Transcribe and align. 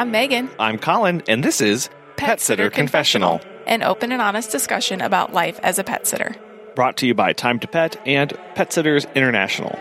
I'm 0.00 0.12
Megan. 0.12 0.48
I'm 0.58 0.78
Colin, 0.78 1.22
and 1.28 1.44
this 1.44 1.60
is 1.60 1.90
Pet, 2.16 2.40
Sitter, 2.40 2.70
Confessional, 2.70 3.38
an 3.66 3.82
open 3.82 4.12
and 4.12 4.22
honest 4.22 4.50
discussion 4.50 5.02
about 5.02 5.34
life 5.34 5.60
as 5.62 5.78
a 5.78 5.84
pet 5.84 6.06
sitter. 6.06 6.34
brought 6.74 6.96
to 6.96 7.06
you 7.06 7.12
by 7.12 7.34
Time 7.34 7.58
to 7.58 7.68
Pet 7.68 8.00
and 8.06 8.32
Pet 8.54 8.72
Sitters 8.72 9.04
International. 9.14 9.78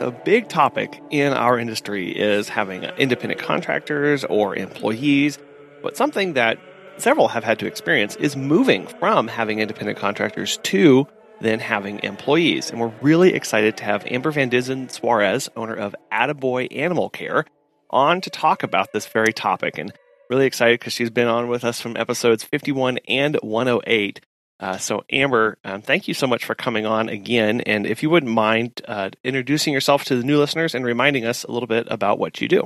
A 0.00 0.14
big 0.24 0.48
topic 0.48 1.02
in 1.10 1.32
our 1.32 1.58
industry 1.58 2.16
is 2.16 2.48
having 2.48 2.84
independent 2.84 3.40
contractors 3.40 4.22
or 4.26 4.54
employees, 4.54 5.40
but 5.82 5.96
something 5.96 6.34
that 6.34 6.60
several 6.98 7.26
have 7.26 7.42
had 7.42 7.58
to 7.58 7.66
experience 7.66 8.14
is 8.14 8.36
moving 8.36 8.86
from 8.86 9.26
having 9.26 9.58
independent 9.58 9.98
contractors 9.98 10.58
to 10.58 11.08
then 11.40 11.58
having 11.58 11.98
employees. 12.04 12.70
And 12.70 12.78
we're 12.78 12.92
really 13.02 13.34
excited 13.34 13.76
to 13.78 13.84
have 13.84 14.06
Amber 14.06 14.30
Van 14.30 14.48
Denzen 14.48 14.92
Suarez, 14.92 15.48
owner 15.56 15.74
of 15.74 15.96
Attaboy 16.12 16.68
Animal 16.70 17.10
Care, 17.10 17.46
on 17.92 18.20
to 18.22 18.30
talk 18.30 18.62
about 18.62 18.92
this 18.92 19.06
very 19.06 19.32
topic. 19.32 19.78
And 19.78 19.92
really 20.30 20.46
excited 20.46 20.80
because 20.80 20.94
she's 20.94 21.10
been 21.10 21.28
on 21.28 21.48
with 21.48 21.64
us 21.64 21.80
from 21.80 21.96
episodes 21.96 22.42
51 22.42 22.98
and 23.08 23.36
108. 23.42 24.20
Uh, 24.58 24.78
so, 24.78 25.04
Amber, 25.10 25.58
um, 25.64 25.82
thank 25.82 26.08
you 26.08 26.14
so 26.14 26.26
much 26.26 26.44
for 26.44 26.54
coming 26.54 26.86
on 26.86 27.08
again. 27.08 27.60
And 27.62 27.86
if 27.86 28.02
you 28.02 28.08
wouldn't 28.08 28.32
mind 28.32 28.80
uh, 28.86 29.10
introducing 29.24 29.74
yourself 29.74 30.04
to 30.04 30.16
the 30.16 30.22
new 30.22 30.38
listeners 30.38 30.74
and 30.74 30.84
reminding 30.84 31.26
us 31.26 31.44
a 31.44 31.50
little 31.50 31.66
bit 31.66 31.86
about 31.90 32.18
what 32.18 32.40
you 32.40 32.48
do. 32.48 32.64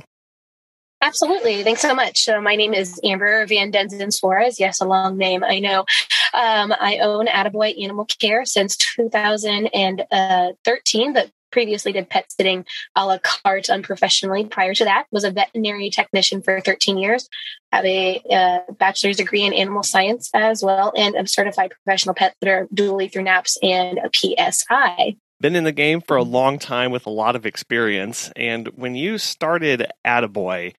Absolutely. 1.01 1.63
Thanks 1.63 1.81
so 1.81 1.93
much. 1.93 2.19
So 2.19 2.39
my 2.41 2.55
name 2.55 2.73
is 2.73 2.99
Amber 3.03 3.45
Van 3.45 3.71
Denzen 3.71 4.11
Suarez. 4.11 4.59
Yes, 4.59 4.81
a 4.81 4.85
long 4.85 5.15
name, 5.17 5.43
I 5.43 5.59
know. 5.59 5.85
Um, 6.33 6.73
I 6.79 6.97
own 6.99 7.27
Attaboy 7.27 7.83
Animal 7.83 8.05
Care 8.05 8.45
since 8.45 8.77
2013, 8.77 11.13
but 11.13 11.29
previously 11.51 11.91
did 11.91 12.09
pet 12.09 12.31
sitting 12.31 12.65
a 12.95 13.05
la 13.05 13.17
carte 13.23 13.69
unprofessionally. 13.69 14.45
Prior 14.45 14.73
to 14.73 14.85
that, 14.85 15.05
was 15.11 15.23
a 15.23 15.31
veterinary 15.31 15.89
technician 15.89 16.41
for 16.41 16.59
13 16.61 16.97
years. 16.97 17.27
Have 17.71 17.85
a 17.85 18.21
uh, 18.31 18.71
bachelor's 18.73 19.17
degree 19.17 19.43
in 19.43 19.53
animal 19.53 19.83
science 19.83 20.29
as 20.33 20.63
well, 20.63 20.93
and 20.95 21.15
a 21.15 21.27
certified 21.27 21.71
professional 21.71 22.15
pet 22.15 22.35
sitter 22.41 22.67
dually 22.73 23.11
through 23.11 23.23
NAPPS 23.23 23.57
and 23.61 23.99
a 23.99 24.09
PSI 24.13 25.17
been 25.39 25.55
in 25.55 25.65
the 25.65 25.71
game 25.71 26.01
for 26.01 26.17
a 26.17 26.23
long 26.23 26.57
time 26.57 26.91
with 26.91 27.05
a 27.05 27.11
lot 27.11 27.35
of 27.35 27.45
experience. 27.45 28.31
And 28.35 28.67
when 28.69 28.95
you 28.95 29.17
started 29.17 29.85
Attaboy, 30.05 30.73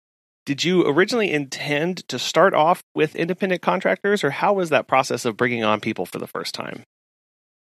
did 0.48 0.64
you 0.64 0.86
originally 0.86 1.30
intend 1.30 2.08
to 2.08 2.19
start 2.19 2.55
off 2.55 2.83
with 2.94 3.14
independent 3.14 3.61
contractors, 3.61 4.24
or 4.24 4.30
how 4.30 4.55
was 4.55 4.70
that 4.70 4.89
process 4.89 5.24
of 5.24 5.36
bringing 5.36 5.62
on 5.62 5.78
people 5.78 6.06
for 6.06 6.19
the 6.19 6.27
first 6.27 6.55
time? 6.55 6.84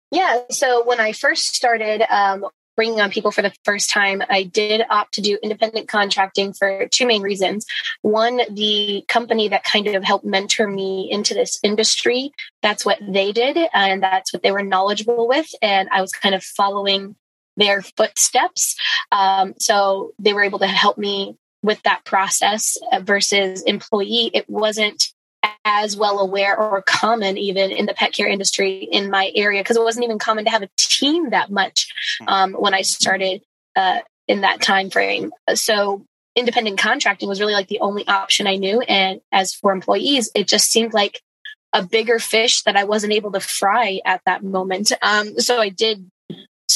Yeah, 0.10 0.42
so 0.50 0.84
when 0.84 1.00
I 1.00 1.14
first 1.14 1.56
started 1.56 2.04
um, 2.10 2.46
bringing 2.76 3.02
on 3.02 3.12
people 3.12 3.32
for 3.32 3.42
the 3.42 3.54
first 3.64 3.90
time, 3.90 4.22
I 4.30 4.44
did 4.44 4.82
opt 4.90 5.14
to 5.16 5.22
do 5.22 5.38
independent 5.44 5.88
contracting 5.88 6.54
for 6.54 6.88
two 6.88 7.06
main 7.06 7.22
reasons. 7.22 7.66
One, 8.02 8.42
the 8.50 9.04
company 9.08 9.48
that 9.50 9.64
kind 9.64 9.88
of 9.88 10.04
helped 10.04 10.26
mentor 10.26 10.68
me 10.68 11.10
into 11.12 11.34
this 11.34 11.60
industry, 11.64 12.32
that's 12.62 12.86
what 12.86 13.00
they 13.02 13.32
did, 13.32 13.58
and 13.74 14.02
that's 14.02 14.34
what 14.34 14.44
they 14.44 14.52
were 14.52 14.64
knowledgeable 14.64 15.28
with. 15.28 15.48
And 15.62 15.90
I 15.92 16.02
was 16.02 16.12
kind 16.12 16.36
of 16.36 16.44
following 16.44 17.16
their 17.58 17.82
footsteps. 17.82 18.76
Um, 19.12 19.54
so 19.60 20.14
they 20.20 20.34
were 20.34 20.44
able 20.44 20.60
to 20.60 20.68
help 20.68 20.98
me 20.98 21.36
with 21.64 21.82
that 21.84 22.06
process 22.06 22.78
versus 23.02 23.62
employee. 23.64 24.32
It 24.34 24.50
wasn't 24.50 25.10
as 25.66 25.96
well 25.96 26.20
aware 26.20 26.58
or 26.58 26.82
common 26.82 27.38
even 27.38 27.72
in 27.72 27.86
the 27.86 27.94
pet 27.94 28.14
care 28.14 28.28
industry 28.28 28.88
in 28.92 29.10
my 29.10 29.32
area 29.36 29.62
because 29.62 29.78
it 29.78 29.84
wasn't 29.84 30.04
even 30.04 30.20
common 30.20 30.46
to 30.46 30.52
have 30.52 30.64
a 30.64 30.70
team 30.78 31.32
that 31.32 31.50
much 31.50 31.92
um, 32.28 32.54
when 32.54 32.74
I 32.74 32.82
started 32.82 33.42
uh, 33.76 34.00
in 34.28 34.42
that 34.42 34.62
time 34.62 34.90
frame. 34.90 35.32
So 35.56 36.06
independent 36.36 36.80
contracting 36.80 37.30
was 37.30 37.40
really 37.40 37.54
like 37.54 37.68
the 37.68 37.80
only 37.80 38.08
option 38.08 38.48
I 38.48 38.56
knew. 38.56 38.82
And 38.82 39.22
as 39.32 39.54
for 39.54 39.72
employees, 39.72 40.30
it 40.36 40.48
just 40.48 40.72
seemed 40.72 40.94
like 40.94 41.22
a 41.74 41.84
bigger 41.84 42.20
fish 42.20 42.64
that 42.64 42.76
I 42.76 42.84
wasn't 42.84 43.14
able 43.14 43.32
to 43.32 43.40
fry 43.40 44.02
at 44.06 44.22
that 44.26 44.44
moment. 44.44 44.92
Um, 45.02 45.40
so 45.40 45.60
I 45.60 45.70
did 45.70 46.10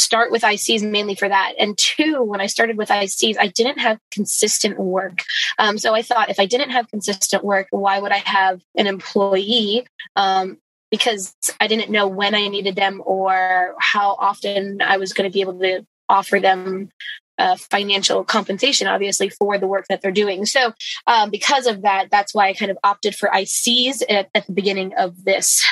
start 0.05 0.31
with 0.31 0.43
ICs 0.43 0.89
mainly 0.89 1.15
for 1.15 1.27
that. 1.27 1.53
And 1.59 1.77
two, 1.77 2.21
when 2.21 2.39
I 2.39 2.45
started 2.45 2.77
with 2.77 2.89
ICs, 2.89 3.37
I 3.39 3.47
didn't 3.47 3.79
have 3.79 3.99
consistent 4.11 4.79
work. 4.79 5.23
Um, 5.57 5.77
so 5.77 5.95
I 5.95 6.03
thought 6.03 6.29
if 6.29 6.39
I 6.39 6.45
didn't 6.45 6.69
have 6.69 6.89
consistent 6.89 7.43
work, 7.43 7.67
why 7.71 7.99
would 7.99 8.11
I 8.11 8.17
have 8.19 8.61
an 8.77 8.87
employee? 8.87 9.87
Um, 10.15 10.59
because 10.91 11.35
I 11.59 11.67
didn't 11.67 11.91
know 11.91 12.07
when 12.07 12.35
I 12.35 12.47
needed 12.47 12.75
them 12.75 13.01
or 13.03 13.75
how 13.79 14.15
often 14.19 14.81
I 14.81 14.97
was 14.97 15.11
going 15.13 15.29
to 15.29 15.33
be 15.33 15.41
able 15.41 15.59
to 15.59 15.85
offer 16.07 16.39
them 16.39 16.91
uh, 17.37 17.55
financial 17.55 18.23
compensation, 18.23 18.87
obviously, 18.87 19.29
for 19.29 19.57
the 19.57 19.67
work 19.67 19.85
that 19.89 20.01
they're 20.01 20.11
doing. 20.11 20.45
So, 20.45 20.73
um, 21.07 21.31
because 21.31 21.67
of 21.67 21.81
that, 21.81 22.07
that's 22.11 22.33
why 22.33 22.47
I 22.47 22.53
kind 22.53 22.71
of 22.71 22.77
opted 22.83 23.15
for 23.15 23.27
ICs 23.27 24.03
at, 24.09 24.29
at 24.33 24.45
the 24.45 24.53
beginning 24.53 24.93
of 24.93 25.25
this 25.25 25.65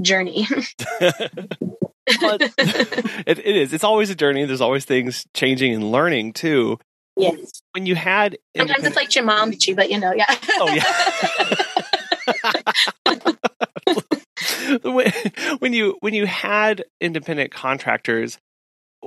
journey. 0.00 0.46
but 2.20 2.42
it, 3.26 3.38
it 3.38 3.56
is. 3.56 3.72
It's 3.72 3.84
always 3.84 4.10
a 4.10 4.14
journey. 4.14 4.44
There's 4.44 4.60
always 4.60 4.84
things 4.84 5.24
changing 5.34 5.74
and 5.74 5.90
learning 5.90 6.32
too. 6.32 6.78
Yes. 7.16 7.62
When 7.74 7.86
you 7.86 7.94
had 7.94 8.38
sometimes 8.56 8.84
it's 8.84 8.96
like 8.96 9.10
Jumanji, 9.10 9.76
but 9.76 9.90
you 9.90 9.98
know, 9.98 10.12
yeah. 10.12 10.26
oh 10.58 10.72
yeah. 10.72 10.84
when 15.58 15.72
you 15.72 15.96
when 16.00 16.14
you 16.14 16.26
had 16.26 16.84
independent 17.00 17.52
contractors, 17.52 18.38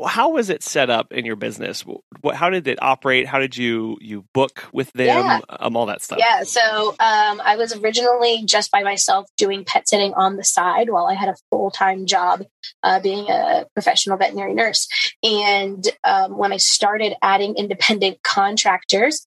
how 0.08 0.32
was 0.32 0.50
it 0.50 0.64
set 0.64 0.90
up 0.90 1.12
in 1.12 1.26
your 1.26 1.36
business? 1.36 1.86
What, 2.22 2.36
how 2.36 2.50
did 2.50 2.68
it 2.68 2.82
operate? 2.82 3.28
How 3.28 3.40
did 3.40 3.56
you 3.56 3.98
you 4.02 4.26
book 4.34 4.66
with 4.74 4.92
them? 4.94 5.08
Yeah. 5.08 5.42
Um, 5.50 5.78
all 5.78 5.86
that 5.86 6.02
stuff. 6.02 6.20
Yeah. 6.20 6.44
So 6.44 6.90
um, 7.00 7.42
I 7.44 7.56
was 7.58 7.76
originally 7.76 8.44
just 8.46 8.72
by 8.72 8.84
myself 8.84 9.28
doing 9.38 9.64
pet 9.66 9.88
sitting 9.88 10.14
on 10.14 10.36
the 10.36 10.44
side 10.44 10.90
while 10.90 11.06
I 11.06 11.14
had 11.14 11.30
a 11.30 11.36
full 11.52 11.70
time 11.70 12.06
job 12.06 12.44
uh, 12.82 13.00
being 13.00 13.30
a 13.30 13.66
professional 13.74 14.18
veterinary 14.18 14.54
nurse. 14.54 14.88
And 15.22 15.88
um, 16.04 16.38
when 16.38 16.52
I 16.52 16.58
started 16.58 17.14
adding 17.22 17.56
independent 17.56 18.24
contractors, 18.24 19.28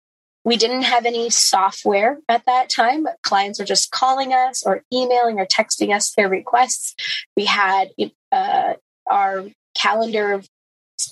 we 0.45 0.57
didn't 0.57 0.83
have 0.83 1.07
any 1.07 1.31
software 1.31 2.19
at 2.29 2.45
that 2.47 2.69
time. 2.71 3.07
Clients 3.23 3.59
were 3.59 3.65
just 3.65 3.91
calling 3.91 4.33
us 4.33 4.63
or 4.65 4.83
emailing 4.93 5.39
or 5.39 5.47
texting 5.47 5.95
us 5.95 6.13
their 6.15 6.29
requests. 6.29 6.95
We 7.37 7.45
had 7.45 7.91
uh, 8.33 8.75
our 9.11 9.47
calendar 9.75 10.33
of 10.33 10.49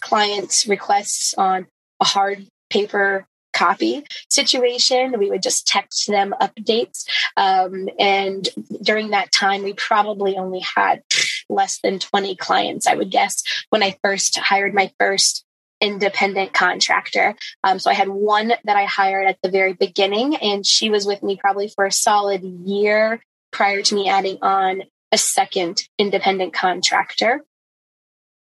clients' 0.00 0.66
requests 0.66 1.34
on 1.34 1.66
a 2.00 2.04
hard 2.04 2.46
paper 2.70 3.26
copy 3.54 4.04
situation. 4.28 5.18
We 5.18 5.30
would 5.30 5.42
just 5.42 5.66
text 5.66 6.06
them 6.06 6.34
updates. 6.40 7.04
Um, 7.36 7.88
and 7.98 8.48
during 8.82 9.10
that 9.10 9.32
time, 9.32 9.62
we 9.62 9.72
probably 9.72 10.36
only 10.36 10.60
had 10.60 11.02
less 11.48 11.80
than 11.82 11.98
20 11.98 12.36
clients, 12.36 12.86
I 12.86 12.94
would 12.94 13.10
guess, 13.10 13.42
when 13.70 13.82
I 13.82 13.96
first 14.02 14.38
hired 14.38 14.74
my 14.74 14.92
first 14.98 15.44
independent 15.80 16.52
contractor. 16.52 17.34
Um, 17.64 17.78
so 17.78 17.90
I 17.90 17.94
had 17.94 18.08
one 18.08 18.52
that 18.64 18.76
I 18.76 18.84
hired 18.84 19.28
at 19.28 19.38
the 19.42 19.50
very 19.50 19.72
beginning, 19.72 20.36
and 20.36 20.66
she 20.66 20.90
was 20.90 21.06
with 21.06 21.22
me 21.22 21.36
probably 21.36 21.68
for 21.68 21.86
a 21.86 21.92
solid 21.92 22.42
year 22.42 23.20
prior 23.52 23.82
to 23.82 23.94
me 23.94 24.08
adding 24.08 24.38
on 24.42 24.82
a 25.10 25.18
second 25.18 25.82
independent 25.98 26.52
contractor. 26.52 27.42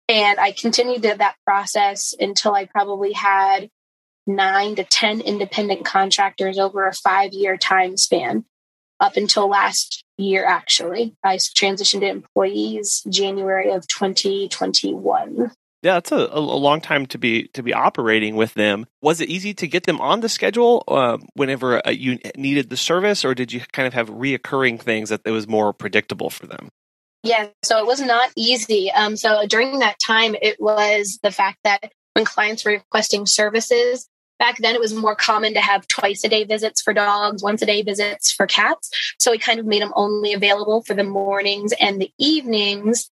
And 0.10 0.40
I 0.40 0.52
continued 0.52 1.02
that 1.02 1.36
process 1.46 2.14
until 2.18 2.54
I 2.54 2.66
probably 2.66 3.12
had 3.14 3.70
nine 4.26 4.76
to 4.76 4.84
10 4.84 5.22
independent 5.22 5.86
contractors 5.86 6.58
over 6.60 6.88
a 6.88 6.94
five 6.94 7.34
year 7.34 7.58
time 7.58 7.98
span 7.98 8.46
up 9.00 9.18
until 9.18 9.50
last 9.50 10.04
year, 10.18 10.46
actually. 10.46 11.16
I 11.24 11.36
transitioned 11.38 12.02
to 12.02 12.08
employees 12.08 13.04
January 13.10 13.72
of 13.72 13.88
2021. 13.88 15.52
Yeah, 15.84 15.94
that's 15.94 16.12
a, 16.12 16.16
a 16.16 16.40
long 16.40 16.82
time 16.82 17.06
to 17.08 17.18
be 17.20 17.50
to 17.50 17.62
be 17.62 17.74
operating 17.74 18.36
with 18.36 18.56
them. 18.56 18.88
Was 19.02 19.22
it 19.22 19.30
easy 19.30 19.54
to 19.56 19.68
get 19.68 19.84
them 19.84 20.02
on 20.02 20.22
the 20.22 20.30
schedule 20.30 20.84
uh, 20.88 21.18
whenever 21.36 21.86
uh, 21.86 21.92
you 21.92 22.18
needed 22.36 22.70
the 22.70 22.78
service, 22.78 23.24
or 23.24 23.36
did 23.36 23.54
you 23.54 23.62
kind 23.72 23.86
of 23.86 23.94
have 23.94 24.10
reoccurring 24.10 24.82
things 24.82 25.10
that 25.10 25.22
it 25.24 25.32
was 25.32 25.48
more 25.48 25.74
predictable 25.74 26.32
for 26.32 26.48
them? 26.48 26.70
Yeah, 27.28 27.48
so 27.62 27.78
it 27.80 27.86
was 27.86 28.00
not 28.00 28.30
easy. 28.38 28.90
Um, 28.90 29.18
so 29.18 29.46
during 29.48 29.80
that 29.80 29.98
time, 30.00 30.34
it 30.42 30.62
was 30.62 31.20
the 31.22 31.32
fact 31.32 31.58
that 31.66 31.92
when 32.14 32.24
clients 32.24 32.64
were 32.64 32.72
requesting 32.72 33.26
services, 33.26 34.08
back 34.40 34.58
then 34.60 34.76
it 34.76 34.80
was 34.80 34.94
more 34.94 35.14
common 35.14 35.54
to 35.54 35.60
have 35.60 35.86
twice 35.90 36.24
a 36.24 36.30
day 36.30 36.46
visits 36.46 36.82
for 36.82 36.94
dogs, 36.94 37.44
once 37.44 37.62
a 37.62 37.66
day 37.66 37.82
visits 37.82 38.32
for 38.32 38.48
cats. 38.48 38.90
So 39.20 39.32
we 39.32 39.40
kind 39.40 39.60
of 39.60 39.66
made 39.66 39.82
them 39.82 39.92
only 39.98 40.34
available 40.34 40.84
for 40.84 40.94
the 40.94 41.04
mornings 41.04 41.74
and 41.82 42.00
the 42.00 42.12
evenings 42.18 43.12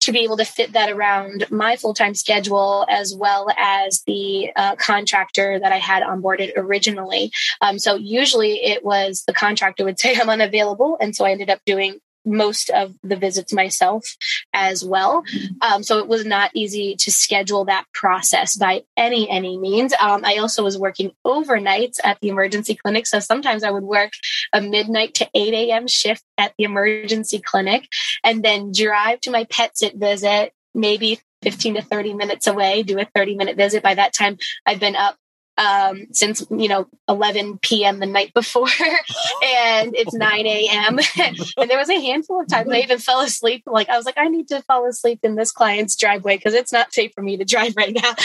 to 0.00 0.12
be 0.12 0.20
able 0.20 0.36
to 0.36 0.44
fit 0.44 0.74
that 0.74 0.90
around 0.90 1.50
my 1.50 1.76
full 1.76 1.94
time 1.94 2.14
schedule 2.14 2.84
as 2.90 3.14
well 3.14 3.48
as 3.56 4.02
the 4.06 4.50
uh, 4.54 4.76
contractor 4.76 5.58
that 5.58 5.72
I 5.72 5.78
had 5.78 6.02
onboarded 6.02 6.52
originally. 6.56 7.32
Um, 7.62 7.78
so 7.78 7.94
usually 7.94 8.62
it 8.62 8.84
was 8.84 9.24
the 9.26 9.32
contractor 9.32 9.84
would 9.84 9.98
say 9.98 10.14
I'm 10.14 10.28
unavailable. 10.28 10.98
And 11.00 11.16
so 11.16 11.24
I 11.24 11.30
ended 11.30 11.48
up 11.48 11.60
doing 11.64 12.00
most 12.26 12.70
of 12.70 12.94
the 13.02 13.16
visits 13.16 13.52
myself 13.52 14.04
as 14.52 14.84
well. 14.84 15.22
Um, 15.60 15.82
so 15.82 15.98
it 15.98 16.08
was 16.08 16.26
not 16.26 16.50
easy 16.54 16.96
to 16.96 17.12
schedule 17.12 17.64
that 17.66 17.84
process 17.94 18.56
by 18.56 18.82
any 18.96 19.28
any 19.30 19.56
means. 19.56 19.94
Um, 20.00 20.24
I 20.24 20.36
also 20.36 20.64
was 20.64 20.78
working 20.78 21.12
overnights 21.26 21.98
at 22.02 22.18
the 22.20 22.28
emergency 22.28 22.74
clinic, 22.74 23.06
so 23.06 23.20
sometimes 23.20 23.62
I 23.62 23.70
would 23.70 23.84
work 23.84 24.12
a 24.52 24.60
midnight 24.60 25.14
to 25.14 25.28
eight 25.34 25.54
a.m. 25.54 25.86
shift 25.86 26.22
at 26.36 26.52
the 26.58 26.64
emergency 26.64 27.38
clinic, 27.38 27.88
and 28.24 28.42
then 28.42 28.72
drive 28.72 29.20
to 29.22 29.30
my 29.30 29.44
pet 29.44 29.78
sit 29.78 29.96
visit, 29.96 30.52
maybe 30.74 31.20
15 31.42 31.74
to 31.74 31.82
30 31.82 32.14
minutes 32.14 32.46
away, 32.46 32.82
do 32.82 32.98
a 32.98 33.04
30 33.14 33.36
minute 33.36 33.56
visit. 33.56 33.82
By 33.82 33.94
that 33.94 34.12
time, 34.12 34.38
I've 34.66 34.80
been 34.80 34.96
up 34.96 35.16
um, 35.58 36.06
since 36.12 36.46
you 36.50 36.68
know 36.68 36.86
11 37.08 37.58
p.m. 37.58 37.98
the 37.98 38.06
night 38.06 38.34
before, 38.34 38.68
and 39.44 39.94
it's 39.94 40.14
9 40.14 40.46
a.m. 40.46 40.98
and 41.18 41.70
there 41.70 41.78
was 41.78 41.88
a 41.88 42.00
handful 42.00 42.40
of 42.40 42.48
times 42.48 42.70
I 42.70 42.78
even 42.78 42.98
fell 42.98 43.20
asleep. 43.20 43.62
Like 43.66 43.88
I 43.88 43.96
was 43.96 44.06
like, 44.06 44.18
I 44.18 44.28
need 44.28 44.48
to 44.48 44.62
fall 44.62 44.86
asleep 44.86 45.20
in 45.22 45.34
this 45.34 45.52
client's 45.52 45.96
driveway 45.96 46.36
because 46.36 46.54
it's 46.54 46.72
not 46.72 46.92
safe 46.92 47.12
for 47.14 47.22
me 47.22 47.36
to 47.36 47.44
drive 47.44 47.74
right 47.76 47.94
now. 47.94 48.14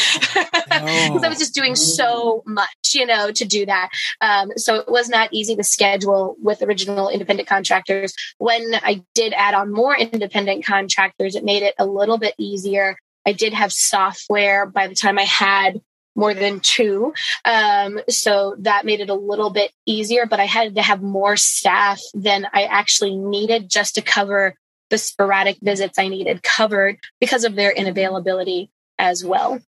Because 0.72 1.24
oh. 1.24 1.26
I 1.26 1.30
was 1.30 1.38
just 1.38 1.54
doing 1.54 1.76
so 1.76 2.44
much, 2.46 2.94
you 2.94 3.06
know, 3.06 3.32
to 3.32 3.46
do 3.46 3.66
that. 3.66 3.90
Um, 4.22 4.52
so 4.56 4.76
it 4.76 4.90
was 4.90 5.10
not 5.10 5.30
easy 5.32 5.56
to 5.56 5.64
schedule 5.64 6.38
with 6.42 6.62
original 6.62 7.10
independent 7.10 7.48
contractors. 7.48 8.14
When 8.38 8.76
I 8.76 9.04
did 9.14 9.34
add 9.34 9.54
on 9.54 9.72
more 9.72 9.96
independent 9.96 10.66
contractors, 10.66 11.36
it 11.36 11.44
made 11.44 11.64
it 11.64 11.76
a 11.78 11.86
little 11.86 12.18
bit 12.18 12.36
easier. 12.38 12.98
I 13.26 13.34
did 13.34 13.54
have 13.54 13.72
software 13.72 14.66
by 14.66 14.88
the 14.88 14.96
time 14.96 15.20
I 15.20 15.24
had 15.24 15.82
more 16.16 16.34
than 16.34 16.60
two. 16.60 17.14
Um, 17.46 18.02
so 18.10 18.56
that 18.60 18.86
made 18.86 19.00
it 19.00 19.10
a 19.10 19.16
little 19.16 19.50
bit 19.50 19.72
easier, 19.86 20.26
but 20.26 20.40
I 20.40 20.46
had 20.46 20.76
to 20.76 20.82
have 20.82 21.02
more 21.02 21.38
staff 21.38 22.00
than 22.14 22.48
I 22.54 22.64
actually 22.64 23.16
needed 23.16 23.70
just 23.70 23.96
to 23.96 24.02
cover 24.02 24.56
the 24.90 24.98
sporadic 24.98 25.58
visits 25.62 25.98
I 25.98 26.10
needed 26.10 26.44
covered 26.44 26.98
because 27.20 27.44
of 27.44 27.56
their 27.56 27.74
inavailability 27.74 28.70
as 29.00 29.24
well. 29.24 29.60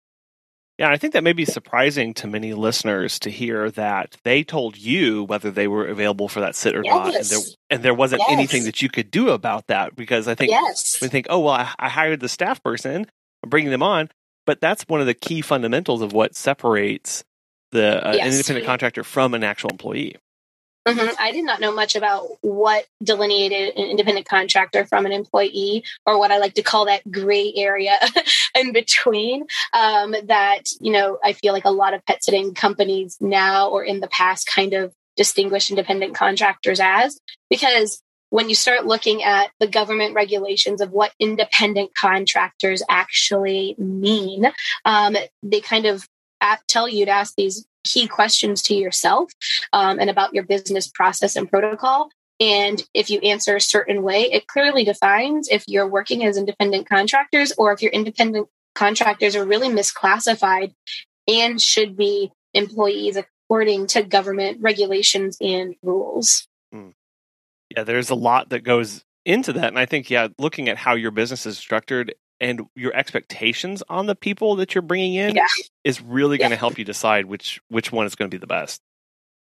Yeah, 0.79 0.91
I 0.91 0.97
think 0.97 1.13
that 1.13 1.23
may 1.23 1.35
be 1.35 1.45
surprising 1.45 2.13
to 2.15 2.27
many 2.27 2.55
listeners 2.55 3.19
to 3.21 3.31
hear 3.31 3.71
that 3.73 4.17
they 4.25 4.43
told 4.43 4.77
you 4.77 5.25
whether 5.25 5.51
they 5.51 5.69
were 5.69 5.87
available 5.87 6.29
for 6.29 6.41
that 6.41 6.57
sit 6.57 6.75
or 6.75 6.83
yes. 6.83 6.95
not, 6.95 7.15
and 7.15 7.25
there, 7.25 7.39
and 7.71 7.83
there 7.83 7.95
wasn't 7.95 8.23
yes. 8.23 8.33
anything 8.33 8.65
that 8.65 8.83
you 8.83 8.89
could 8.89 9.11
do 9.11 9.31
about 9.31 9.67
that. 9.69 9.95
Because 9.95 10.27
I 10.27 10.35
think 10.35 10.51
yes. 10.51 10.99
we 11.01 11.09
think, 11.09 11.27
oh 11.31 11.41
well, 11.41 11.55
I, 11.55 11.73
I 11.79 11.89
hired 11.89 12.21
the 12.21 12.29
staff 12.29 12.63
person, 12.63 13.07
I'm 13.45 13.51
bringing 13.51 13.71
them 13.71 13.83
on, 13.83 14.09
but 14.47 14.61
that's 14.61 14.85
one 14.89 15.01
of 15.01 15.07
the 15.07 15.15
key 15.15 15.41
fundamentals 15.41 16.03
of 16.03 16.13
what 16.13 16.35
separates 16.35 17.25
the 17.71 18.07
uh, 18.07 18.13
yes. 18.13 18.27
an 18.27 18.33
independent 18.33 18.67
contractor 18.67 19.05
from 19.05 19.35
an 19.35 19.45
actual 19.45 19.71
employee. 19.71 20.17
Mm-hmm. 20.87 21.15
I 21.19 21.31
did 21.31 21.45
not 21.45 21.61
know 21.61 21.73
much 21.73 21.95
about 21.95 22.27
what 22.41 22.87
delineated 23.03 23.77
an 23.77 23.89
independent 23.89 24.27
contractor 24.27 24.85
from 24.85 25.07
an 25.07 25.13
employee, 25.13 25.85
or 26.05 26.19
what 26.19 26.33
I 26.33 26.39
like 26.39 26.55
to 26.55 26.63
call 26.63 26.87
that 26.87 27.09
gray 27.11 27.53
area 27.55 27.93
in 28.59 28.73
between. 28.73 29.47
Um, 29.73 30.17
that, 30.25 30.65
you 30.81 30.93
know, 30.93 31.19
I 31.23 31.35
feel 31.35 31.53
like 31.53 31.65
a 31.65 31.71
lot 31.71 31.95
of 31.95 32.05
pet 32.05 32.25
sitting 32.25 32.55
companies 32.55 33.17
now 33.21 33.69
or 33.69 33.85
in 33.85 34.01
the 34.01 34.09
past 34.09 34.49
kind 34.49 34.75
of 34.75 34.93
distinguish 35.17 35.71
independent 35.71 36.17
contractors 36.17 36.81
as, 36.81 37.21
because 37.49 38.03
when 38.33 38.49
you 38.49 38.55
start 38.55 38.87
looking 38.87 39.23
at 39.23 39.51
the 39.61 39.67
government 39.67 40.15
regulations 40.15 40.81
of 40.81 40.91
what 40.91 41.13
independent 41.21 41.95
contractors 41.95 42.83
actually 42.89 43.75
mean, 43.77 44.47
um, 44.87 45.15
they 45.43 45.61
kind 45.61 45.85
of 45.85 46.09
tell 46.67 46.89
you 46.89 47.05
to 47.05 47.11
ask 47.11 47.35
these 47.37 47.67
key 47.85 48.09
questions 48.09 48.63
to 48.63 48.75
yourself 48.75 49.31
um, 49.75 49.99
and 50.01 50.09
about 50.09 50.33
your 50.33 50.45
business 50.45 50.89
process 50.89 51.37
and 51.37 51.51
protocol. 51.51 52.09
And 52.41 52.83
if 52.95 53.11
you 53.11 53.21
answer 53.21 53.55
a 53.55 53.61
certain 53.61 54.03
way, 54.03 54.23
it 54.33 54.47
clearly 54.47 54.85
defines 54.85 55.51
if 55.51 55.65
you're 55.69 55.87
working 55.87 56.25
as 56.25 56.39
independent 56.39 56.89
contractors 56.89 57.53
or 57.59 57.71
if 57.75 57.83
your 57.83 57.93
independent 57.93 58.49
contractors 58.75 59.37
are 59.37 59.45
really 59.45 59.69
misclassified 59.69 60.73
and 61.29 61.61
should 61.61 61.99
be 61.99 62.33
employees 62.55 63.19
according 63.19 63.89
to 63.89 64.03
government 64.03 64.57
regulations 64.63 65.37
and 65.39 65.75
rules. 65.83 66.49
Mm 66.75 66.95
yeah, 67.77 67.85
there's 67.85 68.11
a 68.11 68.15
lot 68.15 68.51
that 68.51 68.61
goes 68.65 69.05
into 69.25 69.53
that. 69.55 69.69
And 69.69 69.79
I 69.79 69.87
think, 69.87 70.11
yeah, 70.11 70.29
looking 70.39 70.69
at 70.69 70.77
how 70.77 70.95
your 70.95 71.11
business 71.11 71.47
is 71.47 71.59
structured 71.59 72.15
and 72.41 72.63
your 72.75 72.95
expectations 72.95 73.83
on 73.89 74.07
the 74.07 74.17
people 74.17 74.57
that 74.57 74.75
you're 74.75 74.83
bringing 74.83 75.15
in 75.15 75.37
yeah. 75.37 75.47
is 75.85 76.01
really 76.03 76.39
going 76.39 76.51
to 76.51 76.57
help 76.57 76.77
you 76.77 76.85
decide 76.85 77.27
which 77.27 77.61
which 77.69 77.93
one 77.93 78.05
is 78.05 78.15
going 78.17 78.31
to 78.31 78.35
be 78.35 78.41
the 78.41 78.47
best. 78.47 78.81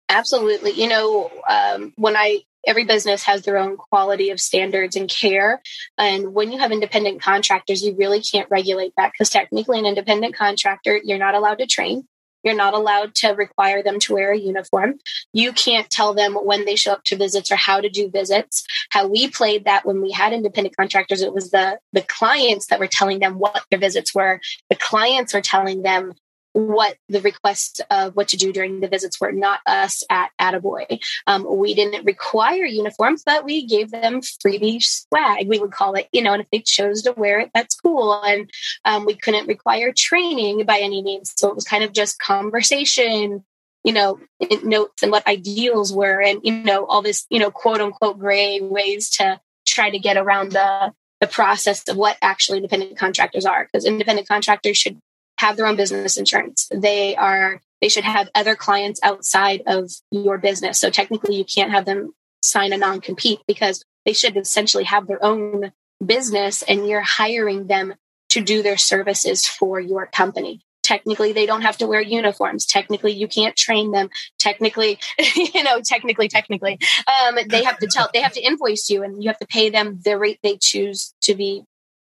Absolutely. 0.09 0.71
You 0.71 0.87
know, 0.87 1.29
um, 1.49 1.93
when 1.97 2.15
I 2.15 2.39
every 2.65 2.85
business 2.85 3.23
has 3.23 3.43
their 3.43 3.57
own 3.57 3.75
quality 3.77 4.29
of 4.29 4.39
standards 4.39 4.95
and 4.95 5.09
care, 5.09 5.61
and 5.97 6.33
when 6.33 6.51
you 6.51 6.59
have 6.59 6.71
independent 6.71 7.21
contractors, 7.21 7.83
you 7.83 7.95
really 7.97 8.21
can't 8.21 8.49
regulate 8.49 8.93
that 8.97 9.11
because 9.11 9.29
technically, 9.29 9.79
an 9.79 9.85
independent 9.85 10.35
contractor, 10.35 10.99
you're 11.03 11.17
not 11.17 11.35
allowed 11.35 11.59
to 11.59 11.67
train. 11.67 12.07
You're 12.47 12.55
not 12.55 12.73
allowed 12.73 13.13
to 13.15 13.31
require 13.31 13.83
them 13.83 13.99
to 13.99 14.13
wear 14.13 14.31
a 14.31 14.39
uniform. 14.39 14.99
You 15.33 15.51
can't 15.51 15.89
tell 15.89 16.13
them 16.13 16.33
when 16.33 16.63
they 16.63 16.77
show 16.77 16.93
up 16.93 17.03
to 17.03 17.17
visits 17.17 17.51
or 17.51 17.57
how 17.57 17.81
to 17.81 17.89
do 17.89 18.09
visits. 18.09 18.65
How 18.89 19.05
we 19.05 19.29
played 19.29 19.65
that 19.65 19.85
when 19.85 20.01
we 20.01 20.11
had 20.11 20.31
independent 20.31 20.77
contractors, 20.77 21.21
it 21.21 21.33
was 21.33 21.51
the 21.51 21.79
the 21.91 22.03
clients 22.03 22.67
that 22.67 22.79
were 22.79 22.87
telling 22.87 23.19
them 23.19 23.37
what 23.37 23.65
their 23.69 23.81
visits 23.81 24.15
were. 24.15 24.39
The 24.69 24.77
clients 24.77 25.35
are 25.35 25.41
telling 25.41 25.81
them 25.81 26.13
what 26.53 26.95
the 27.07 27.21
requests 27.21 27.81
of 27.91 28.15
what 28.15 28.29
to 28.29 28.37
do 28.37 28.51
during 28.51 28.79
the 28.79 28.87
visits 28.87 29.19
were, 29.21 29.31
not 29.31 29.59
us 29.65 30.03
at 30.09 30.31
Attaboy. 30.41 30.99
Um, 31.27 31.45
we 31.47 31.73
didn't 31.75 32.05
require 32.05 32.65
uniforms, 32.65 33.23
but 33.25 33.45
we 33.45 33.65
gave 33.65 33.91
them 33.91 34.21
freebie 34.21 34.83
swag, 34.83 35.47
we 35.47 35.59
would 35.59 35.71
call 35.71 35.93
it, 35.95 36.07
you 36.11 36.21
know, 36.21 36.33
and 36.33 36.41
if 36.41 36.49
they 36.49 36.59
chose 36.59 37.03
to 37.03 37.11
wear 37.11 37.39
it, 37.39 37.51
that's 37.53 37.75
cool. 37.75 38.21
And 38.23 38.49
um, 38.85 39.05
we 39.05 39.15
couldn't 39.15 39.47
require 39.47 39.93
training 39.95 40.65
by 40.65 40.79
any 40.79 41.01
means. 41.01 41.33
So 41.35 41.49
it 41.49 41.55
was 41.55 41.65
kind 41.65 41.83
of 41.83 41.93
just 41.93 42.19
conversation, 42.19 43.45
you 43.83 43.93
know, 43.93 44.19
notes 44.63 45.03
and 45.03 45.11
what 45.11 45.27
ideals 45.27 45.93
were 45.93 46.21
and, 46.21 46.41
you 46.43 46.51
know, 46.51 46.85
all 46.85 47.01
this, 47.01 47.25
you 47.29 47.39
know, 47.39 47.51
quote 47.51 47.81
unquote 47.81 48.19
gray 48.19 48.59
ways 48.61 49.11
to 49.11 49.39
try 49.67 49.89
to 49.89 49.99
get 49.99 50.17
around 50.17 50.53
the 50.53 50.91
the 51.19 51.27
process 51.27 51.87
of 51.87 51.97
what 51.97 52.15
actually 52.21 52.59
independent 52.59 52.97
contractors 52.97 53.45
are 53.45 53.65
because 53.65 53.85
independent 53.85 54.27
contractors 54.27 54.77
should 54.77 54.99
have 55.39 55.57
their 55.57 55.67
own 55.67 55.75
business 55.75 56.17
insurance. 56.17 56.67
They 56.73 57.15
are 57.15 57.61
they 57.81 57.89
should 57.89 58.03
have 58.03 58.29
other 58.33 58.55
clients 58.55 58.99
outside 59.03 59.61
of 59.67 59.91
your 60.11 60.37
business. 60.37 60.79
So 60.79 60.89
technically 60.89 61.35
you 61.35 61.45
can't 61.45 61.71
have 61.71 61.85
them 61.85 62.13
sign 62.41 62.73
a 62.73 62.77
non-compete 62.77 63.39
because 63.47 63.83
they 64.05 64.13
should 64.13 64.35
essentially 64.37 64.85
have 64.85 65.07
their 65.07 65.23
own 65.23 65.71
business 66.03 66.63
and 66.63 66.87
you're 66.87 67.01
hiring 67.01 67.67
them 67.67 67.93
to 68.29 68.41
do 68.41 68.63
their 68.63 68.77
services 68.77 69.45
for 69.45 69.79
your 69.79 70.07
company. 70.07 70.61
Technically, 70.83 71.33
they 71.33 71.45
don't 71.45 71.63
have 71.63 71.77
to 71.77 71.87
wear 71.87 72.01
uniforms. 72.01 72.65
Technically, 72.65 73.11
you 73.11 73.27
can't 73.27 73.57
train 73.57 73.91
them. 73.91 74.09
Technically, 74.39 74.99
you 75.35 75.63
know, 75.63 75.81
technically, 75.83 76.29
technically, 76.29 76.79
um, 77.07 77.37
they 77.49 77.63
have 77.63 77.77
to 77.79 77.87
tell, 77.87 78.09
they 78.13 78.21
have 78.21 78.33
to 78.33 78.41
invoice 78.41 78.89
you 78.89 79.03
and 79.03 79.21
you 79.21 79.29
have 79.29 79.39
to 79.39 79.47
pay 79.47 79.69
them 79.69 79.99
the 80.03 80.17
rate 80.17 80.39
they 80.43 80.57
choose 80.57 81.13
to 81.21 81.35
be 81.35 81.63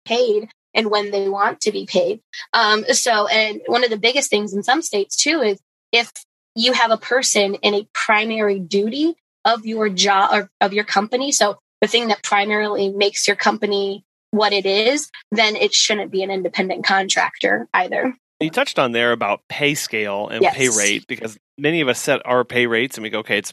paid 0.05 0.49
and 0.75 0.91
when 0.91 1.11
they 1.11 1.29
want 1.29 1.61
to 1.63 1.73
be 1.73 1.87
paid. 1.87 2.21
Um, 2.53 2.85
so, 2.93 3.27
and 3.27 3.61
one 3.67 3.85
of 3.85 3.91
the 3.91 3.99
biggest 3.99 4.31
things 4.31 4.55
in 4.55 4.63
some 4.63 4.83
states 4.83 5.17
too 5.17 5.41
is 5.41 5.61
if 5.93 6.13
you 6.55 6.73
have 6.73 6.91
a 6.91 6.97
person 6.97 7.55
in 7.57 7.75
a 7.75 7.89
primary 7.95 8.59
duty 8.59 9.15
of 9.45 9.65
your 9.65 9.89
job 9.89 10.31
or 10.33 10.51
of 10.61 10.73
your 10.73 10.85
company, 10.85 11.33
so 11.33 11.59
the 11.81 11.89
thing 11.89 12.09
that 12.09 12.23
primarily 12.23 12.91
makes 12.91 13.27
your 13.27 13.37
company 13.37 14.05
what 14.31 14.53
it 14.53 14.67
is, 14.67 15.11
then 15.31 15.57
it 15.57 15.73
shouldn't 15.73 16.11
be 16.11 16.23
an 16.23 16.31
independent 16.31 16.85
contractor 16.85 17.69
either. 17.73 18.15
You 18.41 18.51
touched 18.51 18.79
on 18.79 18.93
there 18.93 19.13
about 19.13 19.41
pay 19.49 19.75
scale 19.75 20.29
and 20.29 20.43
yes. 20.43 20.55
pay 20.55 20.69
rate 20.69 21.07
because 21.09 21.37
many 21.57 21.81
of 21.81 21.89
us 21.89 21.99
set 21.99 22.21
our 22.25 22.45
pay 22.45 22.67
rates 22.67 22.97
and 22.97 23.03
we 23.03 23.11
go, 23.11 23.21
okay, 23.21 23.39
it's 23.39 23.53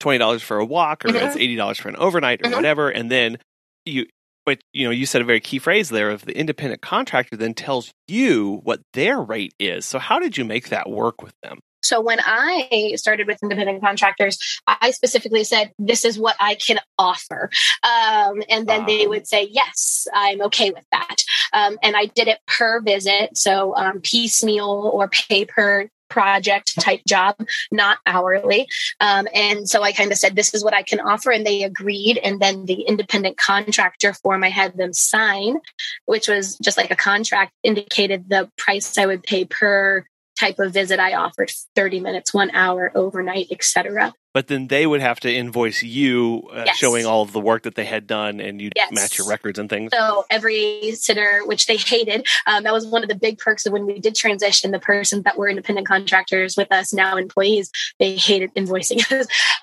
twenty 0.00 0.18
dollars 0.18 0.42
for 0.42 0.58
a 0.58 0.64
walk 0.64 1.04
or 1.04 1.08
mm-hmm. 1.08 1.26
it's 1.26 1.36
eighty 1.36 1.56
dollars 1.56 1.78
for 1.78 1.88
an 1.88 1.96
overnight 1.96 2.40
or 2.40 2.44
mm-hmm. 2.44 2.54
whatever, 2.54 2.88
and 2.88 3.10
then 3.10 3.38
you 3.84 4.06
but 4.46 4.60
you 4.72 4.86
know, 4.86 4.92
you 4.92 5.04
said 5.04 5.20
a 5.20 5.24
very 5.24 5.40
key 5.40 5.58
phrase 5.58 5.90
there 5.90 6.08
of 6.08 6.24
the 6.24 6.38
independent 6.38 6.80
contractor 6.80 7.36
then 7.36 7.52
tells 7.52 7.92
you 8.08 8.60
what 8.62 8.80
their 8.94 9.20
rate 9.20 9.52
is. 9.58 9.84
So 9.84 9.98
how 9.98 10.18
did 10.18 10.38
you 10.38 10.44
make 10.44 10.70
that 10.70 10.88
work 10.88 11.20
with 11.20 11.34
them? 11.42 11.58
So 11.82 12.00
when 12.00 12.18
I 12.20 12.94
started 12.96 13.28
with 13.28 13.42
independent 13.42 13.80
contractors, 13.80 14.60
I 14.66 14.90
specifically 14.90 15.44
said, 15.44 15.72
"This 15.78 16.04
is 16.04 16.18
what 16.18 16.34
I 16.40 16.56
can 16.56 16.80
offer," 16.98 17.48
um, 17.84 18.42
and 18.48 18.66
then 18.66 18.86
they 18.86 19.06
would 19.06 19.28
say, 19.28 19.48
"Yes, 19.50 20.08
I'm 20.12 20.42
okay 20.42 20.70
with 20.70 20.84
that." 20.90 21.16
Um, 21.52 21.78
and 21.82 21.96
I 21.96 22.06
did 22.06 22.26
it 22.26 22.40
per 22.46 22.80
visit, 22.80 23.36
so 23.36 23.76
um, 23.76 24.00
piecemeal 24.00 24.90
or 24.92 25.08
pay 25.08 25.44
per 25.44 25.88
project 26.08 26.80
type 26.80 27.02
job, 27.06 27.36
not 27.70 27.98
hourly. 28.06 28.66
Um, 29.00 29.28
and 29.34 29.68
so 29.68 29.82
I 29.82 29.92
kind 29.92 30.12
of 30.12 30.18
said, 30.18 30.36
this 30.36 30.54
is 30.54 30.64
what 30.64 30.74
I 30.74 30.82
can 30.82 31.00
offer. 31.00 31.30
And 31.30 31.46
they 31.46 31.62
agreed. 31.62 32.18
And 32.18 32.40
then 32.40 32.66
the 32.66 32.82
independent 32.82 33.36
contractor 33.36 34.12
form 34.12 34.44
I 34.44 34.50
had 34.50 34.76
them 34.76 34.92
sign, 34.92 35.58
which 36.06 36.28
was 36.28 36.56
just 36.58 36.76
like 36.76 36.90
a 36.90 36.96
contract, 36.96 37.52
indicated 37.62 38.28
the 38.28 38.50
price 38.56 38.96
I 38.98 39.06
would 39.06 39.22
pay 39.22 39.44
per 39.44 40.04
type 40.38 40.58
of 40.58 40.72
visit 40.72 41.00
I 41.00 41.14
offered 41.14 41.50
30 41.74 42.00
minutes, 42.00 42.34
one 42.34 42.50
hour, 42.50 42.92
overnight, 42.94 43.48
etc. 43.50 44.12
but 44.36 44.48
then 44.48 44.66
they 44.66 44.86
would 44.86 45.00
have 45.00 45.18
to 45.18 45.34
invoice 45.34 45.82
you 45.82 46.46
uh, 46.52 46.64
Yes. 46.66 46.76
showing 46.76 47.06
all 47.06 47.22
of 47.22 47.32
the 47.32 47.40
work 47.40 47.62
that 47.62 47.74
they 47.74 47.86
had 47.86 48.06
done 48.06 48.38
and 48.38 48.60
you'd 48.60 48.74
Yes. 48.76 48.92
match 48.92 49.16
your 49.16 49.26
records 49.26 49.58
and 49.58 49.70
things. 49.70 49.92
So 49.94 50.26
every 50.28 50.94
sitter, 50.94 51.40
which 51.46 51.64
they 51.64 51.78
hated, 51.78 52.26
um, 52.46 52.64
that 52.64 52.74
was 52.74 52.86
one 52.86 53.02
of 53.02 53.08
the 53.08 53.14
big 53.14 53.38
perks 53.38 53.64
of 53.64 53.72
when 53.72 53.86
we 53.86 53.98
did 53.98 54.14
transition. 54.14 54.72
The 54.72 54.78
persons 54.78 55.22
that 55.22 55.38
were 55.38 55.48
independent 55.48 55.86
contractors 55.86 56.54
with 56.54 56.70
us, 56.70 56.92
now 56.92 57.16
employees, 57.16 57.70
they 57.98 58.14
hated 58.16 58.54
invoicing. 58.54 59.00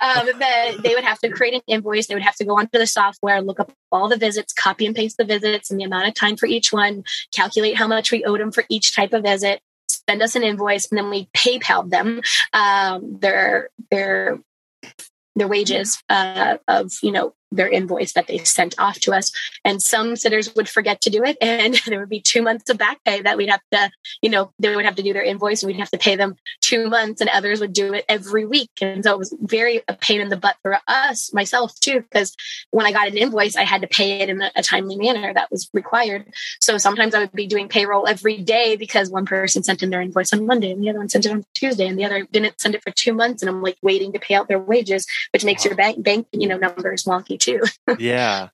um, 0.01 0.39
that 0.39 0.77
they 0.81 0.95
would 0.95 1.03
have 1.03 1.19
to 1.19 1.29
create 1.29 1.53
an 1.53 1.61
invoice. 1.67 2.07
They 2.07 2.15
would 2.15 2.23
have 2.23 2.37
to 2.37 2.43
go 2.43 2.57
onto 2.57 2.79
the 2.79 2.87
software, 2.87 3.43
look 3.43 3.59
up 3.59 3.71
all 3.91 4.09
the 4.09 4.17
visits, 4.17 4.53
copy 4.53 4.87
and 4.87 4.95
paste 4.95 5.17
the 5.17 5.23
visits, 5.23 5.69
and 5.69 5.79
the 5.79 5.83
amount 5.83 6.07
of 6.07 6.15
time 6.15 6.35
for 6.35 6.47
each 6.47 6.73
one, 6.73 7.03
calculate 7.31 7.77
how 7.77 7.85
much 7.85 8.11
we 8.11 8.23
owed 8.23 8.39
them 8.39 8.51
for 8.51 8.63
each 8.69 8.95
type 8.95 9.13
of 9.13 9.21
visit, 9.21 9.61
send 10.09 10.23
us 10.23 10.35
an 10.35 10.41
invoice, 10.41 10.89
and 10.89 10.97
then 10.97 11.11
we 11.11 11.29
PayPal 11.37 11.87
them 11.87 12.23
um, 12.53 13.19
their 13.19 13.69
their 13.91 14.39
their 15.35 15.47
wages 15.47 16.01
uh, 16.09 16.57
of 16.67 16.91
you 17.01 17.11
know 17.11 17.33
their 17.55 17.69
invoice 17.69 18.13
that 18.13 18.27
they 18.27 18.39
sent 18.39 18.75
off 18.79 18.99
to 19.01 19.11
us. 19.13 19.31
And 19.63 19.81
some 19.81 20.15
sitters 20.15 20.53
would 20.55 20.69
forget 20.69 21.01
to 21.01 21.09
do 21.09 21.23
it 21.23 21.37
and 21.41 21.75
there 21.85 21.99
would 21.99 22.09
be 22.09 22.21
two 22.21 22.41
months 22.41 22.69
of 22.69 22.77
back 22.77 23.03
pay 23.03 23.21
that 23.21 23.37
we'd 23.37 23.49
have 23.49 23.61
to 23.71 23.91
you 24.21 24.29
know 24.29 24.51
they 24.59 24.75
would 24.75 24.85
have 24.85 24.95
to 24.95 25.03
do 25.03 25.13
their 25.13 25.23
invoice 25.23 25.63
and 25.63 25.67
we'd 25.71 25.79
have 25.79 25.91
to 25.91 25.97
pay 25.97 26.15
them 26.15 26.35
two 26.61 26.89
months 26.89 27.21
and 27.21 27.29
others 27.29 27.59
would 27.59 27.73
do 27.73 27.93
it 27.93 28.05
every 28.09 28.45
week. 28.45 28.71
And 28.81 29.03
so 29.03 29.13
it 29.13 29.19
was 29.19 29.35
very 29.41 29.81
a 29.87 29.93
pain 29.93 30.21
in 30.21 30.29
the 30.29 30.37
butt 30.37 30.57
for 30.61 30.79
us 30.87 31.33
myself 31.33 31.79
too 31.79 32.01
because 32.01 32.35
when 32.71 32.85
i 32.85 32.91
got 32.91 33.07
an 33.07 33.17
invoice 33.17 33.55
i 33.55 33.63
had 33.63 33.81
to 33.81 33.87
pay 33.87 34.21
it 34.21 34.29
in 34.29 34.41
a, 34.41 34.51
a 34.55 34.63
timely 34.63 34.95
manner 34.95 35.33
that 35.33 35.51
was 35.51 35.69
required. 35.73 36.25
So 36.59 36.77
sometimes 36.77 37.13
i 37.13 37.19
would 37.19 37.31
be 37.33 37.47
doing 37.47 37.67
payroll 37.67 38.07
every 38.07 38.37
day 38.37 38.75
because 38.75 39.09
one 39.09 39.25
person 39.25 39.63
sent 39.63 39.83
in 39.83 39.89
their 39.89 40.01
invoice 40.01 40.33
on 40.33 40.45
monday 40.45 40.71
and 40.71 40.83
the 40.83 40.89
other 40.89 40.99
one 40.99 41.09
sent 41.09 41.25
it 41.25 41.31
on 41.31 41.45
tuesday 41.53 41.87
and 41.87 41.97
the 41.97 42.05
other 42.05 42.27
didn't 42.31 42.59
send 42.59 42.75
it 42.75 42.83
for 42.83 42.91
two 42.91 43.13
months 43.13 43.41
and 43.41 43.49
i'm 43.49 43.61
like 43.61 43.77
waiting 43.81 44.11
to 44.11 44.19
pay 44.19 44.35
out 44.35 44.47
their 44.47 44.59
wages 44.59 45.05
which 45.31 45.45
makes 45.45 45.65
your 45.65 45.75
bank 45.75 46.03
bank 46.03 46.27
you 46.31 46.47
know 46.47 46.57
numbers 46.57 47.03
wonky 47.03 47.39
too 47.43 47.61
yeah. 47.99 48.49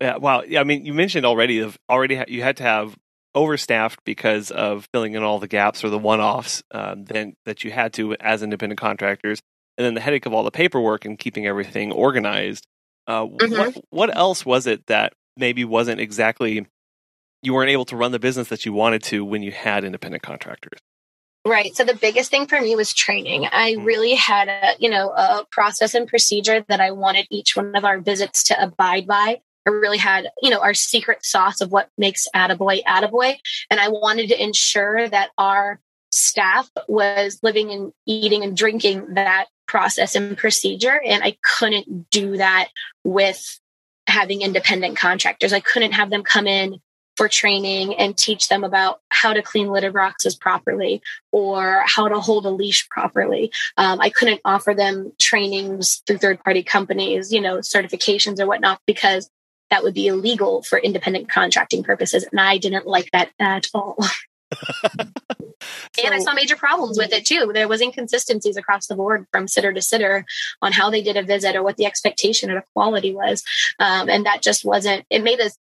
Yeah. 0.00 0.16
Wow. 0.16 0.42
Yeah. 0.46 0.60
I 0.60 0.64
mean, 0.64 0.84
you 0.84 0.92
mentioned 0.94 1.24
already, 1.24 1.60
of 1.60 1.78
already 1.88 2.16
ha- 2.16 2.24
you 2.28 2.42
had 2.42 2.56
to 2.58 2.62
have 2.64 2.96
overstaffed 3.34 4.00
because 4.04 4.50
of 4.50 4.88
filling 4.92 5.14
in 5.14 5.22
all 5.22 5.38
the 5.38 5.46
gaps 5.48 5.84
or 5.84 5.90
the 5.90 5.98
one-offs 5.98 6.62
um, 6.72 7.04
then 7.04 7.34
that 7.44 7.62
you 7.62 7.70
had 7.70 7.92
to 7.94 8.14
as 8.16 8.42
independent 8.42 8.80
contractors, 8.80 9.40
and 9.76 9.84
then 9.84 9.94
the 9.94 10.00
headache 10.00 10.26
of 10.26 10.32
all 10.34 10.42
the 10.42 10.50
paperwork 10.50 11.04
and 11.04 11.18
keeping 11.18 11.46
everything 11.46 11.92
organized. 11.92 12.66
Uh, 13.06 13.26
Mhm. 13.26 13.58
What 13.58 13.74
what 13.90 14.16
else 14.16 14.44
was 14.44 14.66
it 14.66 14.86
that 14.86 15.12
maybe 15.36 15.64
wasn't 15.64 16.00
exactly 16.00 16.66
you 17.42 17.54
weren't 17.54 17.70
able 17.70 17.84
to 17.86 17.96
run 17.96 18.10
the 18.12 18.18
business 18.18 18.48
that 18.48 18.66
you 18.66 18.72
wanted 18.72 19.02
to 19.04 19.24
when 19.24 19.42
you 19.42 19.52
had 19.52 19.84
independent 19.84 20.22
contractors? 20.22 20.80
Right. 21.46 21.74
So 21.74 21.84
the 21.84 21.94
biggest 21.94 22.30
thing 22.30 22.46
for 22.46 22.60
me 22.60 22.76
was 22.76 22.92
training. 22.92 23.46
I 23.50 23.74
Mm. 23.74 23.84
really 23.84 24.14
had 24.14 24.48
a, 24.48 24.74
you 24.78 24.90
know, 24.90 25.10
a 25.10 25.46
process 25.50 25.94
and 25.94 26.06
procedure 26.06 26.64
that 26.68 26.80
I 26.80 26.90
wanted 26.90 27.26
each 27.30 27.56
one 27.56 27.74
of 27.74 27.84
our 27.84 28.00
visits 28.00 28.42
to 28.44 28.62
abide 28.62 29.06
by. 29.06 29.40
I 29.66 29.70
really 29.70 29.98
had, 29.98 30.28
you 30.42 30.50
know, 30.50 30.60
our 30.60 30.74
secret 30.74 31.24
sauce 31.24 31.60
of 31.60 31.70
what 31.70 31.90
makes 31.96 32.26
Attaboy 32.34 32.82
Attaboy. 32.84 33.36
And 33.70 33.80
I 33.80 33.88
wanted 33.88 34.28
to 34.28 34.42
ensure 34.42 35.08
that 35.08 35.30
our 35.38 35.80
staff 36.10 36.70
was 36.86 37.38
living 37.42 37.70
and 37.70 37.92
eating 38.06 38.42
and 38.42 38.56
drinking 38.56 39.14
that 39.14 39.46
process 39.66 40.14
and 40.14 40.36
procedure. 40.36 41.00
And 41.04 41.22
I 41.22 41.36
couldn't 41.58 42.10
do 42.10 42.38
that 42.38 42.68
with 43.04 43.60
having 44.06 44.40
independent 44.40 44.96
contractors. 44.96 45.52
I 45.52 45.60
couldn't 45.60 45.92
have 45.92 46.08
them 46.10 46.22
come 46.22 46.46
in 46.46 46.80
for 47.18 47.28
training 47.28 47.96
and 47.96 48.16
teach 48.16 48.46
them 48.46 48.62
about 48.62 49.00
how 49.08 49.32
to 49.32 49.42
clean 49.42 49.66
litter 49.66 49.90
boxes 49.90 50.36
properly 50.36 51.02
or 51.32 51.82
how 51.84 52.06
to 52.06 52.20
hold 52.20 52.46
a 52.46 52.50
leash 52.50 52.88
properly. 52.88 53.50
Um, 53.76 54.00
I 54.00 54.08
couldn't 54.08 54.40
offer 54.44 54.72
them 54.72 55.12
trainings 55.18 56.00
through 56.06 56.18
third 56.18 56.44
party 56.44 56.62
companies, 56.62 57.32
you 57.32 57.40
know, 57.40 57.58
certifications 57.58 58.38
or 58.38 58.46
whatnot, 58.46 58.80
because 58.86 59.28
that 59.68 59.82
would 59.82 59.94
be 59.94 60.06
illegal 60.06 60.62
for 60.62 60.78
independent 60.78 61.28
contracting 61.28 61.82
purposes. 61.82 62.24
And 62.30 62.40
I 62.40 62.56
didn't 62.56 62.86
like 62.86 63.10
that 63.10 63.30
at 63.40 63.66
all. 63.74 63.98
and 65.00 66.14
I 66.14 66.20
saw 66.20 66.34
major 66.34 66.54
problems 66.54 66.98
with 66.98 67.12
it 67.12 67.26
too. 67.26 67.50
There 67.52 67.66
was 67.66 67.80
inconsistencies 67.80 68.56
across 68.56 68.86
the 68.86 68.94
board 68.94 69.26
from 69.32 69.48
sitter 69.48 69.72
to 69.72 69.82
sitter 69.82 70.24
on 70.62 70.70
how 70.70 70.88
they 70.88 71.02
did 71.02 71.16
a 71.16 71.24
visit 71.24 71.56
or 71.56 71.64
what 71.64 71.78
the 71.78 71.86
expectation 71.86 72.48
of 72.48 72.62
the 72.62 72.68
quality 72.74 73.12
was. 73.12 73.42
Um, 73.80 74.08
and 74.08 74.24
that 74.24 74.40
just 74.40 74.64
wasn't, 74.64 75.04
it 75.10 75.24
made 75.24 75.40
us, 75.40 75.58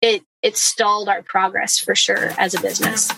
it, 0.00 0.22
it 0.42 0.56
stalled 0.56 1.08
our 1.08 1.22
progress 1.22 1.78
for 1.78 1.94
sure 1.94 2.30
as 2.38 2.54
a 2.54 2.60
business. 2.60 3.10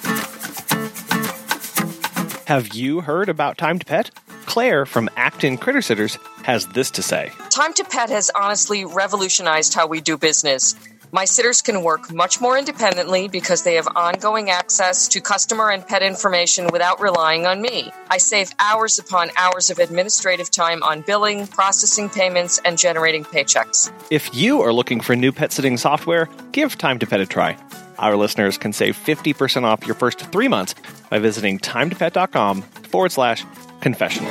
Have 2.46 2.74
you 2.74 3.00
heard 3.00 3.28
about 3.28 3.56
Time 3.56 3.78
to 3.78 3.86
Pet? 3.86 4.10
Claire 4.46 4.84
from 4.84 5.08
Acton 5.16 5.56
Critter 5.56 5.80
Sitters 5.80 6.18
has 6.42 6.66
this 6.68 6.90
to 6.90 7.02
say. 7.02 7.30
Time 7.50 7.72
to 7.74 7.84
Pet 7.84 8.10
has 8.10 8.30
honestly 8.34 8.84
revolutionized 8.84 9.72
how 9.72 9.86
we 9.86 10.00
do 10.00 10.18
business. 10.18 10.74
My 11.14 11.26
sitters 11.26 11.60
can 11.60 11.82
work 11.82 12.10
much 12.10 12.40
more 12.40 12.56
independently 12.56 13.28
because 13.28 13.64
they 13.64 13.74
have 13.74 13.86
ongoing 13.94 14.48
access 14.48 15.08
to 15.08 15.20
customer 15.20 15.68
and 15.68 15.86
pet 15.86 16.02
information 16.02 16.68
without 16.68 17.02
relying 17.02 17.44
on 17.44 17.60
me. 17.60 17.92
I 18.10 18.16
save 18.16 18.50
hours 18.58 18.98
upon 18.98 19.28
hours 19.36 19.68
of 19.68 19.78
administrative 19.78 20.50
time 20.50 20.82
on 20.82 21.02
billing, 21.02 21.48
processing 21.48 22.08
payments, 22.08 22.62
and 22.64 22.78
generating 22.78 23.24
paychecks. 23.24 23.92
If 24.08 24.34
you 24.34 24.62
are 24.62 24.72
looking 24.72 25.02
for 25.02 25.14
new 25.14 25.32
pet 25.32 25.52
sitting 25.52 25.76
software, 25.76 26.30
give 26.52 26.78
Time 26.78 26.98
to 27.00 27.06
Pet 27.06 27.20
a 27.20 27.26
try. 27.26 27.58
Our 27.98 28.16
listeners 28.16 28.56
can 28.56 28.72
save 28.72 28.96
50% 28.96 29.64
off 29.64 29.84
your 29.84 29.94
first 29.94 30.18
three 30.18 30.48
months 30.48 30.74
by 31.10 31.18
visiting 31.18 31.58
timetopet.com 31.58 32.62
forward 32.62 33.12
slash 33.12 33.44
confessional. 33.82 34.30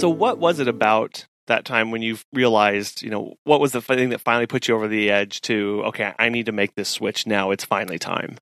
So, 0.00 0.08
what 0.10 0.38
was 0.38 0.58
it 0.58 0.66
about 0.66 1.24
that 1.48 1.64
time 1.64 1.90
when 1.90 2.02
you 2.02 2.16
realized, 2.32 3.02
you 3.02 3.10
know, 3.10 3.34
what 3.44 3.60
was 3.60 3.72
the 3.72 3.82
thing 3.82 4.10
that 4.10 4.20
finally 4.20 4.46
put 4.46 4.68
you 4.68 4.74
over 4.74 4.88
the 4.88 5.10
edge 5.10 5.40
to, 5.42 5.82
okay, 5.86 6.14
I 6.18 6.28
need 6.28 6.46
to 6.46 6.52
make 6.52 6.74
this 6.74 6.88
switch 6.88 7.26
now? 7.26 7.50
It's 7.50 7.64
finally 7.64 7.98
time. 7.98 8.38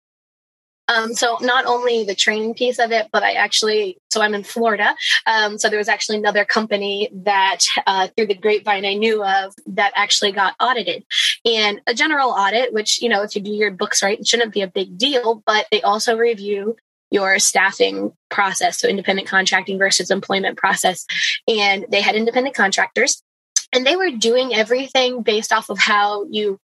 Um, 0.88 1.14
so 1.14 1.36
not 1.40 1.66
only 1.66 2.04
the 2.04 2.14
training 2.14 2.54
piece 2.54 2.78
of 2.78 2.92
it, 2.92 3.08
but 3.12 3.22
I 3.22 3.32
actually, 3.32 3.98
so 4.10 4.22
I'm 4.22 4.34
in 4.34 4.44
Florida. 4.44 4.94
Um, 5.26 5.58
so 5.58 5.68
there 5.68 5.78
was 5.78 5.88
actually 5.88 6.18
another 6.18 6.44
company 6.44 7.10
that 7.24 7.58
uh, 7.86 8.08
through 8.16 8.26
the 8.26 8.34
grapevine 8.34 8.84
I 8.84 8.94
knew 8.94 9.24
of 9.24 9.52
that 9.66 9.92
actually 9.96 10.32
got 10.32 10.54
audited. 10.60 11.04
And 11.44 11.80
a 11.86 11.94
general 11.94 12.30
audit, 12.30 12.72
which, 12.72 13.02
you 13.02 13.08
know, 13.08 13.22
if 13.22 13.34
you 13.34 13.42
do 13.42 13.50
your 13.50 13.72
books 13.72 14.02
right, 14.02 14.20
it 14.20 14.28
shouldn't 14.28 14.54
be 14.54 14.62
a 14.62 14.68
big 14.68 14.96
deal, 14.96 15.42
but 15.44 15.66
they 15.72 15.82
also 15.82 16.16
review 16.16 16.76
your 17.10 17.38
staffing 17.38 18.12
process. 18.30 18.80
So 18.80 18.88
independent 18.88 19.28
contracting 19.28 19.78
versus 19.78 20.10
employment 20.10 20.58
process. 20.58 21.06
And 21.46 21.86
they 21.88 22.00
had 22.00 22.14
independent 22.14 22.56
contractors 22.56 23.22
and 23.72 23.86
they 23.86 23.96
were 23.96 24.10
doing 24.10 24.54
everything 24.54 25.22
based 25.22 25.52
off 25.52 25.68
of 25.70 25.78
how 25.78 26.24
you 26.30 26.58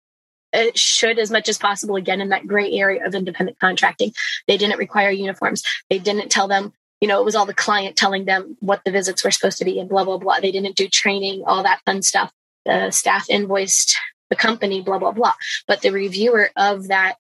it 0.53 0.79
should 0.79 1.19
as 1.19 1.31
much 1.31 1.49
as 1.49 1.59
possible 1.59 1.97
again 1.97 2.23
in 2.23 2.31
that 2.31 2.47
gray 2.47 2.73
area 2.73 3.07
of 3.07 3.15
independent 3.15 3.59
contracting 3.59 4.13
they 4.47 4.57
didn't 4.57 4.79
require 4.79 5.11
uniforms 5.11 5.63
they 5.91 5.99
didn't 5.99 6.31
tell 6.31 6.49
them 6.49 6.73
you 7.01 7.09
know 7.09 7.21
it 7.21 7.25
was 7.25 7.35
all 7.35 7.47
the 7.47 7.55
client 7.55 7.97
telling 7.97 8.25
them 8.25 8.57
what 8.61 8.83
the 8.85 8.91
visits 8.91 9.23
were 9.23 9.31
supposed 9.31 9.59
to 9.59 9.65
be 9.65 9.79
and 9.79 9.89
blah 9.89 10.05
blah 10.05 10.17
blah 10.17 10.41
they 10.41 10.53
didn't 10.53 10.77
do 10.77 10.89
training 10.89 11.43
all 11.47 11.63
that 11.63 11.81
fun 11.85 12.03
stuff 12.03 12.33
the 12.65 12.91
staff 12.91 13.29
invoiced 13.29 13.97
the 14.31 14.37
company 14.37 14.81
blah 14.81 14.99
blah 14.99 15.13
blah 15.13 15.35
but 15.67 15.83
the 15.83 15.91
reviewer 15.91 16.51
of 16.57 16.89
that 16.89 17.17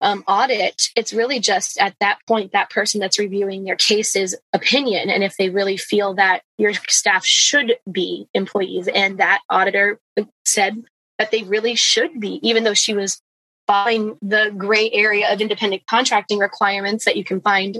um, 0.00 0.24
audit 0.26 0.88
it's 0.96 1.12
really 1.12 1.40
just 1.40 1.78
at 1.78 1.94
that 2.00 2.18
point 2.26 2.52
that 2.52 2.70
person 2.70 3.00
that's 3.00 3.18
reviewing 3.18 3.66
your 3.66 3.76
case's 3.76 4.34
opinion 4.52 5.10
and 5.10 5.22
if 5.22 5.36
they 5.36 5.50
really 5.50 5.76
feel 5.76 6.14
that 6.14 6.42
your 6.58 6.72
staff 6.88 7.24
should 7.24 7.76
be 7.90 8.26
employees 8.34 8.88
and 8.88 9.18
that 9.18 9.40
auditor 9.50 9.98
said 10.44 10.82
that 11.20 11.30
they 11.30 11.42
really 11.42 11.74
should 11.74 12.18
be, 12.18 12.40
even 12.42 12.64
though 12.64 12.74
she 12.74 12.94
was 12.94 13.20
following 13.66 14.16
the 14.22 14.52
gray 14.56 14.90
area 14.90 15.30
of 15.30 15.40
independent 15.40 15.82
contracting 15.86 16.38
requirements 16.38 17.04
that 17.04 17.16
you 17.16 17.24
can 17.24 17.42
find 17.42 17.78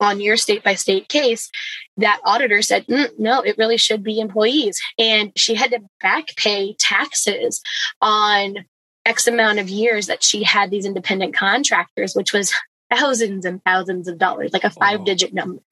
on 0.00 0.20
your 0.20 0.36
state 0.36 0.62
by 0.62 0.74
state 0.74 1.08
case. 1.08 1.50
That 1.96 2.20
auditor 2.26 2.60
said, 2.60 2.86
mm, 2.86 3.08
no, 3.18 3.40
it 3.40 3.56
really 3.56 3.78
should 3.78 4.04
be 4.04 4.20
employees. 4.20 4.78
And 4.98 5.32
she 5.34 5.54
had 5.54 5.70
to 5.70 5.80
back 6.00 6.28
pay 6.36 6.76
taxes 6.78 7.62
on 8.02 8.66
X 9.08 9.26
amount 9.26 9.58
of 9.58 9.68
years 9.68 10.06
that 10.06 10.22
she 10.22 10.42
had 10.42 10.70
these 10.70 10.84
independent 10.84 11.34
contractors, 11.34 12.14
which 12.14 12.32
was 12.32 12.54
thousands 12.94 13.44
and 13.44 13.62
thousands 13.64 14.08
of 14.08 14.18
dollars, 14.18 14.52
like 14.52 14.64
a 14.64 14.70
five 14.70 15.04
digit 15.04 15.32
number. 15.32 15.62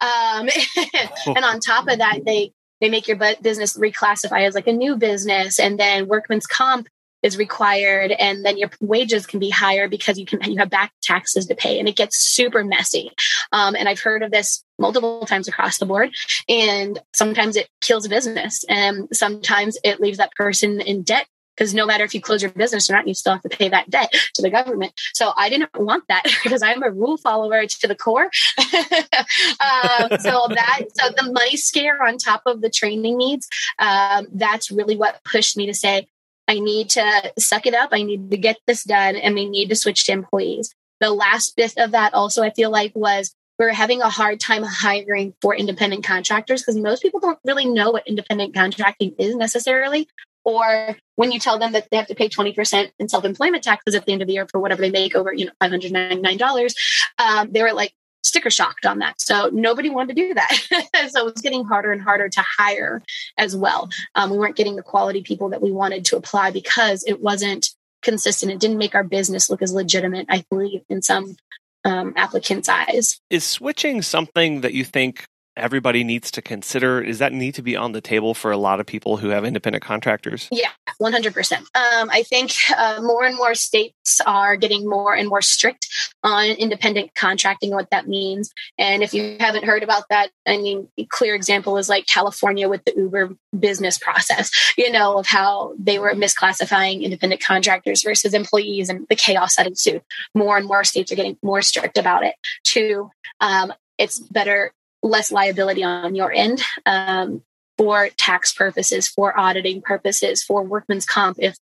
Um, 0.00 0.48
and 1.26 1.44
on 1.44 1.60
top 1.60 1.88
of 1.88 1.98
that, 1.98 2.20
they 2.24 2.52
they 2.80 2.88
make 2.88 3.08
your 3.08 3.16
business 3.40 3.78
reclassify 3.78 4.46
as 4.46 4.54
like 4.54 4.66
a 4.66 4.72
new 4.72 4.96
business 4.96 5.58
and 5.58 5.78
then 5.78 6.06
workman's 6.06 6.46
comp 6.46 6.88
is 7.22 7.38
required 7.38 8.10
and 8.12 8.44
then 8.44 8.58
your 8.58 8.68
wages 8.80 9.24
can 9.24 9.40
be 9.40 9.48
higher 9.48 9.88
because 9.88 10.18
you 10.18 10.26
can 10.26 10.42
you 10.50 10.58
have 10.58 10.68
back 10.68 10.92
taxes 11.02 11.46
to 11.46 11.54
pay 11.54 11.78
and 11.78 11.88
it 11.88 11.96
gets 11.96 12.18
super 12.18 12.62
messy 12.62 13.10
um, 13.52 13.74
and 13.74 13.88
i've 13.88 14.00
heard 14.00 14.22
of 14.22 14.30
this 14.30 14.62
multiple 14.78 15.24
times 15.24 15.48
across 15.48 15.78
the 15.78 15.86
board 15.86 16.10
and 16.48 16.98
sometimes 17.14 17.56
it 17.56 17.68
kills 17.80 18.04
a 18.04 18.10
business 18.10 18.64
and 18.68 19.08
sometimes 19.12 19.78
it 19.82 20.00
leaves 20.00 20.18
that 20.18 20.34
person 20.34 20.82
in 20.82 21.02
debt 21.02 21.26
because 21.56 21.74
no 21.74 21.86
matter 21.86 22.04
if 22.04 22.14
you 22.14 22.20
close 22.20 22.42
your 22.42 22.50
business 22.52 22.90
or 22.90 22.94
not, 22.94 23.06
you 23.06 23.14
still 23.14 23.32
have 23.32 23.42
to 23.42 23.48
pay 23.48 23.68
that 23.68 23.90
debt 23.90 24.12
to 24.34 24.42
the 24.42 24.50
government. 24.50 24.92
So 25.14 25.32
I 25.36 25.48
didn't 25.48 25.70
want 25.76 26.04
that 26.08 26.24
because 26.42 26.62
I'm 26.62 26.82
a 26.82 26.90
rule 26.90 27.16
follower 27.16 27.64
to 27.66 27.88
the 27.88 27.94
core. 27.94 28.24
um, 28.58 30.08
so 30.20 30.46
that 30.50 30.82
so 30.94 31.10
the 31.16 31.30
money 31.32 31.56
scare 31.56 32.02
on 32.02 32.18
top 32.18 32.42
of 32.46 32.60
the 32.60 32.70
training 32.70 33.16
needs, 33.16 33.48
um, 33.78 34.26
that's 34.32 34.70
really 34.70 34.96
what 34.96 35.22
pushed 35.24 35.56
me 35.56 35.66
to 35.66 35.74
say 35.74 36.08
I 36.46 36.58
need 36.58 36.90
to 36.90 37.32
suck 37.38 37.66
it 37.66 37.74
up. 37.74 37.90
I 37.92 38.02
need 38.02 38.30
to 38.30 38.36
get 38.36 38.58
this 38.66 38.84
done, 38.84 39.16
and 39.16 39.34
we 39.34 39.48
need 39.48 39.70
to 39.70 39.76
switch 39.76 40.04
to 40.04 40.12
employees. 40.12 40.74
The 41.00 41.10
last 41.10 41.56
bit 41.56 41.74
of 41.78 41.92
that 41.92 42.14
also 42.14 42.42
I 42.42 42.50
feel 42.50 42.70
like 42.70 42.92
was 42.94 43.34
we 43.58 43.66
are 43.66 43.70
having 43.70 44.02
a 44.02 44.10
hard 44.10 44.40
time 44.40 44.62
hiring 44.62 45.34
for 45.40 45.54
independent 45.54 46.04
contractors 46.04 46.62
because 46.62 46.76
most 46.76 47.02
people 47.02 47.20
don't 47.20 47.38
really 47.44 47.66
know 47.66 47.90
what 47.90 48.06
independent 48.06 48.54
contracting 48.54 49.14
is 49.18 49.36
necessarily. 49.36 50.08
Or 50.44 50.96
when 51.16 51.32
you 51.32 51.38
tell 51.38 51.58
them 51.58 51.72
that 51.72 51.88
they 51.90 51.96
have 51.96 52.06
to 52.08 52.14
pay 52.14 52.28
20% 52.28 52.90
in 52.98 53.08
self 53.08 53.24
employment 53.24 53.64
taxes 53.64 53.94
at 53.94 54.04
the 54.04 54.12
end 54.12 54.22
of 54.22 54.28
the 54.28 54.34
year 54.34 54.46
for 54.50 54.60
whatever 54.60 54.82
they 54.82 54.90
make 54.90 55.14
over, 55.14 55.32
you 55.32 55.46
know, 55.46 55.52
$599, 55.62 56.74
um, 57.18 57.52
they 57.52 57.62
were 57.62 57.72
like 57.72 57.94
sticker 58.22 58.50
shocked 58.50 58.86
on 58.86 58.98
that. 58.98 59.20
So 59.20 59.50
nobody 59.52 59.90
wanted 59.90 60.16
to 60.16 60.28
do 60.28 60.34
that. 60.34 60.50
so 61.10 61.26
it 61.26 61.34
was 61.34 61.42
getting 61.42 61.64
harder 61.64 61.92
and 61.92 62.02
harder 62.02 62.28
to 62.28 62.44
hire 62.58 63.02
as 63.38 63.54
well. 63.54 63.90
Um, 64.14 64.30
we 64.30 64.38
weren't 64.38 64.56
getting 64.56 64.76
the 64.76 64.82
quality 64.82 65.22
people 65.22 65.50
that 65.50 65.62
we 65.62 65.70
wanted 65.70 66.04
to 66.06 66.16
apply 66.16 66.50
because 66.50 67.04
it 67.06 67.20
wasn't 67.22 67.70
consistent. 68.02 68.52
It 68.52 68.60
didn't 68.60 68.78
make 68.78 68.94
our 68.94 69.04
business 69.04 69.50
look 69.50 69.62
as 69.62 69.72
legitimate, 69.72 70.26
I 70.28 70.44
believe, 70.50 70.82
in 70.88 71.02
some 71.02 71.36
um, 71.84 72.14
applicants' 72.16 72.68
eyes. 72.68 73.20
Is 73.30 73.44
switching 73.44 74.02
something 74.02 74.62
that 74.62 74.74
you 74.74 74.84
think 74.84 75.24
everybody 75.56 76.04
needs 76.04 76.30
to 76.32 76.42
consider? 76.42 77.02
Does 77.02 77.18
that 77.18 77.32
need 77.32 77.54
to 77.54 77.62
be 77.62 77.76
on 77.76 77.92
the 77.92 78.00
table 78.00 78.34
for 78.34 78.50
a 78.50 78.56
lot 78.56 78.80
of 78.80 78.86
people 78.86 79.16
who 79.16 79.28
have 79.28 79.44
independent 79.44 79.84
contractors? 79.84 80.48
Yeah, 80.50 80.70
100%. 81.00 81.52
Um, 81.58 82.10
I 82.10 82.22
think 82.22 82.52
uh, 82.76 83.00
more 83.02 83.24
and 83.24 83.36
more 83.36 83.54
states 83.54 84.20
are 84.26 84.56
getting 84.56 84.88
more 84.88 85.14
and 85.14 85.28
more 85.28 85.42
strict 85.42 85.88
on 86.22 86.46
independent 86.46 87.14
contracting, 87.14 87.70
what 87.70 87.90
that 87.90 88.08
means. 88.08 88.52
And 88.78 89.02
if 89.02 89.14
you 89.14 89.36
haven't 89.38 89.64
heard 89.64 89.82
about 89.82 90.04
that, 90.10 90.30
I 90.46 90.56
mean, 90.56 90.88
clear 91.08 91.34
example 91.34 91.76
is 91.76 91.88
like 91.88 92.06
California 92.06 92.68
with 92.68 92.84
the 92.84 92.94
Uber 92.96 93.36
business 93.58 93.98
process, 93.98 94.50
you 94.76 94.90
know, 94.90 95.18
of 95.18 95.26
how 95.26 95.74
they 95.78 95.98
were 95.98 96.12
misclassifying 96.14 97.02
independent 97.02 97.42
contractors 97.42 98.02
versus 98.02 98.34
employees 98.34 98.88
and 98.88 99.06
the 99.08 99.16
chaos 99.16 99.56
that 99.56 99.66
ensued. 99.66 100.02
More 100.34 100.56
and 100.56 100.66
more 100.66 100.84
states 100.84 101.12
are 101.12 101.16
getting 101.16 101.38
more 101.42 101.62
strict 101.62 101.98
about 101.98 102.24
it. 102.24 102.34
Two, 102.64 103.10
um, 103.40 103.72
it's 103.98 104.18
better 104.18 104.72
less 105.04 105.30
liability 105.30 105.84
on 105.84 106.14
your 106.14 106.32
end 106.32 106.62
um, 106.86 107.42
for 107.76 108.08
tax 108.16 108.52
purposes, 108.52 109.06
for 109.06 109.38
auditing 109.38 109.82
purposes, 109.82 110.42
for 110.42 110.62
workman's 110.62 111.04
comp 111.04 111.36
if 111.40 111.56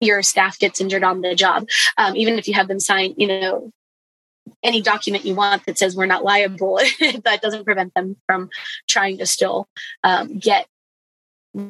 your 0.00 0.22
staff 0.22 0.58
gets 0.58 0.80
injured 0.80 1.04
on 1.04 1.20
the 1.20 1.34
job. 1.34 1.68
Um, 1.96 2.16
even 2.16 2.38
if 2.38 2.48
you 2.48 2.54
have 2.54 2.68
them 2.68 2.80
sign, 2.80 3.14
you 3.16 3.28
know, 3.28 3.70
any 4.62 4.80
document 4.80 5.24
you 5.24 5.34
want 5.34 5.64
that 5.66 5.78
says 5.78 5.96
we're 5.96 6.06
not 6.06 6.24
liable, 6.24 6.76
that 7.24 7.40
doesn't 7.40 7.64
prevent 7.64 7.94
them 7.94 8.16
from 8.26 8.50
trying 8.88 9.18
to 9.18 9.26
still 9.26 9.68
um, 10.02 10.38
get 10.38 10.66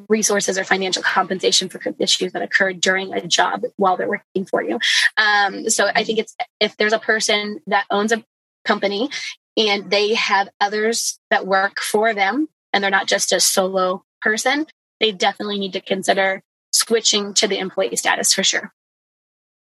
resources 0.09 0.59
or 0.59 0.65
financial 0.65 1.03
compensation 1.03 1.69
for 1.69 1.81
issues 1.99 2.33
that 2.33 2.43
occurred 2.43 2.81
during 2.81 3.13
a 3.13 3.27
job 3.27 3.63
while 3.77 3.97
they're 3.97 4.09
working 4.09 4.47
for 4.47 4.63
you. 4.63 4.79
Um, 5.17 5.69
so 5.69 5.91
I 5.95 6.05
think 6.05 6.19
it's 6.19 6.35
if 6.61 6.77
there's 6.77 6.93
a 6.93 6.99
person 6.99 7.61
that 7.67 7.85
owns 7.91 8.13
a 8.13 8.25
company 8.65 9.11
and 9.59 9.91
they 9.91 10.15
have 10.15 10.49
others 10.61 11.19
that 11.31 11.47
work 11.47 11.81
for 11.81 12.15
them 12.15 12.49
and 12.73 12.83
they're 12.83 12.91
not 12.91 13.09
just 13.09 13.33
a 13.33 13.41
solo 13.41 14.05
person, 14.23 14.67
they 15.01 15.13
definitely 15.13 15.59
need 15.59 15.73
to 15.73 15.81
consider 15.81 16.43
switching 16.73 17.35
to 17.35 17.49
the 17.49 17.59
employee 17.59 17.97
status 17.97 18.33
for 18.33 18.45
sure. 18.45 18.73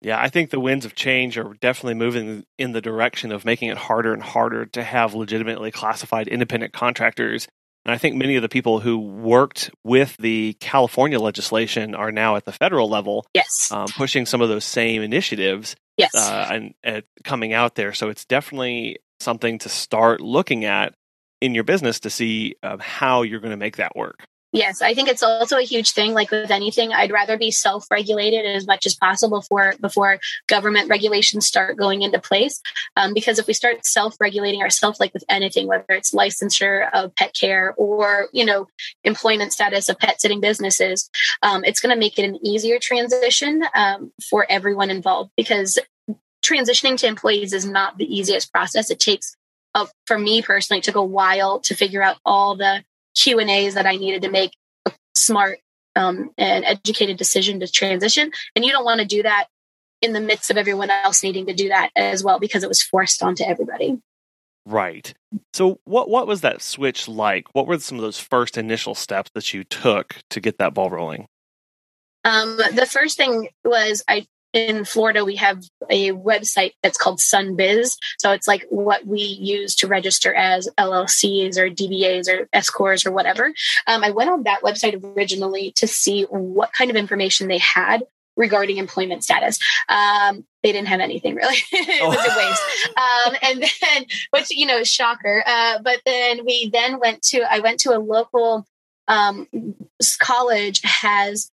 Yeah, 0.01 0.19
I 0.19 0.29
think 0.29 0.49
the 0.49 0.59
winds 0.59 0.85
of 0.85 0.95
change 0.95 1.37
are 1.37 1.53
definitely 1.59 1.95
moving 1.95 2.45
in 2.57 2.71
the 2.71 2.81
direction 2.81 3.31
of 3.31 3.43
making 3.43 3.69
it 3.69 3.77
harder 3.77 4.13
and 4.13 4.23
harder 4.23 4.65
to 4.67 4.83
have 4.83 5.13
legitimately 5.13 5.71
classified 5.71 6.27
independent 6.27 6.71
contractors. 6.71 7.47
And 7.85 7.93
I 7.93 7.97
think 7.97 8.15
many 8.15 8.35
of 8.35 8.41
the 8.41 8.49
people 8.49 8.79
who 8.79 8.97
worked 8.97 9.71
with 9.83 10.15
the 10.17 10.55
California 10.59 11.19
legislation 11.19 11.95
are 11.95 12.11
now 12.11 12.35
at 12.35 12.45
the 12.45 12.51
federal 12.51 12.89
level, 12.89 13.25
yes, 13.33 13.71
um, 13.71 13.87
pushing 13.87 14.25
some 14.25 14.41
of 14.41 14.49
those 14.49 14.65
same 14.65 15.01
initiatives, 15.01 15.75
yes, 15.97 16.15
uh, 16.15 16.47
and, 16.51 16.73
and 16.83 17.03
coming 17.23 17.51
out 17.51 17.75
there. 17.75 17.93
So 17.93 18.09
it's 18.09 18.25
definitely 18.25 18.97
something 19.19 19.59
to 19.59 19.69
start 19.69 20.21
looking 20.21 20.65
at 20.65 20.93
in 21.41 21.55
your 21.55 21.63
business 21.63 21.99
to 22.01 22.09
see 22.09 22.55
uh, 22.63 22.77
how 22.79 23.21
you're 23.21 23.39
going 23.39 23.51
to 23.51 23.57
make 23.57 23.77
that 23.77 23.95
work. 23.95 24.25
Yes, 24.51 24.81
I 24.81 24.95
think 24.95 25.09
it's 25.09 25.21
also 25.21 25.57
a 25.57 25.63
huge 25.63 25.91
thing. 25.91 26.13
Like 26.13 26.31
with 26.31 26.49
anything, 26.49 26.91
I'd 26.91 27.11
rather 27.11 27.37
be 27.37 27.51
self-regulated 27.51 28.47
as 28.47 28.65
much 28.65 28.87
as 28.87 28.95
possible 28.95 29.41
before 29.41 29.75
before 29.79 30.19
government 30.47 30.89
regulations 30.89 31.45
start 31.45 31.77
going 31.77 32.01
into 32.01 32.19
place. 32.19 32.59
Um, 32.97 33.13
because 33.13 33.37
if 33.37 33.45
we 33.45 33.53
start 33.53 33.85
self-regulating 33.85 34.63
ourselves, 34.63 34.99
like 34.99 35.13
with 35.13 35.23
anything, 35.29 35.67
whether 35.67 35.85
it's 35.89 36.15
licensure 36.15 36.89
of 36.93 37.13
pet 37.15 37.35
care 37.39 37.75
or 37.77 38.27
you 38.33 38.43
know 38.43 38.67
employment 39.03 39.53
status 39.53 39.87
of 39.87 39.99
pet 39.99 40.19
sitting 40.19 40.41
businesses, 40.41 41.11
um, 41.43 41.63
it's 41.63 41.79
going 41.79 41.93
to 41.93 41.99
make 41.99 42.17
it 42.17 42.25
an 42.25 42.43
easier 42.43 42.79
transition 42.81 43.63
um, 43.75 44.11
for 44.31 44.47
everyone 44.49 44.89
involved. 44.89 45.29
Because 45.37 45.77
transitioning 46.43 46.97
to 46.97 47.07
employees 47.07 47.53
is 47.53 47.65
not 47.65 47.97
the 47.97 48.05
easiest 48.05 48.51
process. 48.51 48.89
It 48.89 48.99
takes, 48.99 49.35
uh, 49.75 49.87
for 50.05 50.17
me 50.17 50.41
personally, 50.41 50.79
it 50.79 50.83
took 50.83 50.95
a 50.95 51.03
while 51.03 51.59
to 51.61 51.75
figure 51.75 52.01
out 52.01 52.17
all 52.25 52.55
the 52.55 52.83
Q 53.15 53.39
and 53.39 53.49
A's 53.49 53.73
that 53.73 53.85
I 53.85 53.95
needed 53.95 54.21
to 54.23 54.29
make 54.29 54.53
a 54.85 54.91
smart 55.15 55.59
um, 55.95 56.31
and 56.37 56.65
educated 56.65 57.17
decision 57.17 57.59
to 57.59 57.71
transition. 57.71 58.31
And 58.55 58.63
you 58.63 58.71
don't 58.71 58.85
want 58.85 59.01
to 59.01 59.05
do 59.05 59.23
that 59.23 59.47
in 60.01 60.13
the 60.13 60.21
midst 60.21 60.49
of 60.49 60.57
everyone 60.57 60.89
else 60.89 61.23
needing 61.23 61.45
to 61.47 61.53
do 61.53 61.69
that 61.69 61.89
as 61.95 62.23
well 62.23 62.39
because 62.39 62.63
it 62.63 62.69
was 62.69 62.81
forced 62.81 63.21
onto 63.21 63.43
everybody. 63.43 63.99
Right. 64.65 65.13
So 65.53 65.79
what 65.85 66.09
what 66.09 66.27
was 66.27 66.41
that 66.41 66.61
switch 66.61 67.07
like? 67.07 67.47
What 67.53 67.67
were 67.67 67.79
some 67.79 67.97
of 67.97 68.03
those 68.03 68.19
first 68.19 68.57
initial 68.57 68.93
steps 68.93 69.31
that 69.33 69.53
you 69.53 69.63
took 69.63 70.17
to 70.29 70.39
get 70.39 70.59
that 70.59 70.73
ball 70.73 70.89
rolling? 70.89 71.27
Um, 72.23 72.57
the 72.57 72.87
first 72.89 73.17
thing 73.17 73.49
was 73.63 74.03
I 74.07 74.27
in 74.53 74.85
Florida, 74.85 75.23
we 75.23 75.35
have 75.35 75.63
a 75.89 76.11
website 76.11 76.73
that's 76.81 76.97
called 76.97 77.19
SunBiz. 77.19 77.97
So 78.17 78.31
it's 78.31 78.47
like 78.47 78.65
what 78.69 79.05
we 79.05 79.21
use 79.21 79.75
to 79.75 79.87
register 79.87 80.33
as 80.33 80.67
LLCs 80.77 81.57
or 81.57 81.69
DBAs 81.69 82.27
or 82.27 82.47
S 82.53 82.69
Corps 82.69 83.05
or 83.05 83.11
whatever. 83.11 83.53
Um, 83.87 84.03
I 84.03 84.11
went 84.11 84.29
on 84.29 84.43
that 84.43 84.61
website 84.61 85.01
originally 85.15 85.71
to 85.77 85.87
see 85.87 86.23
what 86.23 86.73
kind 86.73 86.89
of 86.89 86.95
information 86.95 87.47
they 87.47 87.59
had 87.59 88.03
regarding 88.35 88.77
employment 88.77 89.23
status. 89.23 89.59
Um, 89.89 90.45
they 90.63 90.71
didn't 90.71 90.87
have 90.87 91.01
anything 91.01 91.35
really. 91.35 91.57
it 91.71 92.07
was 92.07 92.17
a 92.17 92.37
waste. 92.37 92.97
Um, 92.97 93.35
and 93.43 93.61
then, 93.61 94.05
which, 94.31 94.49
you 94.49 94.65
know, 94.65 94.83
shocker. 94.83 95.43
Uh, 95.45 95.79
but 95.83 96.01
then 96.05 96.45
we 96.45 96.69
then 96.71 96.99
went 96.99 97.21
to, 97.23 97.41
I 97.41 97.59
went 97.59 97.81
to 97.81 97.95
a 97.95 97.99
local 97.99 98.65
um, 99.07 99.47
college 100.19 100.81
has 100.83 101.51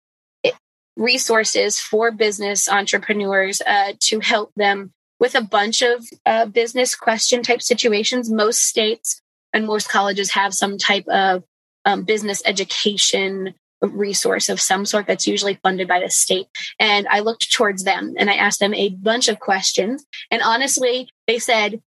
resources 0.96 1.78
for 1.78 2.10
business 2.10 2.68
entrepreneurs 2.68 3.60
uh, 3.66 3.92
to 4.00 4.20
help 4.20 4.52
them 4.56 4.92
with 5.20 5.34
a 5.34 5.40
bunch 5.40 5.82
of 5.82 6.06
uh, 6.24 6.46
business 6.46 6.94
question 6.94 7.42
type 7.42 7.62
situations. 7.62 8.30
Most 8.30 8.62
states 8.62 9.20
and 9.52 9.66
most 9.66 9.88
colleges 9.88 10.32
have 10.32 10.54
some 10.54 10.78
type 10.78 11.06
of 11.08 11.44
um, 11.84 12.02
business 12.04 12.42
education 12.44 13.54
resource 13.82 14.48
of 14.48 14.60
some 14.60 14.84
sort 14.84 15.06
that's 15.06 15.26
usually 15.26 15.58
funded 15.62 15.86
by 15.86 16.00
the 16.00 16.10
state. 16.10 16.46
And 16.78 17.06
I 17.08 17.20
looked 17.20 17.52
towards 17.52 17.84
them 17.84 18.14
and 18.18 18.30
I 18.30 18.34
asked 18.34 18.60
them 18.60 18.74
a 18.74 18.90
bunch 18.90 19.28
of 19.28 19.38
questions. 19.38 20.04
And 20.30 20.42
honestly, 20.42 21.10
they 21.26 21.38
said, 21.38 21.82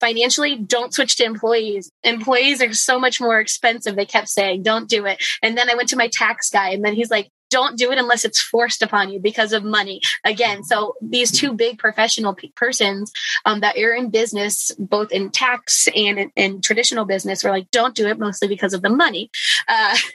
financially, 0.00 0.56
don't 0.56 0.94
switch 0.94 1.16
to 1.16 1.24
employees. 1.24 1.90
Employees 2.02 2.62
are 2.62 2.72
so 2.72 2.98
much 2.98 3.20
more 3.20 3.38
expensive. 3.38 3.96
They 3.96 4.06
kept 4.06 4.28
saying, 4.28 4.62
don't 4.62 4.88
do 4.88 5.06
it. 5.06 5.22
And 5.42 5.56
then 5.56 5.70
I 5.70 5.74
went 5.74 5.90
to 5.90 5.96
my 5.96 6.08
tax 6.12 6.50
guy 6.50 6.70
and 6.70 6.84
then 6.84 6.94
he's 6.94 7.10
like, 7.10 7.28
don't 7.50 7.76
do 7.76 7.90
it 7.92 7.98
unless 7.98 8.24
it's 8.24 8.40
forced 8.40 8.82
upon 8.82 9.10
you 9.10 9.18
because 9.18 9.52
of 9.52 9.64
money. 9.64 10.00
Again, 10.24 10.64
so 10.64 10.94
these 11.02 11.30
two 11.30 11.52
big 11.52 11.78
professional 11.78 12.36
persons 12.54 13.12
um, 13.44 13.60
that 13.60 13.76
are 13.76 13.92
in 13.92 14.10
business, 14.10 14.70
both 14.78 15.12
in 15.12 15.30
tax 15.30 15.88
and 15.94 16.18
in, 16.18 16.32
in, 16.36 16.60
traditional 16.62 17.04
business, 17.04 17.42
were 17.42 17.50
like, 17.50 17.70
don't 17.70 17.94
do 17.94 18.06
it 18.06 18.18
mostly 18.18 18.48
because 18.48 18.72
of 18.72 18.82
the 18.82 18.88
money. 18.88 19.30
Uh, 19.68 19.96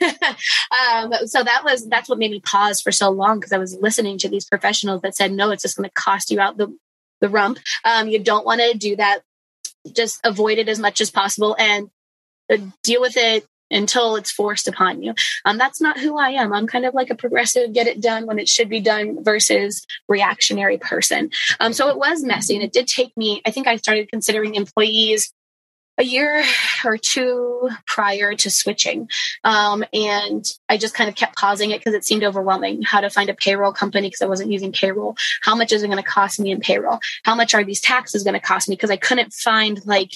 um, 0.90 1.12
so 1.26 1.42
that 1.42 1.62
was 1.64 1.86
that's 1.88 2.08
what 2.08 2.18
made 2.18 2.30
me 2.30 2.40
pause 2.40 2.80
for 2.80 2.90
so 2.90 3.10
long 3.10 3.38
because 3.38 3.52
I 3.52 3.58
was 3.58 3.76
listening 3.80 4.18
to 4.18 4.28
these 4.28 4.46
professionals 4.46 5.02
that 5.02 5.16
said, 5.16 5.32
no, 5.32 5.50
it's 5.50 5.62
just 5.62 5.76
going 5.76 5.88
to 5.88 5.94
cost 5.94 6.30
you 6.30 6.40
out 6.40 6.56
the 6.56 6.76
the 7.20 7.28
rump. 7.28 7.58
Um, 7.84 8.08
you 8.08 8.18
don't 8.18 8.46
want 8.46 8.60
to 8.60 8.76
do 8.76 8.96
that. 8.96 9.20
Just 9.92 10.20
avoid 10.24 10.58
it 10.58 10.68
as 10.68 10.78
much 10.78 11.00
as 11.00 11.10
possible 11.10 11.56
and 11.58 11.88
uh, 12.50 12.58
deal 12.82 13.00
with 13.00 13.16
it 13.16 13.46
until 13.70 14.16
it's 14.16 14.30
forced 14.30 14.68
upon 14.68 15.02
you. 15.02 15.14
Um, 15.44 15.58
that's 15.58 15.80
not 15.80 15.98
who 15.98 16.18
I 16.18 16.30
am. 16.30 16.52
I'm 16.52 16.66
kind 16.66 16.84
of 16.84 16.94
like 16.94 17.10
a 17.10 17.14
progressive, 17.14 17.72
get 17.72 17.86
it 17.86 18.00
done 18.00 18.26
when 18.26 18.38
it 18.38 18.48
should 18.48 18.68
be 18.68 18.80
done 18.80 19.22
versus 19.22 19.86
reactionary 20.08 20.78
person. 20.78 21.30
Um, 21.60 21.72
so 21.72 21.88
it 21.88 21.96
was 21.96 22.22
messy 22.22 22.54
and 22.54 22.64
it 22.64 22.72
did 22.72 22.86
take 22.86 23.16
me, 23.16 23.42
I 23.44 23.50
think 23.50 23.66
I 23.66 23.76
started 23.76 24.10
considering 24.10 24.54
employees 24.54 25.32
a 25.98 26.04
year 26.04 26.44
or 26.84 26.98
two 26.98 27.70
prior 27.86 28.34
to 28.34 28.50
switching. 28.50 29.08
Um, 29.44 29.84
and 29.92 30.44
I 30.68 30.76
just 30.76 30.94
kind 30.94 31.08
of 31.08 31.16
kept 31.16 31.36
pausing 31.36 31.70
it 31.70 31.80
because 31.80 31.94
it 31.94 32.04
seemed 32.04 32.24
overwhelming 32.24 32.82
how 32.82 33.00
to 33.00 33.10
find 33.10 33.30
a 33.30 33.34
payroll 33.34 33.72
company 33.72 34.08
because 34.08 34.22
I 34.22 34.26
wasn't 34.26 34.52
using 34.52 34.72
payroll. 34.72 35.16
How 35.42 35.54
much 35.54 35.72
is 35.72 35.82
it 35.82 35.88
going 35.88 36.02
to 36.02 36.08
cost 36.08 36.38
me 36.38 36.50
in 36.50 36.60
payroll? 36.60 36.98
How 37.24 37.34
much 37.34 37.54
are 37.54 37.64
these 37.64 37.80
taxes 37.80 38.24
going 38.24 38.34
to 38.34 38.40
cost 38.40 38.68
me? 38.68 38.76
Because 38.76 38.90
I 38.90 38.96
couldn't 38.96 39.32
find 39.32 39.84
like 39.86 40.12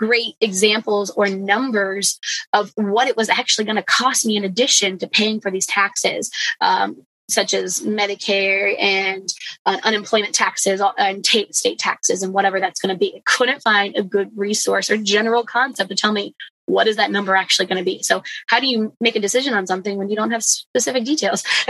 great 0.00 0.34
examples 0.40 1.10
or 1.10 1.28
numbers 1.28 2.18
of 2.54 2.72
what 2.74 3.06
it 3.06 3.16
was 3.16 3.28
actually 3.28 3.66
going 3.66 3.76
to 3.76 3.82
cost 3.82 4.24
me 4.24 4.36
in 4.36 4.44
addition 4.44 4.98
to 4.98 5.06
paying 5.06 5.40
for 5.40 5.50
these 5.50 5.66
taxes. 5.66 6.30
Um, 6.60 7.06
such 7.28 7.54
as 7.54 7.78
Medicare 7.82 8.74
and 8.80 9.28
uh, 9.64 9.78
unemployment 9.84 10.34
taxes 10.34 10.80
uh, 10.80 10.90
and 10.98 11.24
state 11.24 11.78
taxes 11.78 12.24
and 12.24 12.34
whatever 12.34 12.58
that's 12.58 12.80
going 12.80 12.92
to 12.92 12.98
be. 12.98 13.14
I 13.14 13.22
couldn't 13.24 13.62
find 13.62 13.94
a 13.96 14.02
good 14.02 14.30
resource 14.34 14.90
or 14.90 14.96
general 14.96 15.44
concept 15.44 15.90
to 15.90 15.94
tell 15.94 16.10
me 16.10 16.34
what 16.66 16.86
is 16.86 16.96
that 16.96 17.10
number 17.10 17.34
actually 17.34 17.66
going 17.66 17.78
to 17.78 17.84
be. 17.84 18.02
So 18.02 18.22
how 18.46 18.60
do 18.60 18.66
you 18.66 18.94
make 19.00 19.16
a 19.16 19.20
decision 19.20 19.54
on 19.54 19.66
something 19.66 19.96
when 19.96 20.08
you 20.08 20.16
don't 20.16 20.30
have 20.30 20.42
specific 20.42 21.04
details? 21.04 21.44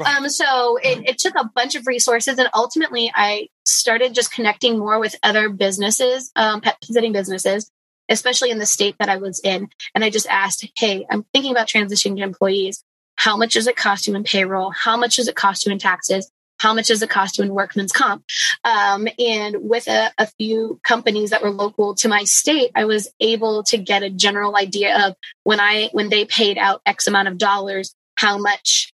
right. 0.00 0.16
um, 0.16 0.28
so 0.28 0.78
it, 0.82 1.08
it 1.08 1.18
took 1.18 1.34
a 1.36 1.50
bunch 1.54 1.74
of 1.74 1.86
resources, 1.86 2.38
and 2.38 2.48
ultimately 2.54 3.10
I 3.14 3.48
started 3.64 4.14
just 4.14 4.32
connecting 4.32 4.78
more 4.78 4.98
with 4.98 5.16
other 5.22 5.48
businesses, 5.48 6.30
um, 6.36 6.60
pet 6.60 6.76
sitting 6.82 7.12
businesses. 7.12 7.70
Especially 8.08 8.50
in 8.50 8.58
the 8.58 8.66
state 8.66 8.96
that 8.98 9.08
I 9.08 9.16
was 9.18 9.40
in. 9.42 9.68
And 9.94 10.04
I 10.04 10.10
just 10.10 10.26
asked, 10.26 10.66
Hey, 10.76 11.06
I'm 11.08 11.24
thinking 11.32 11.52
about 11.52 11.68
transitioning 11.68 12.16
to 12.16 12.24
employees 12.24 12.84
how 13.16 13.36
much 13.36 13.54
does 13.54 13.68
it 13.68 13.76
cost 13.76 14.06
you 14.06 14.16
in 14.16 14.24
payroll? 14.24 14.70
How 14.70 14.96
much 14.96 15.16
does 15.16 15.28
it 15.28 15.36
cost 15.36 15.64
you 15.64 15.72
in 15.72 15.78
taxes? 15.78 16.30
How 16.62 16.74
much 16.74 16.86
does 16.86 17.02
it 17.02 17.10
cost 17.10 17.34
to 17.34 17.42
in 17.42 17.52
workman's 17.52 17.90
comp? 17.90 18.22
Um, 18.62 19.08
and 19.18 19.56
with 19.68 19.88
a, 19.88 20.12
a 20.16 20.28
few 20.38 20.78
companies 20.84 21.30
that 21.30 21.42
were 21.42 21.50
local 21.50 21.96
to 21.96 22.08
my 22.08 22.22
state, 22.22 22.70
I 22.76 22.84
was 22.84 23.08
able 23.18 23.64
to 23.64 23.78
get 23.78 24.04
a 24.04 24.10
general 24.10 24.56
idea 24.56 25.08
of 25.08 25.16
when 25.42 25.58
I 25.58 25.88
when 25.90 26.08
they 26.08 26.24
paid 26.24 26.58
out 26.58 26.80
X 26.86 27.08
amount 27.08 27.26
of 27.26 27.36
dollars, 27.36 27.96
how 28.14 28.38
much 28.38 28.91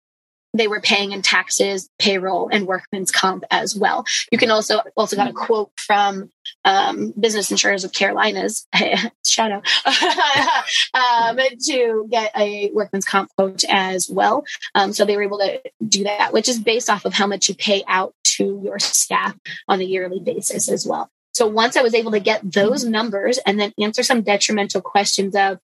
they 0.54 0.68
were 0.68 0.80
paying 0.80 1.12
in 1.12 1.22
taxes, 1.22 1.88
payroll, 1.98 2.48
and 2.50 2.66
workman's 2.66 3.10
comp 3.10 3.44
as 3.50 3.76
well. 3.76 4.04
You 4.32 4.38
can 4.38 4.50
also 4.50 4.80
also 4.96 5.16
got 5.16 5.28
a 5.28 5.32
quote 5.32 5.70
from 5.76 6.30
um, 6.64 7.12
Business 7.18 7.50
Insurers 7.50 7.84
of 7.84 7.92
Carolinas, 7.92 8.66
shout 9.26 9.52
out, 9.52 9.66
um, 10.94 11.38
to 11.66 12.08
get 12.10 12.32
a 12.36 12.70
workman's 12.72 13.04
comp 13.04 13.30
quote 13.36 13.64
as 13.68 14.08
well. 14.08 14.44
Um, 14.74 14.92
so 14.92 15.04
they 15.04 15.16
were 15.16 15.22
able 15.22 15.38
to 15.38 15.60
do 15.86 16.04
that, 16.04 16.32
which 16.32 16.48
is 16.48 16.58
based 16.58 16.90
off 16.90 17.04
of 17.04 17.14
how 17.14 17.26
much 17.26 17.48
you 17.48 17.54
pay 17.54 17.84
out 17.86 18.14
to 18.24 18.60
your 18.64 18.78
staff 18.78 19.36
on 19.66 19.80
a 19.80 19.84
yearly 19.84 20.20
basis 20.20 20.68
as 20.68 20.86
well. 20.86 21.10
So 21.32 21.46
once 21.46 21.76
I 21.76 21.82
was 21.82 21.94
able 21.94 22.10
to 22.12 22.20
get 22.20 22.40
those 22.52 22.84
numbers 22.84 23.38
and 23.46 23.60
then 23.60 23.72
answer 23.80 24.02
some 24.02 24.22
detrimental 24.22 24.80
questions 24.80 25.36
of 25.36 25.58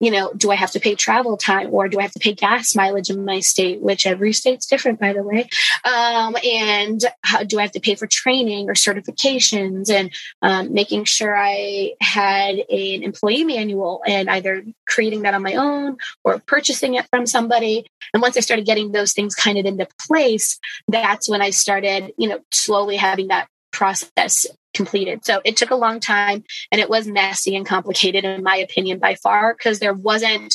you 0.00 0.10
know, 0.10 0.32
do 0.34 0.50
I 0.50 0.54
have 0.54 0.70
to 0.72 0.80
pay 0.80 0.94
travel 0.94 1.36
time 1.36 1.68
or 1.72 1.88
do 1.88 1.98
I 1.98 2.02
have 2.02 2.12
to 2.12 2.18
pay 2.18 2.32
gas 2.32 2.74
mileage 2.74 3.10
in 3.10 3.24
my 3.24 3.40
state, 3.40 3.80
which 3.82 4.06
every 4.06 4.32
state's 4.32 4.66
different, 4.66 4.98
by 4.98 5.12
the 5.12 5.22
way? 5.22 5.48
Um, 5.84 6.36
and 6.42 7.04
how, 7.22 7.42
do 7.42 7.58
I 7.58 7.62
have 7.62 7.72
to 7.72 7.80
pay 7.80 7.94
for 7.94 8.06
training 8.06 8.70
or 8.70 8.74
certifications 8.74 9.90
and 9.90 10.10
um, 10.40 10.72
making 10.72 11.04
sure 11.04 11.36
I 11.36 11.92
had 12.00 12.54
an 12.54 13.02
employee 13.02 13.44
manual 13.44 14.02
and 14.06 14.30
either 14.30 14.64
creating 14.88 15.22
that 15.22 15.34
on 15.34 15.42
my 15.42 15.54
own 15.54 15.98
or 16.24 16.38
purchasing 16.38 16.94
it 16.94 17.06
from 17.10 17.26
somebody. 17.26 17.86
And 18.14 18.22
once 18.22 18.38
I 18.38 18.40
started 18.40 18.64
getting 18.64 18.92
those 18.92 19.12
things 19.12 19.34
kind 19.34 19.58
of 19.58 19.66
into 19.66 19.86
place, 20.06 20.58
that's 20.88 21.28
when 21.28 21.42
I 21.42 21.50
started, 21.50 22.12
you 22.16 22.28
know, 22.28 22.40
slowly 22.50 22.96
having 22.96 23.28
that 23.28 23.48
process 23.70 24.46
completed. 24.74 25.24
So 25.24 25.40
it 25.44 25.56
took 25.56 25.70
a 25.70 25.76
long 25.76 26.00
time 26.00 26.44
and 26.70 26.80
it 26.80 26.90
was 26.90 27.06
messy 27.06 27.56
and 27.56 27.66
complicated, 27.66 28.24
in 28.24 28.42
my 28.42 28.56
opinion, 28.56 28.98
by 28.98 29.14
far, 29.14 29.54
because 29.54 29.78
there 29.78 29.94
wasn't 29.94 30.54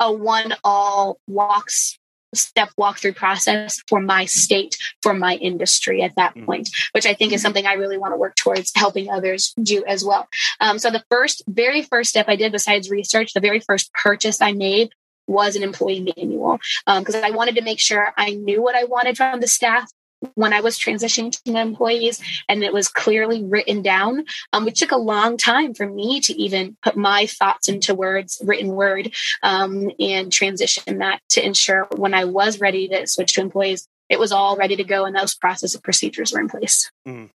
a 0.00 0.12
one 0.12 0.54
all 0.62 1.18
walks 1.26 1.98
step 2.34 2.70
walkthrough 2.78 3.16
process 3.16 3.80
for 3.88 4.00
my 4.00 4.24
state, 4.24 4.76
for 5.02 5.14
my 5.14 5.36
industry 5.36 6.02
at 6.02 6.16
that 6.16 6.34
mm. 6.34 6.44
point, 6.44 6.68
which 6.92 7.06
I 7.06 7.14
think 7.14 7.32
is 7.32 7.42
something 7.42 7.66
I 7.66 7.74
really 7.74 7.98
want 7.98 8.12
to 8.12 8.18
work 8.18 8.36
towards 8.36 8.72
helping 8.74 9.10
others 9.10 9.54
do 9.62 9.84
as 9.86 10.04
well. 10.04 10.28
Um, 10.60 10.78
so 10.78 10.90
the 10.90 11.04
first, 11.10 11.42
very 11.46 11.82
first 11.82 12.10
step 12.10 12.28
I 12.28 12.36
did 12.36 12.52
besides 12.52 12.90
research, 12.90 13.32
the 13.32 13.40
very 13.40 13.60
first 13.60 13.92
purchase 13.92 14.40
I 14.40 14.52
made 14.52 14.90
was 15.26 15.56
an 15.56 15.62
employee 15.62 16.12
manual 16.16 16.58
because 16.86 17.14
um, 17.14 17.24
I 17.24 17.30
wanted 17.30 17.54
to 17.56 17.62
make 17.62 17.80
sure 17.80 18.12
I 18.16 18.30
knew 18.30 18.62
what 18.62 18.74
I 18.74 18.84
wanted 18.84 19.16
from 19.16 19.40
the 19.40 19.46
staff 19.46 19.90
when 20.34 20.52
I 20.52 20.60
was 20.60 20.78
transitioning 20.78 21.30
to 21.44 21.58
employees, 21.58 22.20
and 22.48 22.62
it 22.62 22.72
was 22.72 22.88
clearly 22.88 23.44
written 23.44 23.82
down, 23.82 24.24
um, 24.52 24.64
which 24.64 24.80
took 24.80 24.92
a 24.92 24.96
long 24.96 25.36
time 25.36 25.74
for 25.74 25.88
me 25.88 26.20
to 26.20 26.32
even 26.34 26.76
put 26.82 26.96
my 26.96 27.26
thoughts 27.26 27.68
into 27.68 27.94
words, 27.94 28.40
written 28.44 28.68
word, 28.68 29.12
um, 29.42 29.90
and 29.98 30.32
transition 30.32 30.98
that 30.98 31.20
to 31.30 31.44
ensure 31.44 31.86
when 31.96 32.14
I 32.14 32.24
was 32.24 32.60
ready 32.60 32.88
to 32.88 33.06
switch 33.06 33.34
to 33.34 33.40
employees, 33.40 33.86
it 34.08 34.18
was 34.18 34.32
all 34.32 34.56
ready 34.56 34.76
to 34.76 34.84
go, 34.84 35.04
and 35.04 35.16
those 35.16 35.34
process 35.34 35.74
of 35.74 35.82
procedures 35.82 36.32
were 36.32 36.40
in 36.40 36.48
place. 36.48 36.90
Mm. 37.06 37.30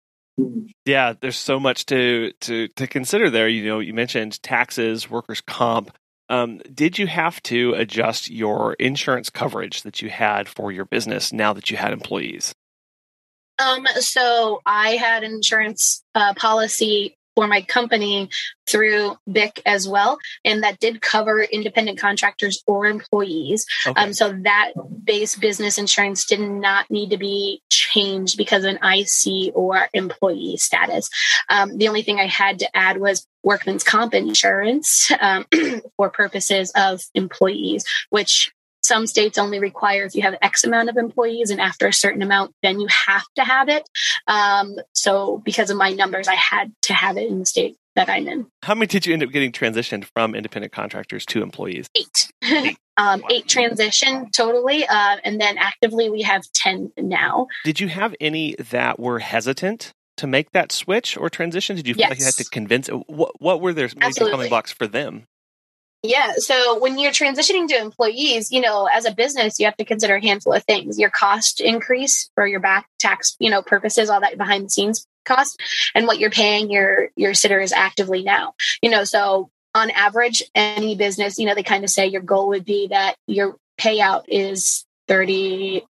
Yeah, 0.84 1.14
there's 1.20 1.36
so 1.36 1.60
much 1.60 1.86
to 1.86 2.32
to 2.40 2.68
to 2.68 2.86
consider 2.86 3.30
there. 3.30 3.48
You 3.48 3.66
know, 3.66 3.78
you 3.78 3.94
mentioned 3.94 4.42
taxes, 4.42 5.08
workers' 5.08 5.40
comp. 5.40 5.96
Um, 6.28 6.58
did 6.58 6.98
you 6.98 7.06
have 7.06 7.42
to 7.44 7.74
adjust 7.74 8.30
your 8.30 8.74
insurance 8.74 9.30
coverage 9.30 9.82
that 9.82 10.00
you 10.00 10.08
had 10.08 10.48
for 10.48 10.72
your 10.72 10.86
business 10.86 11.32
now 11.32 11.52
that 11.52 11.70
you 11.70 11.76
had 11.76 11.92
employees? 11.92 12.54
Um, 13.58 13.86
so 14.00 14.60
I 14.66 14.90
had 14.90 15.22
an 15.22 15.32
insurance 15.32 16.02
uh, 16.14 16.34
policy 16.34 17.16
for 17.34 17.46
my 17.46 17.62
company 17.62 18.28
through 18.66 19.16
BIC 19.30 19.60
as 19.66 19.88
well, 19.88 20.18
and 20.44 20.62
that 20.62 20.78
did 20.78 21.00
cover 21.00 21.42
independent 21.42 21.98
contractors 21.98 22.62
or 22.66 22.86
employees. 22.86 23.66
Okay. 23.86 24.00
Um, 24.00 24.12
so 24.12 24.32
that 24.42 24.72
base 25.04 25.36
business 25.36 25.76
insurance 25.76 26.24
did 26.26 26.40
not 26.40 26.90
need 26.90 27.10
to 27.10 27.18
be 27.18 27.60
changed 27.70 28.36
because 28.36 28.64
of 28.64 28.76
an 28.76 28.78
IC 28.82 29.52
or 29.54 29.88
employee 29.92 30.56
status. 30.56 31.10
Um, 31.48 31.76
the 31.76 31.88
only 31.88 32.02
thing 32.02 32.18
I 32.18 32.26
had 32.26 32.60
to 32.60 32.76
add 32.76 32.98
was 32.98 33.26
workman's 33.42 33.84
comp 33.84 34.14
insurance 34.14 35.10
um, 35.20 35.44
for 35.96 36.08
purposes 36.08 36.72
of 36.74 37.02
employees, 37.14 37.84
which 38.10 38.52
some 38.84 39.06
states 39.06 39.38
only 39.38 39.58
require 39.58 40.04
if 40.04 40.14
you 40.14 40.22
have 40.22 40.36
X 40.42 40.64
amount 40.64 40.90
of 40.90 40.96
employees, 40.96 41.50
and 41.50 41.60
after 41.60 41.86
a 41.86 41.92
certain 41.92 42.22
amount, 42.22 42.54
then 42.62 42.80
you 42.80 42.86
have 43.06 43.24
to 43.36 43.42
have 43.42 43.68
it. 43.68 43.88
Um, 44.26 44.76
so, 44.92 45.38
because 45.38 45.70
of 45.70 45.76
my 45.76 45.90
numbers, 45.92 46.28
I 46.28 46.34
had 46.34 46.72
to 46.82 46.94
have 46.94 47.16
it 47.16 47.28
in 47.28 47.38
the 47.38 47.46
state 47.46 47.76
that 47.96 48.10
I'm 48.10 48.28
in. 48.28 48.46
How 48.62 48.74
many 48.74 48.86
did 48.86 49.06
you 49.06 49.14
end 49.14 49.22
up 49.22 49.30
getting 49.30 49.52
transitioned 49.52 50.04
from 50.04 50.34
independent 50.34 50.72
contractors 50.72 51.24
to 51.26 51.42
employees? 51.42 51.88
Eight. 51.94 52.30
Eight, 52.42 52.76
um, 52.96 53.20
wow. 53.20 53.28
eight 53.30 53.48
transition 53.48 54.30
totally. 54.30 54.86
Uh, 54.86 55.16
and 55.24 55.40
then 55.40 55.56
actively, 55.58 56.10
we 56.10 56.22
have 56.22 56.42
10 56.54 56.92
now. 56.98 57.46
Did 57.64 57.80
you 57.80 57.88
have 57.88 58.14
any 58.20 58.54
that 58.70 58.98
were 58.98 59.20
hesitant 59.20 59.92
to 60.18 60.26
make 60.26 60.50
that 60.50 60.72
switch 60.72 61.16
or 61.16 61.30
transition? 61.30 61.76
Did 61.76 61.86
you 61.86 61.94
feel 61.94 62.00
yes. 62.02 62.10
like 62.10 62.18
you 62.18 62.24
had 62.26 62.34
to 62.34 62.44
convince? 62.44 62.88
What, 62.88 63.40
what 63.40 63.60
were 63.60 63.72
their 63.72 63.88
stumbling 63.88 64.48
blocks 64.48 64.72
for 64.72 64.86
them? 64.86 65.24
Yeah. 66.04 66.34
So 66.36 66.78
when 66.78 66.98
you're 66.98 67.12
transitioning 67.12 67.66
to 67.68 67.78
employees, 67.78 68.52
you 68.52 68.60
know, 68.60 68.86
as 68.92 69.06
a 69.06 69.14
business, 69.14 69.58
you 69.58 69.64
have 69.64 69.76
to 69.78 69.86
consider 69.86 70.16
a 70.16 70.20
handful 70.20 70.52
of 70.52 70.62
things 70.64 70.98
your 70.98 71.08
cost 71.08 71.62
increase 71.62 72.30
for 72.34 72.46
your 72.46 72.60
back 72.60 72.86
tax, 72.98 73.36
you 73.38 73.48
know, 73.48 73.62
purposes, 73.62 74.10
all 74.10 74.20
that 74.20 74.36
behind 74.36 74.66
the 74.66 74.68
scenes 74.68 75.06
cost, 75.24 75.58
and 75.94 76.06
what 76.06 76.18
you're 76.18 76.28
paying 76.28 76.70
your 76.70 77.08
your 77.16 77.32
sitters 77.32 77.72
actively 77.72 78.22
now. 78.22 78.52
You 78.82 78.90
know, 78.90 79.04
so 79.04 79.50
on 79.74 79.90
average, 79.92 80.42
any 80.54 80.94
business, 80.94 81.38
you 81.38 81.46
know, 81.46 81.54
they 81.54 81.62
kind 81.62 81.84
of 81.84 81.90
say 81.90 82.06
your 82.06 82.20
goal 82.20 82.48
would 82.48 82.66
be 82.66 82.88
that 82.88 83.16
your 83.26 83.56
payout 83.80 84.24
is 84.28 84.84
30, 85.08 85.86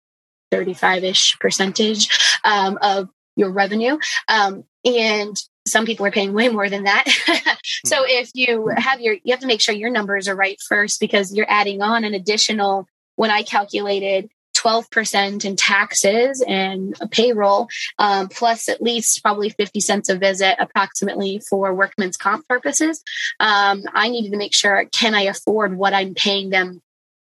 35 0.50 1.04
ish 1.04 1.38
percentage 1.38 2.36
um, 2.44 2.78
of 2.82 3.08
your 3.34 3.50
revenue. 3.50 3.96
Um, 4.28 4.64
and 4.84 5.36
some 5.66 5.86
people 5.86 6.06
are 6.06 6.10
paying 6.10 6.32
way 6.32 6.48
more 6.48 6.68
than 6.68 6.84
that. 6.84 7.04
so 7.86 7.98
hmm. 7.98 8.04
if 8.08 8.30
you 8.34 8.68
have 8.76 9.00
your, 9.00 9.14
you 9.22 9.32
have 9.32 9.40
to 9.40 9.46
make 9.46 9.60
sure 9.60 9.74
your 9.74 9.90
numbers 9.90 10.28
are 10.28 10.36
right 10.36 10.60
first 10.68 11.00
because 11.00 11.34
you're 11.34 11.46
adding 11.48 11.82
on 11.82 12.04
an 12.04 12.14
additional, 12.14 12.86
when 13.16 13.30
I 13.30 13.42
calculated 13.42 14.30
12% 14.56 15.44
in 15.44 15.56
taxes 15.56 16.44
and 16.46 16.96
a 17.00 17.08
payroll, 17.08 17.68
um, 17.98 18.28
plus 18.28 18.68
at 18.68 18.82
least 18.82 19.22
probably 19.22 19.50
50 19.50 19.80
cents 19.80 20.08
a 20.08 20.16
visit 20.16 20.56
approximately 20.60 21.40
for 21.48 21.74
workman's 21.74 22.16
comp 22.16 22.46
purposes. 22.48 23.02
Um, 23.40 23.82
I 23.92 24.08
needed 24.08 24.32
to 24.32 24.36
make 24.36 24.54
sure, 24.54 24.86
can 24.92 25.14
I 25.14 25.22
afford 25.22 25.76
what 25.76 25.94
I'm 25.94 26.14
paying 26.14 26.50
them 26.50 26.80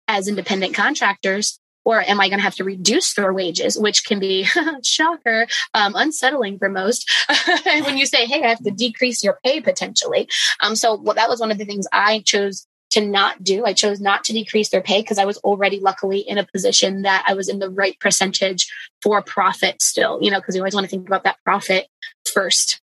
as 0.08 0.28
independent 0.28 0.74
contractors 0.74 1.60
or 1.88 2.02
am 2.02 2.20
I 2.20 2.28
going 2.28 2.40
to 2.40 2.44
have 2.44 2.56
to 2.56 2.66
reduce 2.66 3.14
their 3.14 3.32
wages, 3.32 3.80
which 3.80 4.04
can 4.04 4.20
be 4.20 4.46
shocker, 4.84 5.48
um, 5.74 5.96
unsettling 5.96 6.60
for 6.60 6.68
most 6.68 7.10
when 7.64 7.98
you 7.98 8.06
say, 8.06 8.26
"Hey, 8.26 8.44
I 8.44 8.50
have 8.50 8.64
to 8.66 8.72
decrease 8.72 9.24
your 9.24 9.40
pay 9.46 9.62
potentially." 9.62 10.28
Um, 10.60 10.76
so 10.76 11.00
well, 11.02 11.16
that 11.16 11.30
was 11.30 11.40
one 11.40 11.50
of 11.50 11.58
the 11.58 11.64
things 11.64 11.88
I 11.94 12.20
chose 12.26 12.68
to 12.90 13.00
not 13.00 13.42
do. 13.42 13.66
I 13.66 13.72
chose 13.72 14.02
not 14.02 14.26
to 14.26 14.34
decrease 14.34 14.68
their 14.68 14.82
pay 14.82 15.02
because 15.02 15.18
I 15.18 15.24
was 15.24 15.38
already 15.38 15.80
luckily 15.80 16.20
in 16.20 16.38
a 16.38 16.46
position 16.46 17.04
that 17.04 17.24
I 17.26 17.36
was 17.36 17.48
in 17.48 17.60
the 17.60 17.70
right 17.70 17.98
percentage 18.02 18.68
for 19.02 19.22
profit 19.22 19.82
still, 19.82 20.20
you 20.22 20.30
know, 20.30 20.40
because 20.42 20.56
you 20.56 20.62
always 20.62 20.76
want 20.76 20.84
to 20.84 20.90
think 20.90 21.08
about 21.08 21.24
that 21.24 21.38
profit 21.46 21.88
first. 22.34 22.82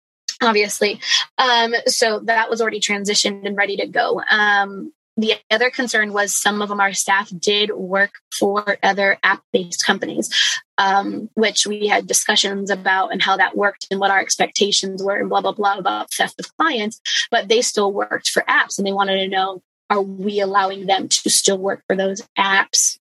obviously. 0.43 1.01
Um, 1.37 1.75
so 1.87 2.21
that 2.25 2.51
was 2.51 2.61
already 2.61 2.81
transitioned 2.81 3.47
and 3.47 3.57
ready 3.57 3.77
to 3.77 3.87
go. 3.87 4.21
Um, 4.29 4.93
the 5.19 5.35
other 5.51 5.69
concern 5.69 6.13
was 6.13 6.33
some 6.33 6.63
of 6.63 6.69
them, 6.69 6.81
our 6.81 6.93
staff 6.93 7.29
did 7.37 7.71
work 7.75 8.13
for 8.33 8.79
other 8.85 9.19
app 9.25 9.43
based 9.53 9.85
companies, 9.85 10.31
um, 10.79 11.29
which 11.35 11.67
we 11.67 11.89
had 11.89 12.07
discussions 12.07 12.71
about 12.71 13.13
and 13.13 13.21
how 13.21 13.37
that 13.37 13.57
worked 13.57 13.89
and 13.91 13.99
what 13.99 14.13
our 14.13 14.21
expectations 14.21 15.03
were 15.03 15.17
and 15.17 15.29
blah, 15.29 15.41
blah, 15.41 15.53
blah 15.53 15.77
about 15.77 16.13
theft 16.13 16.39
of 16.39 16.57
clients. 16.57 17.01
But 17.33 17.49
they 17.49 17.63
still 17.63 17.93
worked 17.93 18.29
for 18.29 18.43
apps 18.43 18.79
and 18.79 18.87
they 18.87 18.93
wanted 18.93 19.19
to 19.19 19.29
know 19.29 19.61
are 19.91 20.01
we 20.01 20.39
allowing 20.39 20.87
them 20.87 21.09
to 21.09 21.31
still 21.31 21.59
work 21.59 21.83
for 21.89 21.97
those 21.97 22.23
apps 22.39 22.99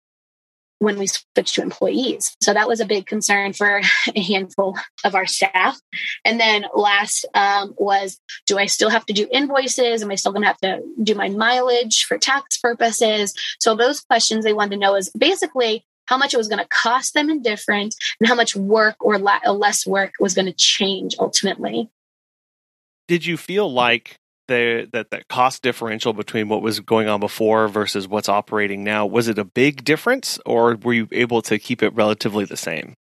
when 0.84 0.98
we 0.98 1.06
switched 1.06 1.54
to 1.54 1.62
employees. 1.62 2.36
So 2.40 2.52
that 2.52 2.68
was 2.68 2.80
a 2.80 2.86
big 2.86 3.06
concern 3.06 3.52
for 3.52 3.80
a 4.14 4.20
handful 4.20 4.78
of 5.04 5.14
our 5.14 5.26
staff. 5.26 5.78
And 6.24 6.38
then 6.38 6.66
last 6.74 7.26
um, 7.34 7.74
was 7.76 8.20
do 8.46 8.58
I 8.58 8.66
still 8.66 8.90
have 8.90 9.06
to 9.06 9.12
do 9.12 9.28
invoices? 9.32 10.02
Am 10.02 10.10
I 10.10 10.14
still 10.14 10.32
going 10.32 10.42
to 10.42 10.48
have 10.48 10.60
to 10.60 10.82
do 11.02 11.14
my 11.14 11.28
mileage 11.28 12.04
for 12.04 12.18
tax 12.18 12.58
purposes? 12.58 13.34
So 13.60 13.74
those 13.74 14.00
questions 14.00 14.44
they 14.44 14.52
wanted 14.52 14.72
to 14.72 14.80
know 14.80 14.94
is 14.94 15.10
basically 15.18 15.84
how 16.06 16.18
much 16.18 16.34
it 16.34 16.36
was 16.36 16.48
going 16.48 16.62
to 16.62 16.68
cost 16.68 17.14
them 17.14 17.30
in 17.30 17.42
different 17.42 17.94
and 18.20 18.28
how 18.28 18.34
much 18.34 18.54
work 18.54 18.96
or 19.00 19.18
la- 19.18 19.40
less 19.50 19.86
work 19.86 20.12
was 20.20 20.34
going 20.34 20.46
to 20.46 20.52
change 20.52 21.16
ultimately. 21.18 21.90
Did 23.08 23.24
you 23.24 23.36
feel 23.36 23.72
like 23.72 24.16
the 24.48 24.88
that 24.92 25.10
that 25.10 25.28
cost 25.28 25.62
differential 25.62 26.12
between 26.12 26.48
what 26.48 26.62
was 26.62 26.80
going 26.80 27.08
on 27.08 27.20
before 27.20 27.68
versus 27.68 28.06
what's 28.08 28.28
operating 28.28 28.84
now 28.84 29.06
was 29.06 29.28
it 29.28 29.38
a 29.38 29.44
big 29.44 29.84
difference 29.84 30.38
or 30.46 30.76
were 30.76 30.92
you 30.92 31.08
able 31.12 31.42
to 31.42 31.58
keep 31.58 31.82
it 31.82 31.94
relatively 31.94 32.44
the 32.44 32.56
same? 32.56 32.94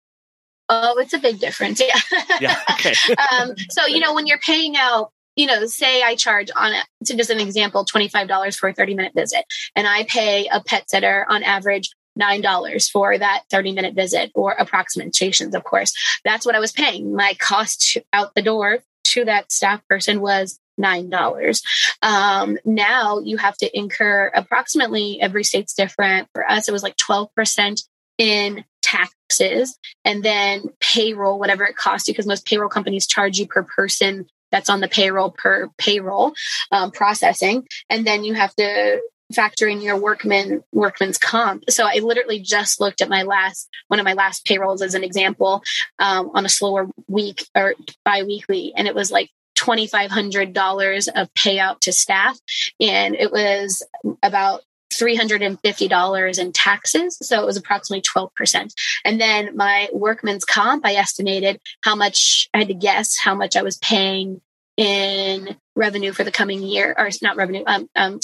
Oh 0.69 0.99
it's 0.99 1.13
a 1.13 1.19
big 1.19 1.39
difference 1.39 1.81
yeah. 1.81 2.21
Yeah 2.41 2.61
okay. 2.73 2.95
Um, 3.33 3.55
so 3.71 3.87
you 3.87 4.01
know 4.01 4.15
when 4.15 4.27
you're 4.27 4.39
paying 4.39 4.77
out 4.77 5.11
you 5.37 5.47
know 5.47 5.67
say 5.67 6.03
i 6.03 6.15
charge 6.15 6.51
on 6.55 6.73
it 6.73 6.85
to 7.07 7.17
just 7.17 7.31
an 7.31 7.41
example 7.41 7.85
$25 7.85 8.57
for 8.57 8.69
a 8.69 8.75
30 8.75 8.95
minute 8.95 9.13
visit 9.15 9.45
and 9.75 9.87
i 9.87 10.05
pay 10.05 10.47
a 10.53 10.63
pet 10.63 10.89
sitter 10.89 11.27
on 11.29 11.43
average 11.43 11.91
nine 12.17 12.41
dollars 12.41 12.89
for 12.89 13.17
that 13.17 13.43
30 13.51 13.73
minute 13.73 13.95
visit 13.95 14.31
or 14.35 14.53
approximations 14.53 15.55
of 15.55 15.65
course. 15.65 15.93
That's 16.25 16.47
what 16.47 16.55
i 16.55 16.61
was 16.61 16.73
paying. 16.73 17.15
My 17.15 17.35
cost 17.39 17.97
out 18.13 18.35
the 18.35 18.43
door 18.43 18.79
to 19.05 19.25
that 19.25 19.51
staff 19.53 19.87
person 19.89 20.21
was 20.21 20.59
nine 20.89 21.09
dollars. 21.09 21.63
Um, 22.03 22.59
now 22.65 23.21
you 23.21 23.39
have 23.39 23.57
to 23.63 23.79
incur 23.83 24.31
approximately 24.35 25.07
every 25.27 25.45
state's 25.45 25.73
different. 25.73 26.29
For 26.35 26.45
us, 26.55 26.69
it 26.69 26.73
was 26.73 26.83
like 26.83 26.97
twelve 26.97 27.29
percent 27.35 27.81
in 28.19 28.65
taxes, 28.83 29.79
and 30.05 30.23
then 30.23 30.65
payroll, 30.81 31.39
whatever 31.39 31.65
it 31.65 31.77
costs 31.77 32.07
you, 32.07 32.13
because 32.15 32.27
most 32.27 32.45
payroll 32.45 32.69
companies 32.69 33.07
charge 33.07 33.39
you 33.39 33.47
per 33.47 33.63
person 33.63 34.27
that's 34.51 34.69
on 34.69 34.81
the 34.81 34.89
payroll 34.89 35.31
per 35.31 35.71
payroll 35.79 36.35
um, 36.71 36.91
processing, 36.91 37.67
and 37.89 38.07
then 38.07 38.23
you 38.23 38.35
have 38.35 38.55
to 38.57 39.01
factor 39.35 39.67
in 39.67 39.81
your 39.81 39.97
workman 39.97 40.63
workman's 40.73 41.17
comp. 41.17 41.65
So 41.71 41.87
I 41.87 42.01
literally 42.03 42.41
just 42.41 42.81
looked 42.83 43.01
at 43.01 43.09
my 43.09 43.23
last 43.23 43.67
one 43.89 43.99
of 43.99 44.05
my 44.05 44.13
last 44.13 44.45
payrolls 44.45 44.83
as 44.83 44.95
an 44.95 45.05
example 45.05 45.63
um, 45.99 46.31
on 46.35 46.45
a 46.45 46.51
slower 46.51 46.87
week 47.09 47.47
or 47.55 47.75
biweekly, 48.05 48.75
and 48.77 48.87
it 48.87 48.95
was 48.95 49.11
like 49.11 49.31
$2,500 49.63 51.09
of 51.15 51.35
payout 51.35 51.81
to 51.81 51.93
staff. 51.93 52.39
And 52.81 53.15
it 53.15 53.31
was 53.31 53.83
about 54.23 54.63
$350 54.93 56.39
in 56.39 56.53
taxes. 56.53 57.19
So 57.23 57.41
it 57.41 57.47
was 57.47 57.57
approximately 57.57 58.03
12%. 58.03 58.73
And 59.05 59.21
then 59.21 59.57
my 59.57 59.89
workman's 59.93 60.45
comp, 60.45 60.85
I 60.85 60.95
estimated 60.95 61.61
how 61.83 61.95
much 61.95 62.49
I 62.53 62.59
had 62.59 62.69
to 62.69 62.75
guess 62.75 63.19
how 63.19 63.35
much 63.35 63.57
I 63.57 63.63
was 63.63 63.79
paying 63.79 64.41
in 64.77 65.57
revenue 65.77 66.13
for 66.13 66.25
the 66.25 66.31
coming 66.31 66.63
year, 66.63 66.95
or 66.97 67.07
it's 67.07 67.23
not 67.23 67.37
revenue, 67.37 67.63
um, 67.67 67.89
um, 67.95 68.21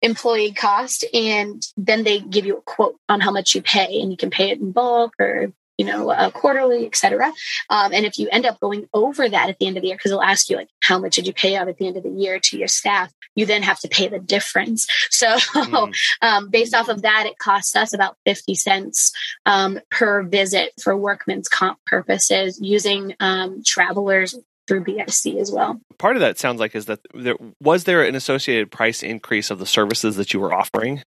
employee 0.00 0.52
cost. 0.52 1.04
And 1.12 1.62
then 1.76 2.04
they 2.04 2.20
give 2.20 2.46
you 2.46 2.58
a 2.58 2.62
quote 2.62 2.96
on 3.08 3.20
how 3.20 3.30
much 3.30 3.54
you 3.54 3.62
pay, 3.62 4.00
and 4.00 4.10
you 4.10 4.16
can 4.16 4.30
pay 4.30 4.50
it 4.50 4.60
in 4.60 4.72
bulk 4.72 5.14
or 5.18 5.52
you 5.78 5.86
know, 5.86 6.10
uh, 6.10 6.30
quarterly, 6.30 6.84
etc. 6.84 7.32
Um, 7.70 7.92
and 7.92 8.04
if 8.04 8.18
you 8.18 8.28
end 8.30 8.44
up 8.44 8.60
going 8.60 8.88
over 8.92 9.28
that 9.28 9.48
at 9.48 9.58
the 9.58 9.66
end 9.66 9.76
of 9.76 9.82
the 9.82 9.88
year, 9.88 9.96
because 9.96 10.10
they'll 10.10 10.20
ask 10.20 10.50
you 10.50 10.56
like, 10.56 10.68
how 10.82 10.98
much 10.98 11.14
did 11.14 11.26
you 11.26 11.32
pay 11.32 11.56
out 11.56 11.68
at 11.68 11.78
the 11.78 11.86
end 11.86 11.96
of 11.96 12.02
the 12.02 12.10
year 12.10 12.40
to 12.40 12.58
your 12.58 12.68
staff? 12.68 13.12
You 13.36 13.46
then 13.46 13.62
have 13.62 13.78
to 13.80 13.88
pay 13.88 14.08
the 14.08 14.18
difference. 14.18 14.86
So 15.10 15.26
mm. 15.36 15.94
um, 16.22 16.48
based 16.48 16.74
off 16.74 16.88
of 16.88 17.02
that, 17.02 17.26
it 17.26 17.38
costs 17.38 17.74
us 17.74 17.92
about 17.92 18.16
50 18.24 18.54
cents 18.54 19.12
um, 19.46 19.80
per 19.90 20.22
visit 20.22 20.72
for 20.80 20.96
workman's 20.96 21.48
comp 21.48 21.78
purposes 21.86 22.60
using 22.62 23.14
um, 23.18 23.62
travelers 23.64 24.36
through 24.68 24.84
BIC 24.84 25.34
as 25.40 25.50
well. 25.50 25.80
Part 25.98 26.16
of 26.16 26.20
that 26.20 26.38
sounds 26.38 26.60
like 26.60 26.76
is 26.76 26.86
that 26.86 27.00
there 27.14 27.36
was 27.60 27.84
there 27.84 28.04
an 28.04 28.14
associated 28.14 28.70
price 28.70 29.02
increase 29.02 29.50
of 29.50 29.58
the 29.58 29.66
services 29.66 30.16
that 30.16 30.32
you 30.32 30.40
were 30.40 30.54
offering? 30.54 31.02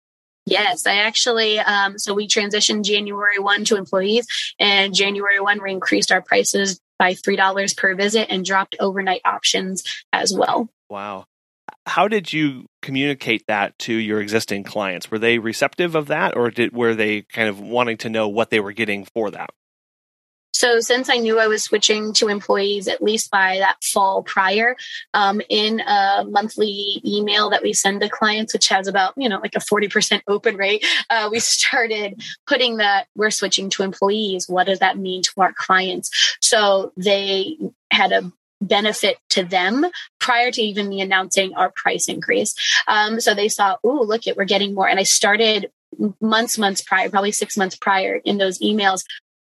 Yes, 0.47 0.87
I 0.87 0.99
actually, 0.99 1.59
um, 1.59 1.99
so 1.99 2.15
we 2.15 2.29
transitioned 2.29 2.85
January 2.85 3.39
1 3.39 3.65
to 3.65 3.77
employees, 3.77 4.27
and 4.61 4.95
January 4.95 5.41
1, 5.41 5.61
we 5.61 5.73
increased 5.73 6.13
our 6.13 6.23
prices 6.23 6.81
by 6.99 7.15
$3 7.15 7.77
per 7.77 7.95
visit 7.97 8.29
and 8.31 8.45
dropped 8.45 8.77
overnight 8.79 9.23
options 9.25 9.83
as 10.13 10.33
well. 10.33 10.69
Wow. 10.89 11.25
How 11.85 12.07
did 12.07 12.33
you 12.33 12.67
communicate 12.81 13.45
that 13.49 13.77
to 13.81 13.93
your 13.93 14.21
existing 14.21 14.63
clients? 14.63 15.11
Were 15.11 15.19
they 15.19 15.39
receptive 15.39 15.97
of 15.97 16.07
that, 16.07 16.37
or 16.37 16.51
did, 16.51 16.73
were 16.73 16.95
they 16.95 17.23
kind 17.23 17.49
of 17.49 17.61
wanting 17.61 17.97
to 17.99 18.09
know 18.09 18.29
what 18.29 18.51
they 18.51 18.61
were 18.61 18.73
getting 18.73 19.05
for 19.05 19.33
that? 19.33 19.51
So 20.57 20.81
since 20.81 21.11
I 21.11 21.19
knew 21.19 21.39
I 21.39 21.49
was 21.49 21.65
switching 21.65 22.15
to 22.15 22.29
employees 22.29 22.89
at 22.89 23.03
least 23.03 23.31
by 23.31 23.59
that 23.59 23.85
fall 23.85 24.23
prior, 24.23 24.75
um, 25.13 25.43
in 25.51 25.81
a 25.81 26.25
monthly 26.27 27.03
email 27.05 27.51
that 27.51 27.63
we 27.63 27.75
send 27.75 28.01
to 28.01 28.09
clients, 28.09 28.55
which 28.55 28.69
has 28.69 28.89
about, 28.89 29.13
you 29.19 29.29
know, 29.29 29.39
like 29.39 29.55
a 29.55 29.61
40% 29.61 30.23
open 30.29 30.57
rate, 30.57 30.83
uh, 31.11 31.29
we 31.31 31.41
started 31.41 32.23
putting 32.47 32.79
that 32.79 33.07
we're 33.15 33.31
switching 33.31 33.69
to 33.71 33.83
employees. 33.83 34.49
What 34.49 34.67
does 34.67 34.79
that 34.79 34.97
mean 34.97 35.21
to 35.25 35.33
our 35.37 35.53
clients? 35.53 36.11
So 36.41 36.93
they 36.97 37.59
had 37.91 38.13
a 38.13 38.33
benefit 38.63 39.19
to 39.29 39.45
them 39.45 39.85
prior 40.19 40.51
to 40.51 40.63
even 40.63 40.89
me 40.89 41.03
announcing 41.03 41.55
our 41.55 41.71
price 41.71 42.09
increase. 42.09 42.55
Um, 42.89 43.21
so 43.21 43.35
they 43.35 43.49
saw, 43.49 43.77
oh, 43.85 44.03
look 44.03 44.27
it, 44.27 44.39
we're 44.39 44.47
getting 44.47 44.75
more. 44.75 44.89
And 44.89 44.99
I 44.99 45.03
started 45.03 45.71
months, 46.21 46.59
months 46.59 46.81
prior, 46.81 47.11
probably 47.11 47.33
six 47.33 47.57
months 47.57 47.77
prior 47.77 48.21
in 48.25 48.39
those 48.39 48.59
emails, 48.61 49.05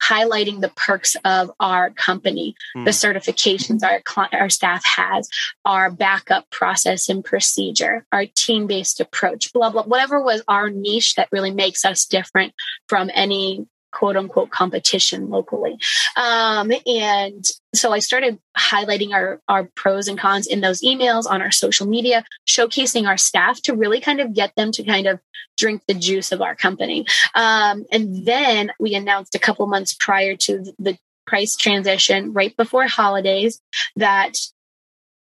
highlighting 0.03 0.61
the 0.61 0.73
perks 0.77 1.17
of 1.25 1.51
our 1.61 1.91
company, 1.91 2.55
mm. 2.77 2.85
the 2.85 2.91
certifications 2.91 3.83
our 3.83 4.03
our 4.33 4.49
staff 4.49 4.85
has, 4.85 5.29
our 5.65 5.91
backup 5.91 6.49
process 6.51 7.09
and 7.09 7.25
procedure, 7.25 8.05
our 8.13 8.27
team 8.27 8.67
based 8.67 9.01
approach, 9.01 9.53
blah 9.53 9.71
blah, 9.71 9.85
whatever 9.85 10.23
was 10.23 10.43
our 10.49 10.71
niche 10.71 11.15
that 11.15 11.29
really 11.33 11.53
makes 11.53 11.85
us 11.85 12.07
different 12.07 12.55
from 12.89 13.11
any 13.15 13.67
quote 13.93 14.17
unquote 14.17 14.51
competition 14.51 15.29
locally. 15.29 15.79
Um, 16.17 16.73
and 16.87 17.45
so 17.75 17.93
I 17.93 17.99
started 17.99 18.39
highlighting 18.57 19.13
our, 19.13 19.41
our 19.49 19.69
pros 19.75 20.09
and 20.09 20.19
cons 20.19 20.47
in 20.47 20.61
those 20.61 20.83
emails 20.83 21.27
on 21.29 21.43
our 21.43 21.51
social 21.51 21.87
media, 21.87 22.25
showcasing 22.49 23.07
our 23.07 23.17
staff 23.17 23.61
to 23.63 23.75
really 23.75 24.01
kind 24.01 24.21
of 24.21 24.35
get 24.35 24.55
them 24.57 24.73
to 24.73 24.83
kind 24.83 25.07
of 25.07 25.21
drink 25.57 25.83
the 25.87 25.95
juice 25.95 26.33
of 26.33 26.41
our 26.41 26.55
company. 26.55 27.07
Um, 27.35 27.85
and 27.93 28.27
then 28.27 28.73
we 28.79 28.95
announced 28.95 29.35
a 29.35 29.39
couple 29.39 29.67
months 29.67 29.95
prior 29.99 30.37
to 30.37 30.65
the 30.79 30.97
price 31.27 31.57
transition, 31.57 32.33
right 32.33 32.57
before 32.57 32.87
holidays, 32.87 33.61
that 33.97 34.37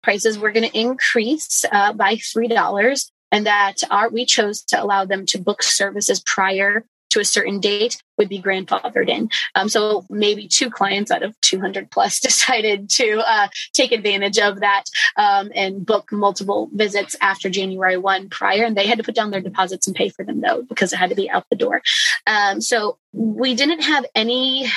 prices 0.02 0.38
were 0.38 0.52
going 0.52 0.70
to 0.70 0.80
increase 0.80 1.66
uh, 1.72 1.94
by 1.94 2.16
$3 2.16 3.12
and 3.32 3.48
that 3.48 3.78
our, 3.90 4.10
we 4.10 4.26
chose 4.26 4.64
to 4.64 4.82
allow 4.82 5.06
them 5.06 5.26
to 5.26 5.40
book 5.40 5.64
services 5.64 6.20
prior 6.20 6.86
to 7.14 7.20
a 7.20 7.26
certain 7.26 7.60
date 7.60 8.02
would 8.18 8.30
be 8.30 8.42
grandfathered 8.42 9.10
in. 9.10 9.30
Um, 9.56 9.70
so 9.70 10.06
maybe 10.10 10.48
two 10.48 10.70
clients 10.70 11.12
out 11.12 11.24
of 11.24 11.40
200 11.42 11.90
plus 11.92 12.20
decided 12.22 12.90
to 12.92 13.22
uh, 13.26 13.48
take 13.74 13.92
advantage 13.92 14.40
of 14.40 14.60
that 14.60 14.86
um, 15.16 15.52
and 15.56 15.86
book 15.86 16.12
multiple 16.12 16.70
visits 16.74 17.16
after 17.22 17.50
January 17.50 17.98
1 17.98 18.30
prior. 18.30 18.64
And 18.64 18.76
they 18.76 18.88
had 18.88 18.98
to 18.98 19.04
put 19.04 19.16
down 19.16 19.32
their 19.32 19.42
deposits 19.42 19.88
and 19.88 19.96
pay 19.96 20.10
for 20.10 20.26
them 20.26 20.42
though, 20.42 20.64
because 20.64 20.92
it 20.92 20.98
had 20.98 21.10
to 21.10 21.16
be 21.16 21.30
out 21.30 21.46
the 21.50 21.56
door. 21.56 21.82
Um, 22.28 22.62
so 22.62 22.98
we 23.12 23.56
didn't 23.56 23.82
have 23.82 24.06
any 24.16 24.70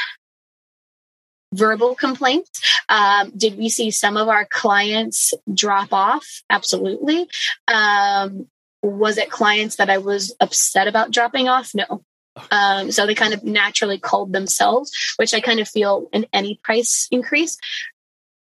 verbal 1.54 1.94
complaints. 1.94 2.60
Um, 2.88 3.32
did 3.36 3.56
we 3.56 3.68
see 3.68 3.90
some 3.90 4.16
of 4.16 4.28
our 4.28 4.44
clients 4.44 5.32
drop 5.52 5.92
off? 5.92 6.42
Absolutely. 6.50 7.28
Um, 7.66 8.48
was 8.82 9.18
it 9.18 9.30
clients 9.30 9.76
that 9.76 9.90
I 9.90 9.98
was 9.98 10.34
upset 10.40 10.86
about 10.86 11.10
dropping 11.10 11.48
off? 11.48 11.72
No. 11.74 12.04
Um, 12.50 12.90
so 12.90 13.06
they 13.06 13.14
kind 13.14 13.34
of 13.34 13.44
naturally 13.44 13.98
called 13.98 14.32
themselves, 14.32 14.92
which 15.16 15.34
I 15.34 15.40
kind 15.40 15.60
of 15.60 15.68
feel 15.68 16.08
in 16.12 16.26
any 16.32 16.60
price 16.62 17.08
increase 17.10 17.58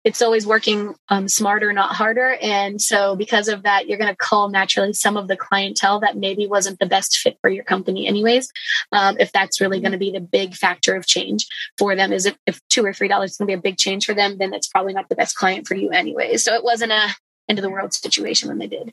it's 0.08 0.22
always 0.22 0.46
working 0.46 0.94
um, 1.08 1.28
smarter, 1.28 1.72
not 1.72 1.94
harder. 1.94 2.36
And 2.40 2.80
so, 2.80 3.16
because 3.16 3.48
of 3.48 3.64
that, 3.64 3.88
you're 3.88 3.98
going 3.98 4.10
to 4.10 4.16
call 4.16 4.48
naturally 4.48 4.92
some 4.92 5.16
of 5.16 5.28
the 5.28 5.36
clientele 5.36 6.00
that 6.00 6.16
maybe 6.16 6.46
wasn't 6.46 6.78
the 6.78 6.86
best 6.86 7.18
fit 7.18 7.36
for 7.42 7.50
your 7.50 7.64
company, 7.64 8.06
anyways. 8.06 8.50
Um, 8.92 9.16
if 9.18 9.32
that's 9.32 9.60
really 9.60 9.80
going 9.80 9.92
to 9.92 9.98
be 9.98 10.10
the 10.10 10.20
big 10.20 10.54
factor 10.54 10.94
of 10.94 11.06
change 11.06 11.46
for 11.76 11.94
them, 11.96 12.12
is 12.12 12.26
if, 12.26 12.38
if 12.46 12.60
two 12.68 12.84
or 12.84 12.94
three 12.94 13.08
dollars 13.08 13.32
is 13.32 13.36
going 13.36 13.48
to 13.48 13.56
be 13.56 13.58
a 13.58 13.62
big 13.62 13.76
change 13.76 14.06
for 14.06 14.14
them, 14.14 14.38
then 14.38 14.54
it's 14.54 14.68
probably 14.68 14.94
not 14.94 15.08
the 15.08 15.16
best 15.16 15.36
client 15.36 15.66
for 15.66 15.74
you, 15.74 15.90
anyways. 15.90 16.44
So, 16.44 16.54
it 16.54 16.64
wasn't 16.64 16.92
a 16.92 17.08
end 17.48 17.58
of 17.58 17.62
the 17.62 17.70
world 17.70 17.92
situation 17.92 18.48
when 18.48 18.58
they 18.58 18.66
did. 18.66 18.92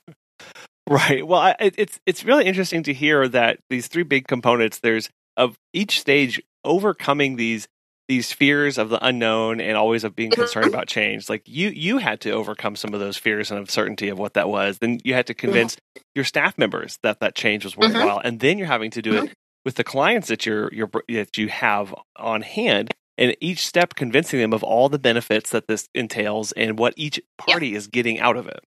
Right. 0.87 1.25
Well, 1.25 1.39
I, 1.39 1.55
it's 1.59 1.99
it's 2.05 2.23
really 2.23 2.45
interesting 2.45 2.83
to 2.83 2.93
hear 2.93 3.27
that 3.29 3.59
these 3.69 3.87
three 3.87 4.03
big 4.03 4.27
components. 4.27 4.79
There's 4.79 5.09
of 5.35 5.57
each 5.73 5.99
stage 5.99 6.41
overcoming 6.63 7.35
these 7.35 7.67
these 8.07 8.31
fears 8.31 8.77
of 8.77 8.89
the 8.89 9.03
unknown 9.03 9.59
and 9.59 9.75
always 9.75 10.03
of 10.03 10.15
being 10.15 10.29
concerned 10.29 10.67
about 10.67 10.87
change 10.87 11.27
like 11.29 11.41
you 11.47 11.69
you 11.69 11.97
had 11.97 12.21
to 12.21 12.31
overcome 12.31 12.75
some 12.75 12.93
of 12.93 12.99
those 12.99 13.17
fears 13.17 13.49
and 13.49 13.59
uncertainty 13.59 14.09
of 14.09 14.19
what 14.19 14.35
that 14.35 14.47
was 14.47 14.77
then 14.77 14.99
you 15.03 15.13
had 15.13 15.25
to 15.25 15.33
convince 15.33 15.75
your 16.13 16.25
staff 16.25 16.57
members 16.57 16.99
that 17.01 17.19
that 17.19 17.35
change 17.35 17.63
was 17.63 17.73
mm-hmm. 17.73 17.93
worthwhile 17.93 18.21
and 18.23 18.39
then 18.39 18.57
you're 18.57 18.67
having 18.67 18.91
to 18.91 19.01
do 19.01 19.13
it 19.13 19.23
mm-hmm. 19.23 19.33
with 19.63 19.75
the 19.75 19.83
clients 19.83 20.27
that 20.27 20.45
you're, 20.45 20.71
you're 20.71 20.89
that 21.09 21.37
you 21.37 21.47
have 21.47 21.95
on 22.15 22.41
hand 22.43 22.93
and 23.17 23.35
each 23.39 23.65
step 23.65 23.95
convincing 23.95 24.39
them 24.39 24.53
of 24.53 24.63
all 24.63 24.87
the 24.87 24.99
benefits 24.99 25.49
that 25.49 25.67
this 25.67 25.89
entails 25.95 26.51
and 26.51 26.77
what 26.77 26.93
each 26.97 27.19
party 27.37 27.73
is 27.73 27.87
getting 27.87 28.19
out 28.19 28.37
of 28.37 28.47
it 28.47 28.59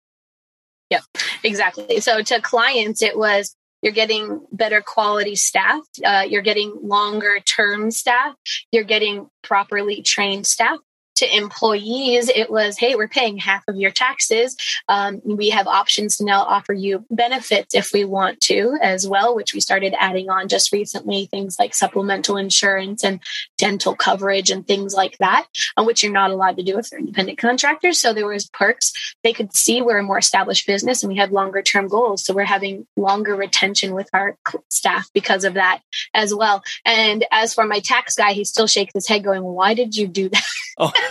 Yep, 0.90 1.03
exactly. 1.44 2.01
So 2.01 2.22
to 2.22 2.40
clients, 2.40 3.03
it 3.03 3.18
was 3.18 3.55
you're 3.83 3.92
getting 3.92 4.44
better 4.51 4.81
quality 4.81 5.37
staff, 5.37 5.81
uh, 6.05 6.24
you're 6.29 6.42
getting 6.42 6.77
longer 6.83 7.38
term 7.40 7.90
staff, 7.90 8.35
you're 8.72 8.85
getting 8.85 9.29
properly 9.42 10.03
trained 10.03 10.46
staff, 10.46 10.79
to 11.18 11.37
employees, 11.37 12.28
it 12.28 12.50
was, 12.50 12.78
hey, 12.78 12.94
we're 12.94 13.09
paying 13.09 13.38
half 13.38 13.62
of 13.68 13.76
your 13.76 13.90
taxes. 13.90 14.57
Um, 14.88 15.20
we 15.24 15.50
have 15.50 15.66
options 15.66 16.16
to 16.16 16.24
now 16.24 16.42
offer 16.42 16.72
you 16.72 17.04
benefits 17.11 17.74
if 17.74 17.92
we 17.92 18.04
want 18.04 18.40
to 18.42 18.78
as 18.81 19.07
well, 19.07 19.35
which 19.35 19.54
we 19.54 19.61
started 19.61 19.94
adding 19.98 20.31
on 20.31 20.48
just 20.48 20.72
recently, 20.72 21.26
things 21.26 21.59
like 21.59 21.74
supplemental 21.74 22.37
insurance 22.37 23.04
and 23.04 23.20
dental 23.57 23.94
coverage 23.94 24.50
and 24.50 24.66
things 24.66 24.94
like 24.94 25.18
that, 25.18 25.46
which 25.78 26.02
you're 26.02 26.12
not 26.12 26.31
allowed 26.31 26.57
to 26.57 26.62
do 26.62 26.78
if 26.78 26.90
they're 26.90 27.00
independent 27.00 27.38
contractors. 27.38 27.98
So 27.98 28.12
there 28.12 28.26
was 28.26 28.48
perks. 28.48 29.14
They 29.22 29.33
could 29.33 29.54
see 29.54 29.83
we're 29.83 29.98
a 29.98 30.02
more 30.02 30.18
established 30.18 30.66
business 30.66 31.02
and 31.02 31.12
we 31.12 31.18
had 31.18 31.33
longer 31.33 31.62
term 31.62 31.88
goals. 31.88 32.24
So 32.24 32.35
we're 32.35 32.44
having 32.44 32.87
longer 32.96 33.35
retention 33.35 33.94
with 33.94 34.09
our 34.12 34.37
staff 34.68 35.09
because 35.12 35.44
of 35.44 35.54
that 35.54 35.81
as 36.14 36.35
well. 36.35 36.62
And 36.85 37.24
as 37.31 37.54
for 37.54 37.64
my 37.64 37.81
tax 37.81 38.14
guy, 38.14 38.33
he 38.33 38.44
still 38.44 38.66
shakes 38.66 38.92
his 38.94 39.09
head 39.09 39.24
going, 39.24 39.42
why 39.42 39.74
did 39.74 39.96
you 39.96 40.07
do 40.07 40.28
that? 40.28 40.44
Oh. 40.78 40.92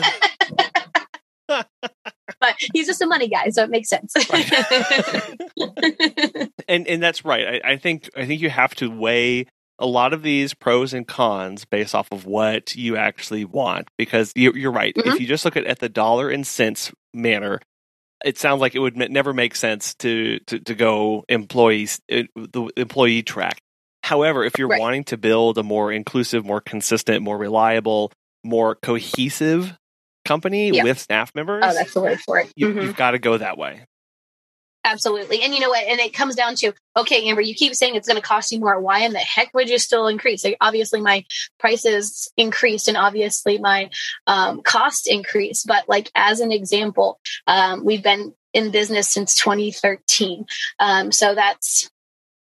but 1.48 2.56
he's 2.74 2.88
just 2.88 3.02
a 3.02 3.08
money 3.08 3.28
guy, 3.28 3.50
so 3.50 3.64
it 3.64 3.70
makes 3.70 3.90
sense. 3.90 4.14
and 6.68 6.88
and 6.88 7.02
that's 7.04 7.26
right. 7.26 7.62
I, 7.64 7.74
I 7.74 7.78
think 7.78 8.10
I 8.16 8.26
think 8.26 8.42
you 8.42 8.50
have 8.50 8.76
to 8.76 8.90
weigh 8.90 9.48
a 9.80 9.86
lot 9.86 10.14
of 10.14 10.24
these 10.24 10.54
pros 10.54 10.94
and 10.94 11.08
cons 11.08 11.66
based 11.66 11.94
off 11.94 12.12
of 12.12 12.26
what 12.26 12.76
you 12.76 12.98
actually 12.98 13.46
want 13.46 13.88
because 13.98 14.32
you're, 14.36 14.58
you're 14.58 14.72
right. 14.72 14.96
Mm-hmm. 14.96 15.10
If 15.10 15.22
you 15.22 15.28
just 15.28 15.46
look 15.46 15.56
at, 15.56 15.66
at 15.66 15.80
the 15.80 15.90
dollar 15.90 16.30
and 16.30 16.48
cents 16.48 16.92
manner, 17.14 17.60
it 18.26 18.40
sounds 18.40 18.60
like 18.60 18.74
it 18.74 18.80
would 18.80 18.98
never 18.98 19.34
make 19.34 19.56
sense 19.56 19.94
to 19.96 20.40
to, 20.48 20.60
to 20.60 20.76
go 20.76 21.24
employees 21.30 22.02
uh, 22.12 22.24
the 22.36 22.70
employee 22.78 23.24
track. 23.24 23.60
However, 24.04 24.44
if 24.44 24.58
you're 24.58 24.70
right. 24.70 24.80
wanting 24.80 25.04
to 25.06 25.18
build 25.18 25.58
a 25.58 25.64
more 25.64 25.92
inclusive, 25.92 26.46
more 26.46 26.62
consistent, 26.62 27.24
more 27.24 27.38
reliable, 27.38 28.12
more 28.44 28.76
cohesive 28.76 29.78
company 30.28 30.72
yep. 30.72 30.84
with 30.84 31.00
staff 31.00 31.34
members. 31.36 31.64
Oh, 31.66 31.74
that's 31.74 31.94
the 31.94 32.02
word 32.02 32.20
for 32.20 32.40
it. 32.40 32.52
You, 32.56 32.68
mm-hmm. 32.68 32.82
You've 32.82 32.96
got 32.96 33.12
to 33.12 33.20
go 33.20 33.38
that 33.38 33.58
way. 33.58 33.86
Absolutely. 34.88 35.44
And 35.44 35.54
you 35.54 35.60
know 35.60 35.70
what? 35.70 35.86
And 35.86 36.00
it 36.00 36.14
comes 36.14 36.36
down 36.36 36.56
to, 36.56 36.72
okay, 36.96 37.28
Amber, 37.28 37.42
you 37.42 37.54
keep 37.54 37.76
saying 37.76 37.96
it's 37.96 38.08
going 38.08 38.20
to 38.20 38.26
cost 38.26 38.54
you 38.54 38.60
more. 38.60 38.80
Why 38.80 39.00
in 39.00 39.12
the 39.12 39.20
heck 39.20 39.54
would 39.54 39.70
you 39.70 39.80
still 39.80 40.08
increase? 40.08 40.46
Like, 40.46 40.56
obviously, 40.62 41.02
my 41.02 41.26
prices 41.60 42.32
increased 42.38 42.88
and 42.88 42.96
obviously 42.96 43.58
my 43.58 43.90
um, 44.28 44.62
cost 44.62 45.08
increased. 45.08 45.68
But, 45.68 45.90
like, 45.90 46.10
as 46.16 46.40
an 46.40 46.54
example, 46.54 47.20
um, 47.48 47.84
we've 47.84 48.04
been 48.04 48.34
in 48.54 48.72
business 48.72 49.10
since 49.10 49.36
2013. 49.36 50.46
Um, 50.80 51.12
so 51.12 51.36
that's 51.36 51.90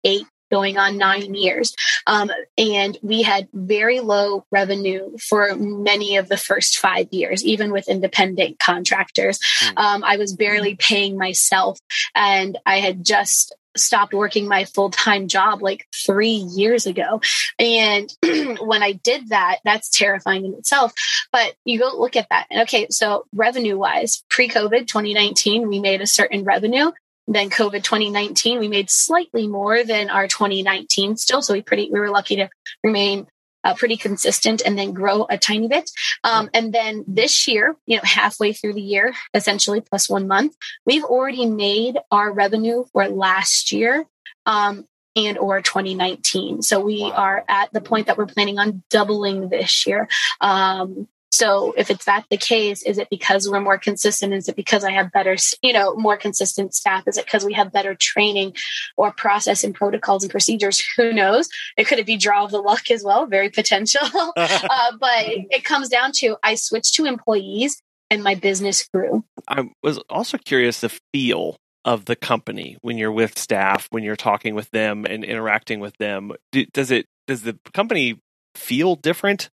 eight 0.03 0.27
going 0.53 0.77
on 0.77 0.99
nine 0.99 1.33
years. 1.33 1.75
Um, 2.05 2.29
and 2.59 2.95
we 3.01 3.23
had 3.23 3.47
very 3.53 4.01
low 4.01 4.45
revenue 4.51 5.17
for 5.17 5.55
many 5.55 6.17
of 6.17 6.29
the 6.29 6.37
first 6.37 6.77
five 6.77 7.07
years, 7.11 7.43
even 7.43 7.71
with 7.71 7.89
independent 7.89 8.59
contractors. 8.59 9.39
Mm. 9.39 9.77
Um, 9.77 10.03
I 10.03 10.17
was 10.17 10.35
barely 10.35 10.75
paying 10.75 11.17
myself, 11.17 11.79
and 12.13 12.55
I 12.67 12.81
had 12.81 13.03
just 13.03 13.55
stopped 13.75 14.13
working 14.13 14.47
my 14.47 14.65
full 14.65 14.91
time 14.91 15.27
job 15.27 15.63
like 15.63 15.87
three 16.05 16.45
years 16.55 16.85
ago. 16.85 17.19
And 17.57 18.15
when 18.59 18.83
I 18.83 18.91
did 18.91 19.29
that, 19.29 19.57
that's 19.63 19.89
terrifying 19.89 20.45
in 20.45 20.53
itself. 20.53 20.93
But 21.31 21.55
you 21.65 21.79
go 21.79 21.97
look 21.97 22.15
at 22.15 22.27
that. 22.29 22.45
And 22.51 22.61
okay, 22.61 22.87
so 22.91 23.25
revenue 23.33 23.77
wise, 23.77 24.23
pre 24.29 24.49
COVID 24.49 24.85
2019, 24.87 25.67
we 25.67 25.79
made 25.79 26.01
a 26.01 26.07
certain 26.07 26.43
revenue 26.43 26.91
than 27.27 27.49
COVID 27.49 27.83
2019. 27.83 28.59
We 28.59 28.67
made 28.67 28.89
slightly 28.89 29.47
more 29.47 29.83
than 29.83 30.09
our 30.09 30.27
2019 30.27 31.17
still. 31.17 31.41
So 31.41 31.53
we 31.53 31.61
pretty, 31.61 31.89
we 31.91 31.99
were 31.99 32.09
lucky 32.09 32.35
to 32.37 32.49
remain 32.83 33.27
uh, 33.63 33.73
pretty 33.75 33.97
consistent 33.97 34.61
and 34.65 34.77
then 34.77 34.93
grow 34.93 35.25
a 35.29 35.37
tiny 35.37 35.67
bit. 35.67 35.89
Um, 36.23 36.49
and 36.53 36.73
then 36.73 37.05
this 37.07 37.47
year, 37.47 37.75
you 37.85 37.95
know, 37.95 38.01
halfway 38.03 38.53
through 38.53 38.73
the 38.73 38.81
year, 38.81 39.13
essentially 39.33 39.81
plus 39.81 40.09
one 40.09 40.27
month, 40.27 40.55
we've 40.85 41.03
already 41.03 41.45
made 41.45 41.97
our 42.11 42.31
revenue 42.31 42.83
for 42.91 43.07
last 43.07 43.71
year. 43.71 44.05
Um, 44.45 44.85
and 45.15 45.37
or 45.37 45.61
2019 45.61 46.63
so 46.63 46.79
we 46.79 47.01
wow. 47.03 47.11
are 47.11 47.45
at 47.47 47.71
the 47.71 47.81
point 47.81 48.07
that 48.07 48.17
we're 48.17 48.25
planning 48.25 48.57
on 48.57 48.81
doubling 48.89 49.49
this 49.49 49.85
year 49.85 50.07
um, 50.41 51.07
so 51.33 51.73
if 51.75 51.89
it's 51.89 52.05
that 52.05 52.25
the 52.29 52.37
case, 52.37 52.83
is 52.83 52.99
it 52.99 53.09
because 53.09 53.49
we're 53.49 53.59
more 53.59 53.79
consistent? 53.79 54.33
Is 54.33 54.47
it 54.47 54.55
because 54.55 54.83
I 54.83 54.91
have 54.91 55.11
better, 55.11 55.35
you 55.63 55.73
know, 55.73 55.95
more 55.95 56.15
consistent 56.15 56.75
staff? 56.75 57.07
Is 57.07 57.17
it 57.17 57.25
because 57.25 57.43
we 57.43 57.53
have 57.53 57.71
better 57.71 57.95
training 57.95 58.53
or 58.97 59.11
process 59.11 59.63
and 59.63 59.73
protocols 59.73 60.23
and 60.23 60.29
procedures? 60.29 60.83
Who 60.97 61.11
knows? 61.11 61.49
It 61.75 61.87
could 61.87 62.05
be 62.05 62.17
draw 62.17 62.45
of 62.45 62.51
the 62.51 62.59
luck 62.59 62.91
as 62.91 63.03
well, 63.03 63.25
very 63.25 63.49
potential. 63.49 64.03
uh, 64.35 64.91
but 64.99 65.25
it 65.25 65.63
comes 65.63 65.89
down 65.89 66.11
to 66.17 66.37
I 66.43 66.53
switched 66.53 66.93
to 66.95 67.05
employees 67.05 67.81
and 68.11 68.21
my 68.21 68.35
business 68.35 68.87
grew. 68.93 69.25
I 69.47 69.71
was 69.81 69.97
also 70.11 70.37
curious 70.37 70.81
the 70.81 70.95
feel 71.11 71.57
of 71.83 72.05
the 72.05 72.15
company 72.15 72.77
when 72.81 72.99
you're 72.99 73.11
with 73.11 73.39
staff, 73.39 73.87
when 73.89 74.03
you're 74.03 74.15
talking 74.15 74.53
with 74.53 74.69
them 74.69 75.03
and 75.03 75.23
interacting 75.23 75.79
with 75.79 75.97
them. 75.97 76.33
does 76.73 76.91
it 76.91 77.07
does 77.25 77.41
the 77.41 77.57
company 77.73 78.19
feel 78.53 78.95
different 78.95 79.49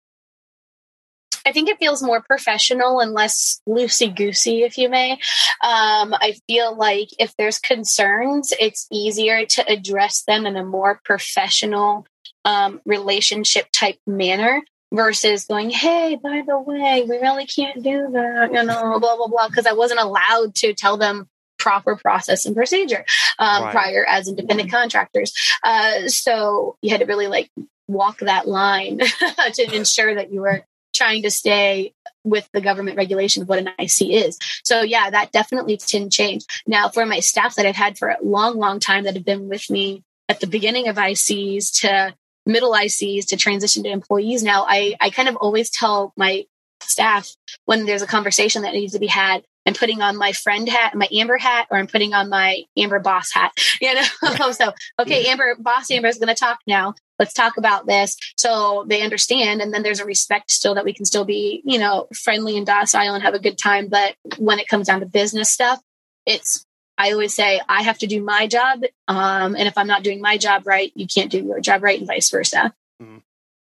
I 1.48 1.54
think 1.54 1.70
it 1.70 1.80
feels 1.80 2.04
more 2.04 2.22
professional 2.22 3.00
and 3.00 3.14
less 3.14 3.62
loosey 3.68 4.14
goosey, 4.14 4.64
if 4.64 4.78
you 4.78 4.90
may. 4.90 5.14
Um, 5.14 6.14
I 6.14 6.36
feel 6.46 6.76
like 6.76 7.08
if 7.20 7.34
there's 7.38 7.58
concerns, 7.58 8.52
it's 8.60 8.86
easier 8.92 9.46
to 9.46 9.72
address 9.72 10.24
them 10.24 10.46
in 10.46 10.58
a 10.58 10.66
more 10.66 11.00
professional 11.06 12.06
um, 12.44 12.82
relationship 12.86 13.68
type 13.72 13.98
manner 14.06 14.62
versus 14.94 15.46
going, 15.46 15.70
hey, 15.70 16.20
by 16.22 16.44
the 16.46 16.60
way, 16.60 17.06
we 17.08 17.18
really 17.18 17.46
can't 17.46 17.82
do 17.82 18.10
that, 18.12 18.50
you 18.52 18.64
know, 18.64 19.00
blah, 19.00 19.16
blah, 19.16 19.28
blah, 19.28 19.48
because 19.48 19.66
I 19.66 19.74
wasn't 19.74 20.02
allowed 20.02 20.54
to 20.56 20.74
tell 20.74 20.98
them 20.98 21.30
proper 21.58 21.96
process 21.96 22.46
and 22.46 22.56
procedure 22.56 23.06
um, 23.40 23.64
right. 23.64 23.72
prior 23.72 24.06
as 24.06 24.28
independent 24.28 24.70
contractors. 24.70 25.34
Uh, 25.64 26.10
so 26.10 26.78
you 26.82 26.90
had 26.92 27.00
to 27.00 27.06
really 27.06 27.28
like 27.28 27.50
walk 27.88 28.20
that 28.20 28.48
line 28.50 29.00
to 29.54 29.76
ensure 29.76 30.14
that 30.16 30.32
you 30.32 30.42
were 30.42 30.66
trying 30.98 31.24
to 31.24 31.32
stay 31.32 31.94
with 32.24 32.50
the 32.54 32.62
government 32.62 32.98
regulation 32.98 33.44
of 33.44 33.50
what 33.50 33.60
an 33.60 33.70
IC 33.80 34.02
is. 34.02 34.38
So 34.64 34.82
yeah, 34.82 35.10
that 35.10 35.32
definitely 35.32 35.78
didn't 35.78 36.12
change. 36.12 36.46
Now 36.66 36.90
for 36.90 37.06
my 37.06 37.20
staff 37.20 37.56
that 37.56 37.66
I've 37.66 37.76
had 37.76 37.98
for 37.98 38.10
a 38.10 38.18
long, 38.22 38.58
long 38.58 38.80
time 38.80 39.04
that 39.06 39.16
have 39.16 39.26
been 39.26 39.48
with 39.48 39.70
me 39.70 40.04
at 40.30 40.40
the 40.40 40.48
beginning 40.48 40.88
of 40.88 40.98
ICs 40.98 41.82
to 41.82 42.16
middle 42.46 42.72
ICs 42.72 43.28
to 43.28 43.38
transition 43.38 43.84
to 43.84 43.90
employees 43.90 44.44
now, 44.44 44.66
I, 44.68 44.96
I 45.00 45.10
kind 45.10 45.30
of 45.30 45.36
always 45.38 45.70
tell 45.70 46.14
my 46.18 46.46
staff 46.82 47.36
when 47.66 47.86
there's 47.86 48.02
a 48.02 48.08
conversation 48.08 48.62
that 48.64 48.74
needs 48.74 48.94
to 48.94 49.00
be 49.00 49.08
had, 49.08 49.44
I'm 49.66 49.74
putting 49.74 50.02
on 50.02 50.16
my 50.16 50.32
friend 50.32 50.68
hat, 50.70 50.96
my 50.96 51.10
Amber 51.12 51.38
hat, 51.38 51.68
or 51.70 51.78
I'm 51.78 51.88
putting 51.88 52.14
on 52.14 52.30
my 52.30 52.64
Amber 52.78 53.00
boss 53.00 53.32
hat. 53.34 53.52
You 53.82 53.94
know, 53.94 54.52
so 54.52 54.74
okay, 55.00 55.28
Amber 55.28 55.56
boss 55.60 55.92
Amber 55.92 56.08
is 56.08 56.18
going 56.18 56.34
to 56.34 56.40
talk 56.40 56.60
now 56.66 56.96
let's 57.20 57.34
talk 57.34 57.58
about 57.58 57.86
this 57.86 58.18
so 58.38 58.86
they 58.88 59.02
understand 59.02 59.62
and 59.62 59.74
then 59.74 59.84
there's 59.84 60.00
a 60.00 60.06
respect 60.06 60.52
still 60.52 60.76
that 60.76 60.86
we 60.86 60.94
can 60.94 61.06
still 61.06 61.26
be 61.26 61.62
you 61.66 61.78
know 61.78 62.08
friendly 62.14 62.58
and 62.58 62.66
docile 62.66 63.14
and 63.14 63.24
have 63.24 63.34
a 63.34 63.40
good 63.40 63.58
time 63.58 63.88
but 63.88 64.16
when 64.38 64.60
it 64.60 64.68
comes 64.68 64.88
down 64.88 65.00
to 65.00 65.06
business 65.06 65.50
stuff 65.50 65.82
it's 66.26 66.66
i 66.98 67.12
always 67.12 67.34
say 67.34 67.62
i 67.68 67.82
have 67.82 67.98
to 67.98 68.08
do 68.08 68.24
my 68.24 68.48
job 68.48 68.82
um, 69.08 69.56
and 69.56 69.68
if 69.68 69.78
i'm 69.78 69.88
not 69.88 70.04
doing 70.04 70.22
my 70.22 70.38
job 70.38 70.66
right 70.66 70.92
you 70.96 71.08
can't 71.08 71.32
do 71.32 71.44
your 71.44 71.60
job 71.60 71.84
right 71.84 72.00
and 72.00 72.08
vice 72.08 72.30
versa 72.30 72.74
mm-hmm. 73.02 73.18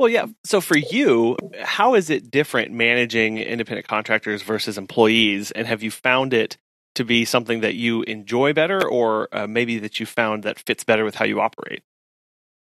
Well, 0.01 0.09
yeah. 0.09 0.29
So 0.45 0.63
for 0.63 0.79
you, 0.79 1.37
how 1.61 1.95
is 1.95 2.09
it 2.09 2.31
different 2.31 2.73
managing 2.73 3.37
independent 3.37 3.87
contractors 3.87 4.41
versus 4.41 4.79
employees? 4.79 5.51
And 5.51 5.67
have 5.67 5.83
you 5.83 5.91
found 5.91 6.33
it 6.33 6.57
to 6.95 7.05
be 7.05 7.27
something 7.27 7.61
that 7.61 7.75
you 7.75 8.01
enjoy 8.05 8.55
better, 8.55 8.83
or 8.83 9.29
uh, 9.31 9.47
maybe 9.47 9.79
that 9.81 10.01
you 10.01 10.07
found 10.07 10.43
that 10.45 10.59
fits 10.59 10.85
better 10.85 11.05
with 11.05 11.17
how 11.17 11.27
you 11.27 11.43
operate? 11.43 11.83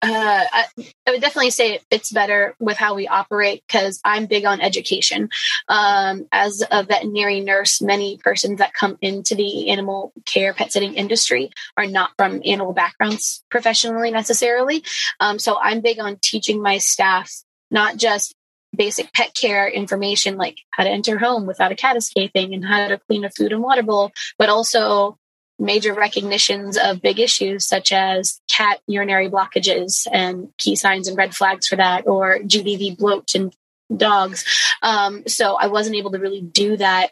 Uh, 0.04 0.43
I, 0.52 0.66
I, 1.08 1.12
would 1.12 1.22
definitely 1.22 1.50
say 1.50 1.74
it 1.74 1.86
fits 1.89 2.12
better 2.12 2.56
with 2.60 2.78
how 2.78 2.93
we 2.93 3.08
operate 3.08 3.64
because 3.66 4.00
I'm 4.06 4.28
big 4.28 4.45
on 4.45 4.62
education. 4.62 5.30
Um, 5.68 6.28
as 6.32 6.64
a 6.70 6.84
veterinary 6.84 7.39
nurse, 7.39 7.82
many 7.82 8.18
persons 8.18 8.60
that 8.60 8.74
come 8.74 9.00
into 9.02 9.34
the 9.34 9.72
animal 9.72 10.14
care 10.26 10.54
pet 10.54 10.72
sitting 10.72 10.93
industry 10.93 11.50
are 11.78 11.88
not 11.88 12.12
from 12.16 12.41
animal 12.45 12.74
backgrounds 12.74 13.43
professionally 13.50 14.12
necessarily. 14.12 14.84
Um, 15.20 15.39
so 15.39 15.58
I'm 15.60 15.82
big 15.82 16.00
on 16.00 16.18
teaching 16.22 16.62
my 16.62 16.78
staff 16.78 17.32
not 17.72 17.98
just 17.98 18.36
basic 18.76 19.12
pet 19.14 19.34
care 19.34 19.68
information 19.68 20.38
like 20.38 20.58
how 20.72 20.84
to 20.84 20.89
enter 20.89 21.18
home 21.18 21.48
without 21.48 21.72
a 21.72 21.76
cat 21.76 21.98
escaping 21.98 22.54
and 22.54 22.64
how 22.64 22.88
to 22.88 23.00
clean 23.08 23.26
a 23.26 23.32
food 23.32 23.52
and 23.52 23.64
water 23.64 23.82
bowl, 23.82 24.12
but 24.38 24.50
also 24.50 25.18
major 25.60 25.93
recognitions 25.93 26.78
of 26.78 27.01
big 27.01 27.20
issues 27.20 27.66
such 27.66 27.91
as 27.91 28.41
cat 28.49 28.80
urinary 28.88 29.30
blockages 29.30 30.08
and 30.12 30.49
key 30.58 30.76
signs 30.76 31.08
and 31.08 31.18
red 31.18 31.36
flags 31.36 31.68
for 31.68 31.76
that, 31.76 32.08
or 32.08 32.39
GDV 32.39 32.97
bloat 32.97 33.34
in 33.36 33.51
dogs. 33.95 34.45
Um, 34.82 35.24
so 35.28 35.55
I 35.55 35.68
wasn't 35.68 35.95
able 35.95 36.12
to 36.12 36.20
really 36.20 36.41
do 36.41 36.78
that 36.78 37.12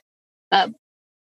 uh, 0.52 0.70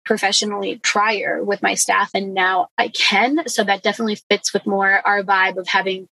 professionally 0.05 0.81
prior 0.83 1.43
with 1.43 1.63
my 1.63 1.75
staff, 1.75 2.11
and 2.15 2.35
now 2.35 2.69
I 2.77 2.89
can. 2.89 3.49
So 3.49 3.65
that 3.65 3.83
definitely 3.83 4.19
fits 4.31 4.53
with 4.53 4.67
more 4.67 5.01
our 5.07 5.23
vibe 5.23 5.57
of 5.57 5.69
having 5.69 6.09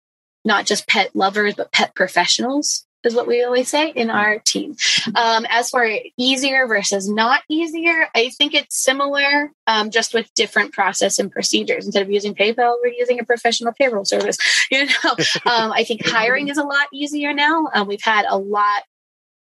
not 0.45 0.65
just 0.65 0.87
pet 0.87 1.15
lovers, 1.15 1.55
but 1.55 1.71
pet 1.71 1.95
professionals 1.95 2.85
is 3.03 3.15
what 3.15 3.27
we 3.27 3.43
always 3.43 3.69
say 3.69 3.89
in 3.89 4.09
our 4.09 4.39
team. 4.39 4.75
Um, 5.15 5.45
as 5.49 5.69
for 5.69 5.87
easier 6.17 6.67
versus 6.67 7.09
not 7.09 7.41
easier, 7.49 8.07
I 8.15 8.29
think 8.29 8.53
it's 8.53 8.81
similar, 8.81 9.51
um, 9.67 9.89
just 9.89 10.13
with 10.13 10.33
different 10.35 10.73
process 10.73 11.19
and 11.19 11.31
procedures. 11.31 11.85
Instead 11.85 12.03
of 12.03 12.11
using 12.11 12.33
PayPal, 12.33 12.77
we're 12.81 12.93
using 12.93 13.19
a 13.19 13.25
professional 13.25 13.73
payroll 13.73 14.05
service. 14.05 14.37
You 14.71 14.85
know, 14.85 15.11
um, 15.45 15.71
I 15.71 15.83
think 15.83 16.05
hiring 16.05 16.47
is 16.47 16.57
a 16.57 16.63
lot 16.63 16.87
easier 16.91 17.31
now. 17.31 17.69
Um, 17.75 17.87
we've 17.87 18.01
had 18.01 18.25
a 18.27 18.37
lot 18.37 18.83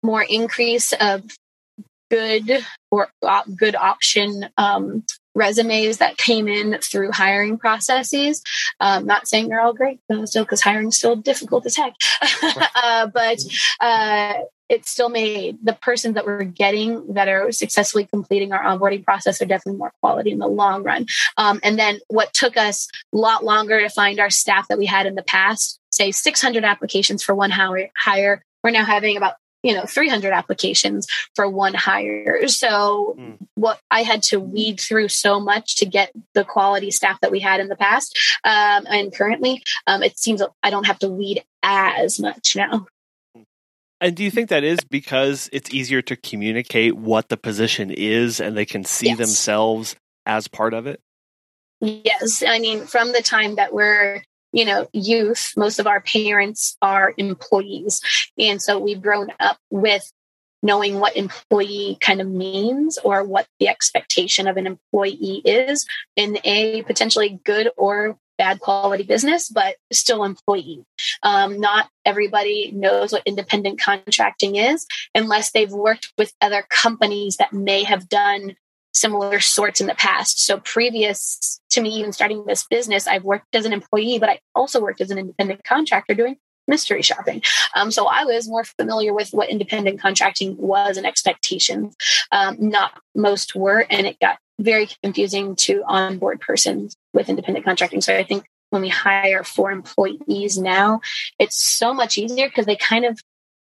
more 0.01 0.21
increase 0.21 0.91
of 0.93 1.23
good 2.13 2.65
or 2.91 3.09
uh, 3.23 3.43
good 3.55 3.75
option 3.75 4.49
um, 4.57 5.03
resumes 5.35 5.97
that 5.97 6.17
came 6.17 6.47
in 6.47 6.77
through 6.79 7.11
hiring 7.11 7.57
processes. 7.57 8.43
Um, 8.79 9.05
not 9.05 9.27
saying 9.27 9.49
they're 9.49 9.61
all 9.61 9.73
great, 9.73 9.99
but 10.07 10.27
still 10.27 10.43
because 10.43 10.61
hiring 10.61 10.89
is 10.89 10.97
still 10.97 11.15
difficult 11.15 11.65
as 11.65 11.75
heck. 11.75 11.93
uh, 12.75 13.07
but 13.07 13.39
uh, 13.81 14.33
it 14.69 14.85
still 14.85 15.09
made 15.09 15.57
the 15.63 15.73
persons 15.73 16.15
that 16.15 16.25
we're 16.25 16.43
getting 16.43 17.13
that 17.13 17.27
are 17.27 17.51
successfully 17.51 18.05
completing 18.05 18.53
our 18.53 18.63
onboarding 18.63 19.03
process 19.03 19.41
are 19.41 19.45
definitely 19.45 19.79
more 19.79 19.93
quality 20.01 20.31
in 20.31 20.39
the 20.39 20.47
long 20.47 20.83
run. 20.83 21.07
Um, 21.37 21.59
and 21.63 21.79
then 21.79 21.99
what 22.09 22.33
took 22.33 22.57
us 22.57 22.87
a 23.13 23.17
lot 23.17 23.43
longer 23.43 23.81
to 23.81 23.89
find 23.89 24.19
our 24.19 24.29
staff 24.29 24.67
that 24.67 24.77
we 24.77 24.85
had 24.85 25.05
in 25.05 25.15
the 25.15 25.23
past, 25.23 25.79
say 25.91 26.11
600 26.11 26.63
applications 26.63 27.23
for 27.23 27.33
one 27.33 27.51
hire, 27.51 28.43
we're 28.63 28.71
now 28.71 28.85
having 28.85 29.17
about 29.17 29.35
you 29.63 29.73
know 29.73 29.85
300 29.85 30.33
applications 30.33 31.07
for 31.35 31.49
one 31.49 31.73
hire 31.73 32.47
so 32.47 33.15
mm. 33.17 33.37
what 33.55 33.79
i 33.89 34.03
had 34.03 34.21
to 34.21 34.39
weed 34.39 34.79
through 34.79 35.07
so 35.07 35.39
much 35.39 35.77
to 35.77 35.85
get 35.85 36.11
the 36.33 36.43
quality 36.43 36.91
staff 36.91 37.19
that 37.21 37.31
we 37.31 37.39
had 37.39 37.59
in 37.59 37.69
the 37.69 37.75
past 37.75 38.17
um, 38.43 38.85
and 38.89 39.15
currently 39.15 39.63
um, 39.87 40.03
it 40.03 40.19
seems 40.19 40.43
i 40.61 40.69
don't 40.69 40.85
have 40.85 40.99
to 40.99 41.09
weed 41.09 41.43
as 41.63 42.19
much 42.19 42.55
now 42.55 42.85
and 44.01 44.15
do 44.17 44.23
you 44.23 44.31
think 44.31 44.49
that 44.49 44.65
is 44.65 44.79
because 44.89 45.49
it's 45.53 45.73
easier 45.73 46.01
to 46.01 46.15
communicate 46.17 46.95
what 46.95 47.29
the 47.29 47.37
position 47.37 47.89
is 47.89 48.41
and 48.41 48.57
they 48.57 48.65
can 48.65 48.83
see 48.83 49.07
yes. 49.07 49.17
themselves 49.17 49.95
as 50.25 50.47
part 50.47 50.73
of 50.73 50.85
it 50.85 50.99
yes 51.79 52.43
i 52.45 52.59
mean 52.59 52.85
from 52.85 53.13
the 53.13 53.21
time 53.21 53.55
that 53.55 53.73
we're 53.73 54.21
you 54.53 54.65
know, 54.65 54.87
youth, 54.93 55.53
most 55.57 55.79
of 55.79 55.87
our 55.87 55.99
parents 55.99 56.77
are 56.81 57.13
employees. 57.17 58.01
And 58.37 58.61
so 58.61 58.79
we've 58.79 59.01
grown 59.01 59.29
up 59.39 59.57
with 59.69 60.09
knowing 60.61 60.99
what 60.99 61.17
employee 61.17 61.97
kind 61.99 62.21
of 62.21 62.27
means 62.27 62.97
or 63.03 63.23
what 63.23 63.47
the 63.59 63.67
expectation 63.67 64.47
of 64.47 64.55
an 64.55 64.65
employee 64.65 65.41
is 65.43 65.85
in 66.15 66.37
a 66.45 66.83
potentially 66.83 67.41
good 67.43 67.69
or 67.75 68.17
bad 68.37 68.59
quality 68.59 69.03
business, 69.03 69.49
but 69.49 69.75
still 69.91 70.23
employee. 70.23 70.85
Um, 71.21 71.59
not 71.59 71.89
everybody 72.05 72.71
knows 72.71 73.11
what 73.11 73.23
independent 73.25 73.79
contracting 73.79 74.55
is 74.55 74.87
unless 75.13 75.51
they've 75.51 75.71
worked 75.71 76.13
with 76.17 76.33
other 76.41 76.65
companies 76.69 77.37
that 77.37 77.53
may 77.53 77.83
have 77.83 78.09
done 78.09 78.55
similar 78.93 79.39
sorts 79.39 79.81
in 79.81 79.87
the 79.87 79.95
past. 79.95 80.45
So 80.45 80.59
previous 80.59 81.59
to 81.71 81.81
me 81.81 81.89
even 81.89 82.13
starting 82.13 82.45
this 82.45 82.65
business, 82.65 83.07
I've 83.07 83.23
worked 83.23 83.55
as 83.55 83.65
an 83.65 83.73
employee, 83.73 84.19
but 84.19 84.29
I 84.29 84.39
also 84.55 84.81
worked 84.81 85.01
as 85.01 85.11
an 85.11 85.17
independent 85.17 85.63
contractor 85.63 86.13
doing 86.13 86.37
mystery 86.67 87.01
shopping. 87.01 87.41
Um, 87.75 87.91
so 87.91 88.07
I 88.07 88.23
was 88.23 88.47
more 88.47 88.63
familiar 88.63 89.13
with 89.13 89.29
what 89.31 89.49
independent 89.49 89.99
contracting 89.99 90.55
was 90.57 90.97
and 90.97 91.05
expectations. 91.05 91.95
Um, 92.31 92.57
not 92.59 92.99
most 93.15 93.55
were, 93.55 93.85
and 93.89 94.07
it 94.07 94.19
got 94.19 94.37
very 94.59 94.87
confusing 95.03 95.55
to 95.57 95.83
onboard 95.85 96.39
persons 96.39 96.95
with 97.13 97.29
independent 97.29 97.65
contracting. 97.65 98.01
So 98.01 98.15
I 98.15 98.23
think 98.23 98.45
when 98.69 98.81
we 98.81 98.89
hire 98.89 99.43
for 99.43 99.71
employees 99.71 100.57
now, 100.57 101.01
it's 101.37 101.55
so 101.55 101.93
much 101.93 102.17
easier 102.17 102.47
because 102.47 102.65
they 102.65 102.75
kind 102.75 103.05
of 103.05 103.19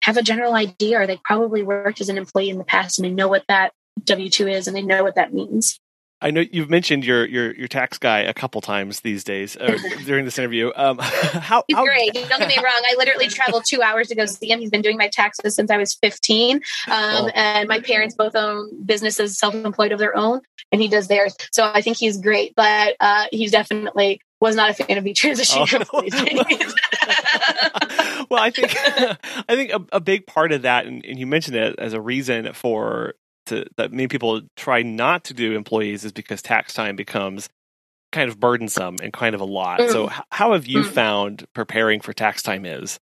have 0.01 0.17
a 0.17 0.21
general 0.21 0.53
idea 0.53 1.01
or 1.01 1.07
they 1.07 1.19
probably 1.23 1.63
worked 1.63 2.01
as 2.01 2.09
an 2.09 2.17
employee 2.17 2.49
in 2.49 2.57
the 2.57 2.63
past 2.63 2.97
and 2.97 3.05
they 3.05 3.11
know 3.11 3.27
what 3.27 3.43
that 3.47 3.73
W 4.03 4.29
two 4.29 4.47
is, 4.47 4.67
and 4.67 4.75
they 4.75 4.81
know 4.81 5.03
what 5.03 5.15
that 5.15 5.33
means. 5.33 5.79
I 6.21 6.31
know 6.31 6.43
you've 6.49 6.69
mentioned 6.69 7.05
your 7.05 7.25
your 7.25 7.53
your 7.55 7.67
tax 7.67 7.97
guy 7.97 8.19
a 8.19 8.33
couple 8.33 8.61
times 8.61 9.01
these 9.01 9.23
days 9.23 9.57
uh, 9.57 9.77
during 10.05 10.25
this 10.25 10.39
interview. 10.39 10.71
Um, 10.75 10.97
how, 10.99 11.63
He's 11.67 11.75
how, 11.75 11.83
great. 11.83 12.13
Don't 12.13 12.39
get 12.39 12.47
me 12.47 12.57
wrong. 12.57 12.81
I 12.89 12.95
literally 12.97 13.27
traveled 13.27 13.63
two 13.67 13.81
hours 13.81 14.07
to 14.07 14.15
go 14.15 14.25
see 14.25 14.49
him. 14.49 14.59
He's 14.59 14.69
been 14.69 14.81
doing 14.81 14.97
my 14.97 15.09
taxes 15.09 15.55
since 15.55 15.69
I 15.69 15.77
was 15.77 15.95
15, 15.95 16.55
um, 16.55 16.61
oh. 16.87 17.29
and 17.35 17.67
my 17.67 17.79
parents 17.79 18.15
both 18.15 18.35
own 18.35 18.85
businesses, 18.85 19.37
self-employed 19.37 19.91
of 19.91 19.99
their 19.99 20.15
own, 20.15 20.41
and 20.71 20.81
he 20.81 20.87
does 20.87 21.07
theirs. 21.07 21.35
So 21.51 21.69
I 21.71 21.81
think 21.81 21.97
he's 21.97 22.17
great. 22.17 22.53
But 22.55 22.95
uh, 22.99 23.25
he's 23.31 23.51
definitely 23.51 24.21
was 24.39 24.55
not 24.55 24.69
a 24.69 24.73
fan 24.73 24.97
of 24.97 25.03
me 25.03 25.13
transitioning. 25.13 25.85
Oh. 25.93 28.25
well, 28.29 28.41
I 28.41 28.51
think 28.51 28.73
I 29.49 29.55
think 29.55 29.71
a, 29.71 29.97
a 29.97 29.99
big 29.99 30.27
part 30.27 30.53
of 30.53 30.61
that, 30.61 30.85
and, 30.85 31.03
and 31.05 31.19
you 31.19 31.27
mentioned 31.27 31.57
it 31.57 31.77
as 31.77 31.93
a 31.93 31.99
reason 31.99 32.53
for 32.53 33.15
to, 33.47 33.65
that 33.77 33.91
many 33.91 34.07
people 34.07 34.41
try 34.55 34.81
not 34.81 35.25
to 35.25 35.33
do 35.33 35.55
employees 35.55 36.05
is 36.05 36.11
because 36.11 36.41
tax 36.41 36.73
time 36.73 36.95
becomes 36.95 37.49
kind 38.11 38.29
of 38.29 38.39
burdensome 38.39 38.97
and 39.01 39.11
kind 39.11 39.35
of 39.35 39.41
a 39.41 39.45
lot. 39.45 39.79
Mm. 39.79 39.91
So, 39.91 40.11
how 40.31 40.53
have 40.53 40.65
you 40.67 40.79
mm. 40.79 40.89
found 40.89 41.45
preparing 41.53 41.99
for 41.99 42.13
tax 42.13 42.41
time 42.41 42.65
is 42.65 42.99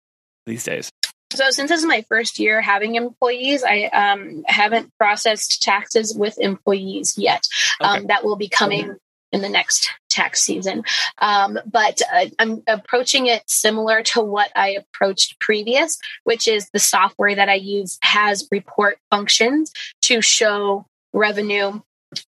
these 0.47 0.65
days? 0.65 0.91
So, 1.33 1.51
since 1.51 1.71
this 1.71 1.81
is 1.81 1.87
my 1.87 2.05
first 2.09 2.39
year 2.39 2.61
having 2.61 2.95
employees, 2.95 3.65
I 3.65 3.85
um, 3.85 4.45
haven't 4.47 4.91
processed 4.99 5.63
taxes 5.63 6.15
with 6.17 6.39
employees 6.39 7.17
yet. 7.17 7.47
Okay. 7.81 7.99
Um, 7.99 8.07
that 8.09 8.25
will 8.25 8.37
be 8.37 8.49
coming 8.49 8.97
in 9.33 9.41
the 9.41 9.49
next 9.49 9.91
tax 10.13 10.41
season. 10.43 10.85
Um, 11.19 11.59
but 11.67 12.01
uh, 12.13 12.27
I'm 12.39 12.63
approaching 12.67 13.27
it 13.27 13.43
similar 13.47 14.03
to 14.05 14.21
what 14.21 14.51
I 14.55 14.71
approached 14.71 15.41
previous, 15.41 15.99
which 16.25 16.47
is 16.47 16.69
the 16.73 16.79
software 16.79 17.35
that 17.35 17.49
I 17.49 17.55
use 17.55 17.99
has 18.03 18.49
report 18.51 18.99
functions 19.11 19.73
to 20.03 20.21
show 20.21 20.87
revenue 21.13 21.81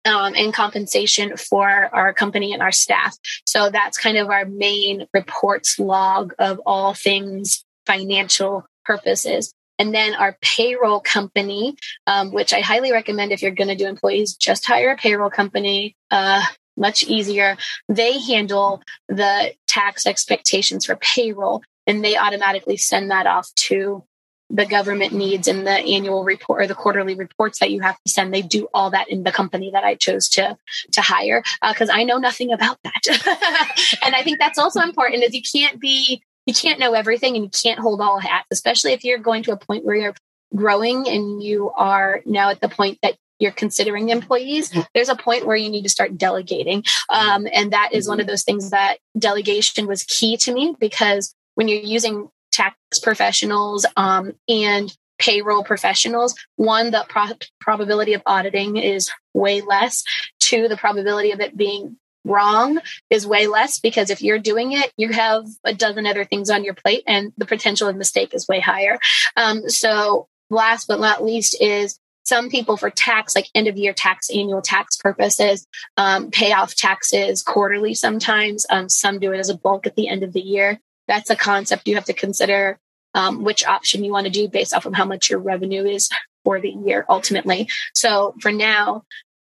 um, 0.05 0.33
and 0.35 0.53
compensation 0.53 1.35
for 1.37 1.67
our 1.67 2.13
company 2.13 2.53
and 2.53 2.61
our 2.61 2.71
staff. 2.71 3.17
So 3.45 3.69
that's 3.69 3.97
kind 3.97 4.17
of 4.17 4.29
our 4.29 4.45
main 4.45 5.07
reports 5.13 5.79
log 5.79 6.33
of 6.39 6.61
all 6.65 6.93
things 6.93 7.65
financial 7.85 8.65
purposes. 8.85 9.53
And 9.79 9.93
then 9.93 10.13
our 10.13 10.37
payroll 10.41 10.99
company, 10.99 11.75
um, 12.05 12.31
which 12.31 12.53
I 12.53 12.61
highly 12.61 12.91
recommend 12.91 13.31
if 13.31 13.41
you're 13.41 13.51
going 13.51 13.69
to 13.69 13.75
do 13.75 13.87
employees, 13.87 14.35
just 14.35 14.65
hire 14.65 14.91
a 14.91 14.97
payroll 14.97 15.29
company. 15.29 15.95
Uh, 16.11 16.43
much 16.77 17.03
easier. 17.03 17.57
They 17.89 18.19
handle 18.19 18.81
the 19.07 19.53
tax 19.67 20.05
expectations 20.05 20.85
for 20.85 20.95
payroll 20.95 21.63
and 21.85 22.03
they 22.03 22.17
automatically 22.17 22.77
send 22.77 23.11
that 23.11 23.27
off 23.27 23.49
to 23.55 24.03
the 24.49 24.65
government 24.65 25.13
needs 25.13 25.47
and 25.47 25.65
the 25.65 25.71
annual 25.71 26.23
report 26.23 26.61
or 26.61 26.67
the 26.67 26.75
quarterly 26.75 27.15
reports 27.15 27.59
that 27.59 27.71
you 27.71 27.81
have 27.81 27.97
to 28.05 28.11
send. 28.11 28.33
They 28.33 28.41
do 28.41 28.67
all 28.73 28.91
that 28.91 29.09
in 29.09 29.23
the 29.23 29.31
company 29.31 29.71
that 29.71 29.83
I 29.83 29.95
chose 29.95 30.29
to 30.29 30.57
to 30.91 31.01
hire 31.01 31.43
because 31.67 31.89
uh, 31.89 31.93
I 31.93 32.03
know 32.03 32.17
nothing 32.17 32.51
about 32.51 32.77
that. 32.83 33.97
and 34.05 34.13
I 34.13 34.21
think 34.21 34.39
that's 34.39 34.59
also 34.59 34.81
important 34.81 35.23
is 35.23 35.33
you 35.33 35.41
can't 35.41 35.79
be 35.79 36.21
you 36.45 36.53
can't 36.53 36.79
know 36.79 36.93
everything 36.93 37.35
and 37.35 37.45
you 37.45 37.49
can't 37.49 37.79
hold 37.79 37.99
all 38.01 38.19
hats, 38.19 38.47
especially 38.51 38.91
if 38.91 39.03
you're 39.03 39.17
going 39.17 39.43
to 39.43 39.53
a 39.53 39.57
point 39.57 39.85
where 39.85 39.95
you're 39.95 40.15
growing 40.55 41.07
and 41.07 41.41
you 41.41 41.71
are 41.71 42.21
now 42.25 42.49
at 42.49 42.61
the 42.61 42.69
point 42.69 42.99
that 43.01 43.15
you're 43.43 43.51
considering 43.51 44.09
employees, 44.09 44.71
mm-hmm. 44.71 44.81
there's 44.95 45.09
a 45.09 45.15
point 45.15 45.45
where 45.45 45.55
you 45.55 45.69
need 45.69 45.83
to 45.83 45.89
start 45.89 46.17
delegating. 46.17 46.83
Um, 47.09 47.47
and 47.53 47.71
that 47.73 47.89
is 47.93 48.07
one 48.07 48.19
of 48.19 48.25
those 48.27 48.43
things 48.43 48.71
that 48.71 48.97
delegation 49.17 49.85
was 49.85 50.03
key 50.03 50.37
to 50.37 50.53
me 50.53 50.75
because 50.79 51.35
when 51.53 51.67
you're 51.67 51.79
using 51.79 52.29
tax 52.51 52.77
professionals 53.01 53.85
um, 53.97 54.33
and 54.47 54.95
payroll 55.19 55.63
professionals. 55.63 56.35
One, 56.55 56.91
the 56.91 57.05
pro- 57.07 57.37
probability 57.61 58.13
of 58.13 58.21
auditing 58.25 58.77
is 58.77 59.09
way 59.33 59.61
less. 59.61 60.03
Two, 60.39 60.67
the 60.67 60.77
probability 60.77 61.31
of 61.31 61.39
it 61.39 61.55
being 61.55 61.97
wrong 62.25 62.79
is 63.09 63.27
way 63.27 63.47
less 63.47 63.79
because 63.79 64.09
if 64.09 64.21
you're 64.21 64.39
doing 64.39 64.71
it, 64.71 64.91
you 64.97 65.09
have 65.09 65.45
a 65.63 65.73
dozen 65.73 66.05
other 66.05 66.25
things 66.25 66.49
on 66.49 66.63
your 66.63 66.73
plate 66.73 67.03
and 67.05 67.33
the 67.37 67.45
potential 67.45 67.87
of 67.87 67.95
mistake 67.95 68.33
is 68.33 68.47
way 68.47 68.59
higher. 68.59 68.99
Um, 69.35 69.69
so 69.69 70.27
last 70.49 70.87
but 70.87 70.99
not 70.99 71.23
least 71.23 71.59
is 71.61 71.99
some 72.23 72.49
people 72.49 72.77
for 72.77 72.89
tax, 72.89 73.35
like 73.35 73.49
end 73.53 73.67
of 73.67 73.77
year 73.77 73.93
tax, 73.93 74.29
annual 74.29 74.61
tax 74.61 74.97
purposes, 74.97 75.67
um, 75.97 76.31
pay 76.31 76.53
off 76.53 76.75
taxes 76.75 77.41
quarterly 77.41 77.93
sometimes. 77.93 78.65
Um, 78.69 78.89
some 78.89 79.19
do 79.19 79.31
it 79.33 79.39
as 79.39 79.49
a 79.49 79.57
bulk 79.57 79.85
at 79.85 79.95
the 79.95 80.07
end 80.07 80.23
of 80.23 80.33
the 80.33 80.41
year. 80.41 80.79
That's 81.07 81.29
a 81.29 81.35
concept 81.35 81.87
you 81.87 81.95
have 81.95 82.05
to 82.05 82.13
consider 82.13 82.79
um, 83.13 83.43
which 83.43 83.65
option 83.65 84.03
you 84.03 84.11
want 84.11 84.25
to 84.25 84.31
do 84.31 84.47
based 84.47 84.73
off 84.73 84.85
of 84.85 84.93
how 84.93 85.05
much 85.05 85.29
your 85.29 85.39
revenue 85.39 85.85
is 85.85 86.09
for 86.43 86.59
the 86.59 86.69
year 86.69 87.05
ultimately. 87.09 87.67
So 87.93 88.35
for 88.41 88.51
now, 88.51 89.03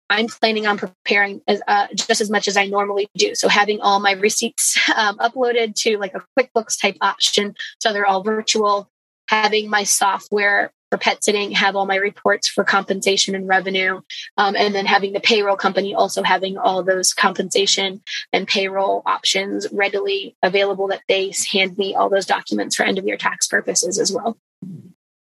I'm 0.09 0.29
planning 0.29 0.67
on 0.67 0.79
preparing 0.79 1.41
as, 1.49 1.61
uh, 1.67 1.89
just 1.95 2.21
as 2.21 2.31
much 2.31 2.47
as 2.47 2.57
I 2.57 2.67
normally 2.67 3.09
do. 3.17 3.35
So 3.35 3.49
having 3.49 3.81
all 3.81 3.99
my 3.99 4.13
receipts 4.13 4.79
um, 4.97 5.19
uploaded 5.19 5.75
to 5.83 5.99
like 5.99 6.15
a 6.15 6.25
QuickBooks 6.39 6.81
type 6.81 6.97
option, 7.01 7.57
so 7.81 7.93
they're 7.93 8.07
all 8.07 8.23
virtual. 8.23 8.89
Having 9.29 9.69
my 9.69 9.83
software 9.83 10.71
for 10.97 11.03
pet 11.03 11.23
sitting, 11.23 11.53
have 11.53 11.77
all 11.77 11.87
my 11.87 11.97
reports 11.97 12.49
for 12.49 12.65
compensation 12.65 13.35
and 13.35 13.49
revenue, 13.49 14.01
um, 14.37 14.57
and 14.57 14.75
then 14.75 14.87
having 14.87 15.13
the 15.13 15.21
payroll 15.21 15.57
company 15.57 15.95
also 15.95 16.23
having 16.23 16.57
all 16.57 16.83
those 16.83 17.13
compensation 17.13 18.03
and 18.33 18.49
payroll 18.49 19.03
options 19.07 19.67
readily 19.73 20.37
available 20.43 20.89
that 20.89 21.03
they 21.09 21.33
hand 21.51 21.77
me 21.79 21.95
all 21.95 22.09
those 22.09 22.27
documents 22.27 22.77
for 22.77 22.85
end 22.85 22.99
of 22.99 23.07
year 23.07 23.17
tax 23.17 23.47
purposes 23.47 23.99
as 23.99 24.13
well 24.13 24.37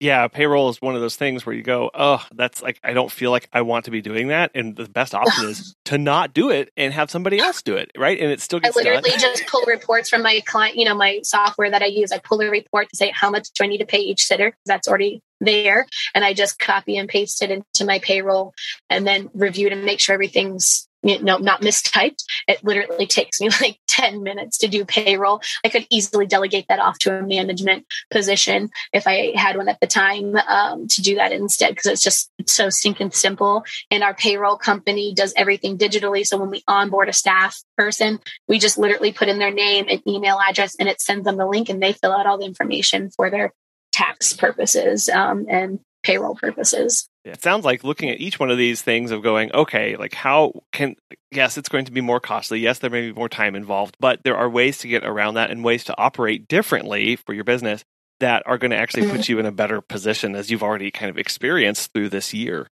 yeah, 0.02 0.28
payroll 0.28 0.68
is 0.70 0.82
one 0.82 0.96
of 0.96 1.02
those 1.02 1.16
things 1.16 1.46
where 1.46 1.54
you 1.54 1.62
go, 1.62 1.92
oh, 1.94 2.26
that's 2.34 2.64
like, 2.64 2.80
I 2.84 2.94
don't 2.94 3.12
feel 3.12 3.30
like 3.30 3.48
I 3.54 3.62
want 3.62 3.86
to 3.86 3.92
be 3.92 4.02
doing 4.02 4.30
that. 4.30 4.50
And 4.56 4.76
the 4.76 4.90
best 4.90 5.14
option 5.14 5.46
is 5.46 5.76
to 5.86 6.00
not 6.00 6.34
do 6.34 6.50
it 6.50 6.72
and 6.76 6.92
have 6.92 7.12
somebody 7.12 7.38
else 7.38 7.62
do 7.62 7.76
it, 7.76 7.92
right? 7.96 8.20
And 8.20 8.32
it 8.32 8.42
still 8.42 8.60
gets 8.60 8.76
I 8.76 8.80
literally 8.80 9.12
done. 9.12 9.20
just 9.20 9.46
pull 9.46 9.64
reports 9.68 10.10
from 10.10 10.24
my 10.24 10.42
client, 10.48 10.76
you 10.76 10.86
know, 10.86 10.96
my 10.96 11.20
software 11.22 11.70
that 11.70 11.84
I 11.84 11.86
use. 11.86 12.12
I 12.12 12.18
pull 12.18 12.42
a 12.42 12.50
report 12.50 12.90
to 12.90 12.98
say 12.98 13.12
how 13.14 13.30
much 13.30 13.52
do 13.52 13.64
I 13.64 13.68
need 13.68 13.78
to 13.78 13.86
pay 13.86 14.00
each 14.00 14.24
sitter. 14.24 14.58
That's 14.66 14.88
already 14.88 15.22
there. 15.42 15.86
And 16.16 16.24
I 16.24 16.34
just 16.34 16.60
copy 16.60 16.98
and 16.98 17.10
paste 17.10 17.42
it 17.42 17.52
into 17.52 17.86
my 17.86 18.00
payroll 18.00 18.54
and 18.90 19.06
then 19.06 19.30
review 19.34 19.70
to 19.70 19.76
make 19.76 20.00
sure 20.00 20.14
everything's 20.14 20.88
you 21.04 21.22
know, 21.22 21.38
not 21.38 21.62
mistyped. 21.62 22.24
It 22.48 22.64
literally 22.64 23.08
takes 23.08 23.42
me 23.42 23.50
like 23.62 23.80
10 23.88 24.24
minutes 24.24 24.58
to 24.60 24.68
do 24.68 24.86
payroll. 24.86 25.42
I 25.64 25.70
could 25.70 25.88
easily 25.90 26.26
delegate 26.26 26.66
that 26.70 26.80
off 26.80 27.00
to 27.00 27.18
a 27.18 27.24
management 27.24 27.86
position 28.10 28.70
if 28.94 29.08
I 29.08 29.34
had 29.36 29.58
one 29.58 29.70
at 29.70 29.80
the 29.80 29.88
time 29.88 30.36
um, 30.36 30.88
to 30.88 31.02
do 31.02 31.16
that 31.16 31.32
instead, 31.32 31.70
because 31.70 31.88
it's 31.88 32.04
just 32.04 32.32
so 32.46 32.70
stinking 32.70 33.12
simple. 33.12 33.64
And 33.90 34.04
our 34.04 34.14
payroll 34.14 34.58
company 34.58 35.14
does 35.14 35.34
everything 35.36 35.78
digitally. 35.78 36.26
So 36.26 36.38
when 36.38 36.50
we 36.50 36.64
onboard 36.68 37.10
a 37.10 37.14
staff 37.14 37.62
person, 37.78 38.20
we 38.48 38.60
just 38.60 38.78
literally 38.78 39.12
put 39.12 39.28
in 39.28 39.40
their 39.40 39.54
name 39.54 39.86
and 39.90 40.06
email 40.08 40.40
address 40.40 40.76
and 40.80 40.88
it 40.88 41.02
sends 41.02 41.26
them 41.26 41.38
the 41.38 41.48
link 41.48 41.70
and 41.70 41.82
they 41.82 41.94
fill 41.94 42.12
out 42.12 42.28
all 42.28 42.38
the 42.38 42.46
information 42.46 43.10
for 43.10 43.30
their 43.30 43.54
tax 44.02 44.34
purposes 44.34 45.10
um, 45.10 45.46
and 45.50 45.80
payroll 46.04 46.36
purposes. 46.36 47.08
It 47.24 47.42
sounds 47.42 47.64
like 47.64 47.84
looking 47.84 48.10
at 48.10 48.20
each 48.20 48.40
one 48.40 48.50
of 48.50 48.58
these 48.58 48.82
things 48.82 49.12
of 49.12 49.22
going, 49.22 49.52
okay, 49.54 49.96
like 49.96 50.16
how 50.16 50.64
can, 50.72 50.96
yes, 51.30 51.58
it's 51.58 51.70
going 51.70 51.86
to 51.86 51.92
be 51.92 52.02
more 52.02 52.20
costly. 52.20 52.60
Yes, 52.60 52.80
there 52.80 52.90
may 52.90 53.02
be 53.02 53.14
more 53.14 53.30
time 53.30 53.56
involved, 53.56 53.96
but 54.00 54.24
there 54.24 54.36
are 54.36 54.50
ways 54.50 54.80
to 54.80 54.88
get 54.88 55.06
around 55.06 55.36
that 55.36 55.52
and 55.52 55.64
ways 55.64 55.84
to 55.84 55.98
operate 56.00 56.48
differently 56.48 57.16
for 57.16 57.34
your 57.34 57.44
business 57.44 57.84
that 58.20 58.42
are 58.48 58.58
going 58.58 58.72
to 58.72 58.78
actually 58.78 59.04
mm-hmm. 59.04 59.18
put 59.18 59.30
you 59.30 59.40
in 59.40 59.46
a 59.46 59.52
better 59.52 59.82
position 59.82 60.36
as 60.36 60.50
you've 60.50 60.64
already 60.64 60.90
kind 60.90 61.10
of 61.12 61.18
experienced 61.18 61.94
through 61.94 62.10
this 62.10 62.34
year. 62.34 62.68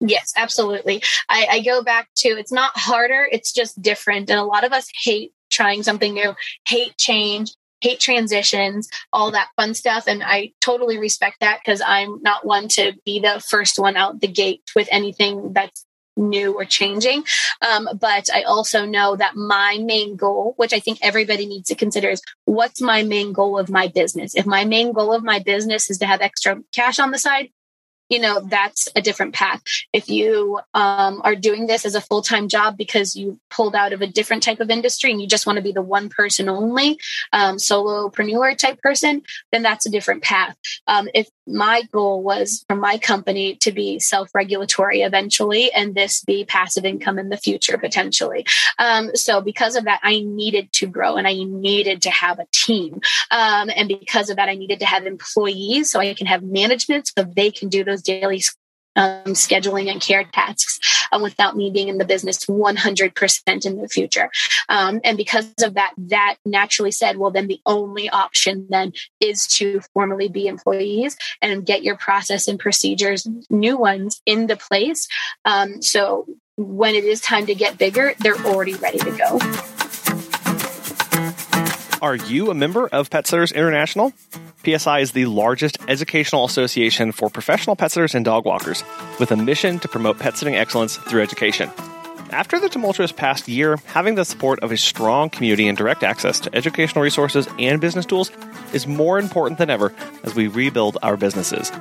Yes, 0.00 0.34
absolutely. 0.36 1.02
I, 1.30 1.46
I 1.50 1.60
go 1.60 1.82
back 1.82 2.08
to 2.16 2.28
it's 2.28 2.52
not 2.52 2.72
harder, 2.74 3.26
it's 3.30 3.52
just 3.52 3.80
different. 3.80 4.28
And 4.28 4.38
a 4.38 4.44
lot 4.44 4.64
of 4.64 4.72
us 4.72 4.90
hate 5.02 5.32
trying 5.50 5.82
something 5.82 6.12
new, 6.12 6.34
hate 6.68 6.98
change, 6.98 7.54
hate 7.84 8.00
transitions, 8.00 8.88
all 9.12 9.30
that 9.32 9.50
fun 9.56 9.74
stuff. 9.74 10.04
And 10.08 10.22
I 10.24 10.52
totally 10.60 10.98
respect 10.98 11.36
that 11.40 11.60
because 11.62 11.82
I'm 11.86 12.22
not 12.22 12.46
one 12.46 12.68
to 12.68 12.94
be 13.04 13.20
the 13.20 13.42
first 13.46 13.78
one 13.78 13.96
out 13.96 14.20
the 14.20 14.26
gate 14.26 14.62
with 14.74 14.88
anything 14.90 15.52
that's 15.52 15.84
new 16.16 16.54
or 16.54 16.64
changing. 16.64 17.24
Um, 17.60 17.88
but 18.00 18.28
I 18.32 18.42
also 18.42 18.86
know 18.86 19.16
that 19.16 19.36
my 19.36 19.78
main 19.82 20.16
goal, 20.16 20.54
which 20.56 20.72
I 20.72 20.80
think 20.80 20.98
everybody 21.02 21.44
needs 21.44 21.68
to 21.68 21.74
consider, 21.74 22.08
is 22.08 22.22
what's 22.46 22.80
my 22.80 23.02
main 23.02 23.32
goal 23.32 23.58
of 23.58 23.68
my 23.68 23.88
business? 23.88 24.34
If 24.34 24.46
my 24.46 24.64
main 24.64 24.92
goal 24.92 25.12
of 25.12 25.22
my 25.22 25.40
business 25.40 25.90
is 25.90 25.98
to 25.98 26.06
have 26.06 26.20
extra 26.22 26.60
cash 26.72 26.98
on 26.98 27.10
the 27.10 27.18
side, 27.18 27.50
you 28.14 28.20
know 28.20 28.40
that's 28.40 28.88
a 28.94 29.02
different 29.02 29.34
path. 29.34 29.60
If 29.92 30.08
you 30.08 30.60
um, 30.72 31.20
are 31.24 31.34
doing 31.34 31.66
this 31.66 31.84
as 31.84 31.96
a 31.96 32.00
full-time 32.00 32.46
job 32.46 32.76
because 32.76 33.16
you 33.16 33.40
pulled 33.50 33.74
out 33.74 33.92
of 33.92 34.02
a 34.02 34.06
different 34.06 34.44
type 34.44 34.60
of 34.60 34.70
industry 34.70 35.10
and 35.10 35.20
you 35.20 35.26
just 35.26 35.46
want 35.46 35.56
to 35.56 35.62
be 35.62 35.72
the 35.72 35.82
one 35.82 36.08
person 36.08 36.48
only 36.48 36.96
um, 37.32 37.56
solopreneur 37.56 38.56
type 38.56 38.80
person 38.80 39.22
then 39.50 39.62
that's 39.62 39.84
a 39.84 39.90
different 39.90 40.22
path. 40.22 40.56
Um, 40.86 41.08
if 41.12 41.28
my 41.46 41.82
goal 41.92 42.22
was 42.22 42.64
for 42.68 42.76
my 42.76 42.98
company 42.98 43.56
to 43.56 43.72
be 43.72 43.98
self-regulatory 43.98 45.02
eventually 45.02 45.72
and 45.72 45.94
this 45.94 46.22
be 46.24 46.44
passive 46.44 46.84
income 46.84 47.18
in 47.18 47.28
the 47.28 47.36
future 47.36 47.76
potentially. 47.76 48.46
Um, 48.78 49.10
so 49.14 49.40
because 49.40 49.74
of 49.76 49.84
that 49.84 50.00
i 50.04 50.20
needed 50.20 50.72
to 50.74 50.86
grow 50.86 51.16
and 51.16 51.26
i 51.26 51.34
needed 51.34 52.02
to 52.02 52.10
have 52.10 52.38
a 52.38 52.46
team. 52.52 53.00
Um, 53.30 53.70
and 53.74 53.88
because 53.88 54.30
of 54.30 54.36
that 54.36 54.48
i 54.48 54.54
needed 54.54 54.78
to 54.78 54.86
have 54.86 55.04
employees 55.04 55.90
so 55.90 55.98
i 55.98 56.14
can 56.14 56.26
have 56.26 56.42
management 56.42 57.10
so 57.16 57.24
they 57.24 57.50
can 57.50 57.68
do 57.68 57.84
those 57.84 58.02
daily 58.04 58.40
um, 58.96 59.24
scheduling 59.34 59.90
and 59.90 60.00
care 60.00 60.24
tasks 60.24 60.78
uh, 61.12 61.18
without 61.20 61.56
me 61.56 61.70
being 61.70 61.88
in 61.88 61.98
the 61.98 62.04
business 62.04 62.46
100% 62.46 63.66
in 63.66 63.80
the 63.80 63.88
future. 63.88 64.30
Um, 64.68 65.00
and 65.04 65.16
because 65.16 65.52
of 65.62 65.74
that, 65.74 65.92
that 65.96 66.36
naturally 66.44 66.92
said, 66.92 67.16
well, 67.16 67.30
then 67.30 67.48
the 67.48 67.60
only 67.66 68.08
option 68.08 68.66
then 68.70 68.92
is 69.20 69.46
to 69.48 69.80
formally 69.92 70.28
be 70.28 70.46
employees 70.46 71.16
and 71.42 71.66
get 71.66 71.82
your 71.82 71.96
process 71.96 72.48
and 72.48 72.58
procedures, 72.58 73.26
new 73.50 73.76
ones, 73.76 74.20
into 74.26 74.56
place. 74.56 75.08
Um, 75.44 75.82
so 75.82 76.26
when 76.56 76.94
it 76.94 77.04
is 77.04 77.20
time 77.20 77.46
to 77.46 77.54
get 77.54 77.78
bigger, 77.78 78.14
they're 78.20 78.38
already 78.46 78.74
ready 78.74 78.98
to 78.98 79.10
go. 79.10 79.73
Are 82.04 82.16
you 82.16 82.50
a 82.50 82.54
member 82.54 82.86
of 82.88 83.08
Pet 83.08 83.26
Sitters 83.26 83.50
International? 83.50 84.12
PSI 84.62 84.98
is 84.98 85.12
the 85.12 85.24
largest 85.24 85.78
educational 85.88 86.44
association 86.44 87.12
for 87.12 87.30
professional 87.30 87.76
pet 87.76 87.92
sitters 87.92 88.14
and 88.14 88.26
dog 88.26 88.44
walkers, 88.44 88.84
with 89.18 89.32
a 89.32 89.38
mission 89.38 89.78
to 89.78 89.88
promote 89.88 90.18
pet 90.18 90.36
sitting 90.36 90.54
excellence 90.54 90.98
through 90.98 91.22
education. 91.22 91.70
After 92.28 92.60
the 92.60 92.68
tumultuous 92.68 93.10
past 93.10 93.48
year, 93.48 93.78
having 93.86 94.16
the 94.16 94.26
support 94.26 94.60
of 94.60 94.70
a 94.70 94.76
strong 94.76 95.30
community 95.30 95.66
and 95.66 95.78
direct 95.78 96.02
access 96.02 96.40
to 96.40 96.54
educational 96.54 97.02
resources 97.02 97.48
and 97.58 97.80
business 97.80 98.04
tools 98.04 98.30
is 98.74 98.86
more 98.86 99.18
important 99.18 99.56
than 99.56 99.70
ever 99.70 99.90
as 100.24 100.34
we 100.34 100.46
rebuild 100.46 100.98
our 101.02 101.16
businesses. 101.16 101.72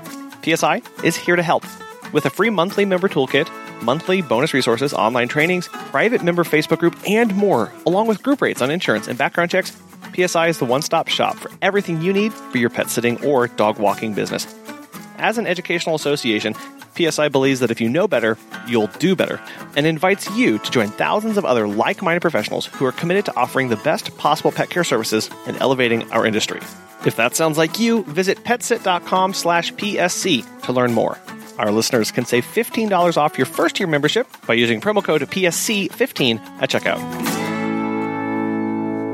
PSI 0.46 0.82
is 1.04 1.18
here 1.18 1.36
to 1.36 1.44
help. 1.44 1.66
With 2.14 2.26
a 2.26 2.30
free 2.30 2.50
monthly 2.50 2.86
member 2.86 3.10
toolkit, 3.10 3.50
monthly 3.82 4.22
bonus 4.22 4.54
resources, 4.54 4.94
online 4.94 5.28
trainings, 5.28 5.68
private 5.68 6.24
member 6.24 6.46
Facebook 6.46 6.78
group, 6.78 6.96
and 7.06 7.36
more, 7.36 7.74
along 7.86 8.08
with 8.08 8.24
group 8.24 8.42
rates 8.42 8.62
on 8.62 8.72
insurance 8.72 9.10
and 9.10 9.18
background 9.18 9.52
checks, 9.52 9.76
PSI 10.16 10.48
is 10.48 10.60
the 10.60 10.66
one 10.66 10.82
stop 10.82 11.08
shop 11.08 11.36
for 11.38 11.52
everything 11.62 12.02
you 12.02 12.14
need 12.14 12.34
for 12.34 12.58
your 12.58 12.70
pet 12.70 12.90
sitting 12.90 13.24
or 13.26 13.48
dog 13.48 13.80
walking 13.80 14.14
business. 14.14 14.48
As 15.18 15.38
an 15.38 15.48
educational 15.48 15.96
association, 15.96 16.56
PSI 16.96 17.30
believes 17.30 17.60
that 17.62 17.72
if 17.72 17.82
you 17.82 17.90
know 17.90 18.08
better, 18.08 18.38
you'll 18.68 18.88
do 19.00 19.16
better, 19.16 19.42
and 19.76 19.86
invites 19.86 20.30
you 20.32 20.60
to 20.60 20.72
join 20.72 20.90
thousands 20.90 21.38
of 21.38 21.46
other 21.46 21.68
like 21.68 22.02
minded 22.02 22.22
professionals 22.22 22.66
who 22.68 22.86
are 22.86 22.92
committed 22.92 23.26
to 23.26 23.36
offering 23.36 23.70
the 23.70 23.78
best 23.78 24.16
possible 24.18 24.52
pet 24.52 24.70
care 24.70 24.84
services 24.84 25.30
and 25.48 25.58
elevating 25.58 26.12
our 26.12 26.26
industry. 26.26 26.62
If 27.06 27.16
that 27.18 27.36
sounds 27.36 27.58
like 27.58 27.80
you, 27.80 28.04
visit 28.04 28.44
petsit.com 28.44 29.34
slash 29.34 29.74
PSC 29.74 30.62
to 30.64 30.74
learn 30.74 30.94
more. 30.94 31.18
Our 31.58 31.72
listeners 31.72 32.12
can 32.12 32.26
save 32.26 32.46
$15 32.46 33.18
off 33.18 33.38
your 33.38 33.46
first 33.46 33.80
year 33.80 33.88
membership 33.88 34.28
by 34.48 34.56
using 34.56 34.82
promo 34.82 35.04
code 35.04 35.22
PSC15 35.22 36.40
at 36.62 36.70
checkout. 36.70 37.53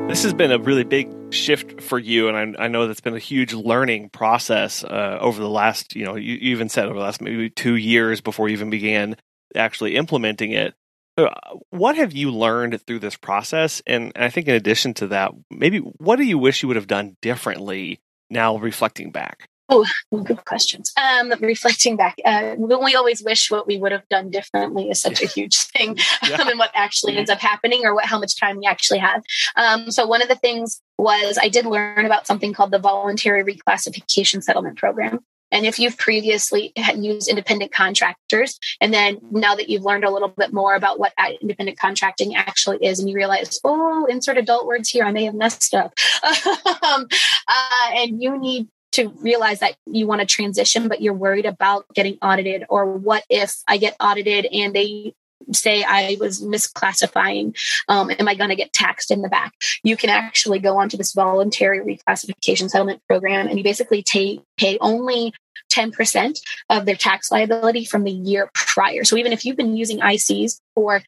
This 0.10 0.24
has 0.24 0.34
been 0.34 0.51
a 0.51 0.57
really 0.57 0.84
big 0.84 1.07
shift 1.32 1.82
for 1.82 1.99
you, 1.99 2.30
and 2.30 2.57
I, 2.57 2.64
I 2.64 2.68
know 2.68 2.88
that's 2.88 2.99
been 2.99 3.16
a 3.16 3.20
huge 3.20 3.53
learning 3.53 4.10
process 4.10 4.84
uh, 4.84 5.20
over 5.22 5.39
the 5.39 5.47
last, 5.47 5.95
you 5.95 6.03
know, 6.03 6.16
you, 6.16 6.34
you, 6.34 6.51
even 6.51 6.68
said 6.68 6.86
over 6.86 6.95
the 6.95 6.99
last 6.99 7.22
maybe 7.22 7.51
two 7.51 7.76
years 7.76 8.20
before 8.20 8.49
you 8.49 8.53
even 8.53 8.72
began 8.72 9.18
actually 9.55 9.95
implementing 9.95 10.51
it. 10.51 10.74
So 11.20 11.30
what 11.70 11.95
have 11.95 12.12
you 12.12 12.32
learned 12.32 12.82
through 12.88 12.99
this 12.99 13.16
process? 13.16 13.84
And 13.86 14.12
I 14.16 14.32
think 14.32 14.47
in 14.47 14.55
addition 14.55 14.95
to 14.95 15.07
that, 15.10 15.32
maybe 15.51 15.78
what 15.78 16.16
do 16.16 16.24
you 16.24 16.39
wish 16.39 16.64
you 16.64 16.68
would 16.70 16.76
have 16.76 16.88
done 16.88 17.16
differently 17.22 17.99
now 18.32 18.57
reflecting 18.57 19.12
back? 19.12 19.47
Oh, 19.72 19.86
good 20.24 20.43
questions. 20.45 20.91
Um, 20.97 21.32
reflecting 21.39 21.95
back, 21.95 22.17
uh, 22.26 22.55
we 22.57 22.95
always 22.95 23.22
wish 23.24 23.51
what 23.51 23.67
we 23.67 23.78
would 23.78 23.91
have 23.91 24.07
done 24.09 24.32
differently 24.32 24.89
is 24.89 24.99
such 24.99 25.22
a 25.22 25.28
huge 25.28 25.57
thing, 25.57 25.97
yeah. 26.28 26.38
um, 26.38 26.47
and 26.47 26.57
what 26.57 26.72
actually 26.74 27.17
ends 27.17 27.30
up 27.30 27.39
happening, 27.39 27.86
or 27.86 27.93
what 27.93 28.05
how 28.05 28.20
much 28.20 28.39
time 28.39 28.57
we 28.57 28.65
actually 28.65 28.97
have. 28.97 29.22
Um, 29.55 29.91
so 29.91 30.07
one 30.07 30.24
of 30.24 30.28
the 30.28 30.36
things 30.36 30.82
was 30.97 31.38
I 31.39 31.49
did 31.49 31.67
learn 31.67 32.05
about 32.05 32.26
something 32.26 32.51
called 32.51 32.72
the 32.72 32.80
voluntary 32.80 33.43
reclassification 33.43 34.43
settlement 34.43 34.78
program. 34.78 35.20
And 35.51 35.65
if 35.65 35.80
you've 35.80 35.97
previously 35.97 36.74
used 36.95 37.28
independent 37.28 37.72
contractors, 37.72 38.59
and 38.82 38.93
then 38.93 39.20
now 39.32 39.55
that 39.55 39.70
you've 39.70 39.84
learned 39.84 40.03
a 40.03 40.11
little 40.11 40.28
bit 40.28 40.53
more 40.53 40.76
about 40.76 40.99
what 40.99 41.13
independent 41.41 41.80
contracting 41.80 42.36
actually 42.36 42.78
is, 42.86 42.99
and 42.99 43.09
you 43.09 43.15
realize, 43.15 43.59
oh, 43.63 44.05
insert 44.05 44.38
adult 44.38 44.67
words 44.67 44.89
here, 44.89 45.05
I 45.05 45.11
may 45.11 45.26
have 45.26 45.34
messed 45.34 45.74
up. 45.74 45.93
um, 46.84 47.07
uh, 47.47 47.89
and 47.95 48.22
you 48.22 48.38
need 48.39 48.67
to 48.93 49.09
realize 49.21 49.59
that 49.59 49.75
you 49.85 50.07
want 50.07 50.21
to 50.21 50.27
transition, 50.27 50.87
but 50.87 51.01
you're 51.01 51.13
worried 51.13 51.45
about 51.45 51.85
getting 51.93 52.17
audited, 52.21 52.65
or 52.69 52.85
what 52.97 53.23
if 53.29 53.55
I 53.67 53.77
get 53.77 53.95
audited 53.99 54.47
and 54.51 54.73
they 54.73 55.13
say 55.53 55.83
I 55.83 56.17
was 56.19 56.41
misclassifying, 56.41 57.57
um, 57.87 58.11
am 58.11 58.27
I 58.27 58.35
going 58.35 58.49
to 58.49 58.55
get 58.55 58.73
taxed 58.73 59.11
in 59.11 59.21
the 59.21 59.29
back? 59.29 59.53
You 59.83 59.97
can 59.97 60.09
actually 60.09 60.59
go 60.59 60.77
onto 60.77 60.97
this 60.97 61.13
voluntary 61.13 61.79
reclassification 61.79 62.69
settlement 62.69 63.01
program 63.07 63.47
and 63.47 63.57
you 63.57 63.63
basically 63.63 64.03
take, 64.03 64.41
pay 64.57 64.77
only 64.81 65.33
10% 65.71 66.39
of 66.69 66.85
their 66.85 66.95
tax 66.95 67.31
liability 67.31 67.85
from 67.85 68.03
the 68.03 68.11
year 68.11 68.49
prior. 68.53 69.03
So 69.03 69.17
even 69.17 69.31
if 69.31 69.45
you've 69.45 69.57
been 69.57 69.77
using 69.77 69.99
ICs 69.99 70.59
for 70.75 71.01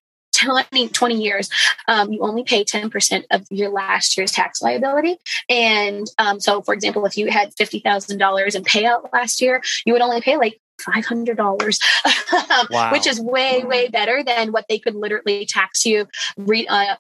20, 0.44 0.90
20 0.90 1.16
years, 1.16 1.50
um, 1.88 2.12
you 2.12 2.20
only 2.22 2.44
pay 2.44 2.64
10% 2.64 3.24
of 3.32 3.46
your 3.50 3.70
last 3.70 4.18
year's 4.18 4.32
tax 4.32 4.62
liability. 4.62 5.18
And 5.50 6.08
um, 6.18 6.40
so, 6.40 6.62
for 6.62 6.74
example, 6.74 7.06
if 7.06 7.18
you 7.18 7.30
had 7.30 7.54
$50,000 7.56 8.56
in 8.56 8.64
payout 8.64 9.12
last 9.14 9.42
year, 9.42 9.62
you 9.86 9.94
would 9.94 10.02
only 10.02 10.22
pay 10.22 10.38
like 10.38 10.60
$500, 10.82 11.80
wow. 12.72 12.92
which 12.92 13.08
is 13.08 13.20
way, 13.20 13.64
way 13.64 13.88
better 13.88 14.24
than 14.24 14.52
what 14.52 14.66
they 14.68 14.80
could 14.80 14.96
literally 14.96 15.46
tax 15.46 15.86
you 15.86 16.08
re- 16.38 16.68
uh, 16.68 16.96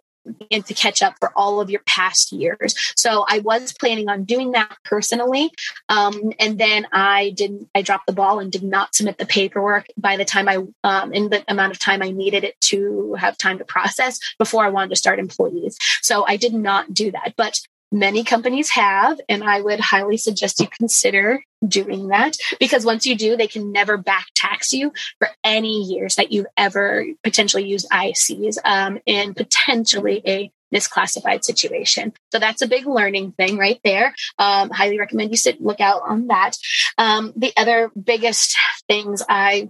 and 0.51 0.65
to 0.65 0.73
catch 0.73 1.01
up 1.01 1.15
for 1.19 1.31
all 1.35 1.59
of 1.59 1.69
your 1.69 1.81
past 1.85 2.31
years. 2.31 2.75
So 2.95 3.25
I 3.27 3.39
was 3.39 3.73
planning 3.73 4.09
on 4.09 4.23
doing 4.23 4.51
that 4.51 4.77
personally. 4.83 5.51
Um, 5.89 6.33
and 6.39 6.59
then 6.59 6.87
I 6.91 7.31
didn't, 7.31 7.69
I 7.73 7.81
dropped 7.81 8.07
the 8.07 8.13
ball 8.13 8.39
and 8.39 8.51
did 8.51 8.63
not 8.63 8.95
submit 8.95 9.17
the 9.17 9.25
paperwork 9.25 9.87
by 9.97 10.17
the 10.17 10.25
time 10.25 10.47
I, 10.47 10.65
um, 10.83 11.13
in 11.13 11.29
the 11.29 11.43
amount 11.47 11.71
of 11.71 11.79
time 11.79 12.01
I 12.01 12.11
needed 12.11 12.43
it 12.43 12.59
to 12.61 13.15
have 13.15 13.37
time 13.37 13.57
to 13.57 13.65
process 13.65 14.19
before 14.37 14.65
I 14.65 14.69
wanted 14.69 14.89
to 14.89 14.95
start 14.95 15.19
employees. 15.19 15.77
So 16.01 16.25
I 16.27 16.37
did 16.37 16.53
not 16.53 16.93
do 16.93 17.11
that. 17.11 17.33
But 17.35 17.59
Many 17.91 18.23
companies 18.23 18.69
have, 18.69 19.19
and 19.27 19.43
I 19.43 19.59
would 19.59 19.81
highly 19.81 20.15
suggest 20.15 20.61
you 20.61 20.67
consider 20.67 21.43
doing 21.67 22.07
that 22.07 22.37
because 22.59 22.85
once 22.85 23.05
you 23.05 23.15
do, 23.15 23.35
they 23.35 23.47
can 23.47 23.73
never 23.73 23.97
back 23.97 24.27
tax 24.33 24.71
you 24.71 24.93
for 25.19 25.27
any 25.43 25.83
years 25.83 26.15
that 26.15 26.31
you've 26.31 26.47
ever 26.55 27.05
potentially 27.23 27.67
used 27.67 27.89
ICs 27.89 28.57
um, 28.63 28.99
in 29.05 29.33
potentially 29.33 30.21
a 30.25 30.51
misclassified 30.73 31.43
situation. 31.43 32.13
So 32.31 32.39
that's 32.39 32.61
a 32.61 32.67
big 32.67 32.87
learning 32.87 33.33
thing 33.33 33.57
right 33.57 33.79
there. 33.83 34.15
Um, 34.39 34.69
highly 34.69 34.97
recommend 34.97 35.31
you 35.31 35.37
sit 35.37 35.61
look 35.61 35.81
out 35.81 36.01
on 36.07 36.27
that. 36.27 36.53
Um, 36.97 37.33
the 37.35 37.51
other 37.57 37.91
biggest 38.01 38.55
things 38.87 39.21
I 39.27 39.69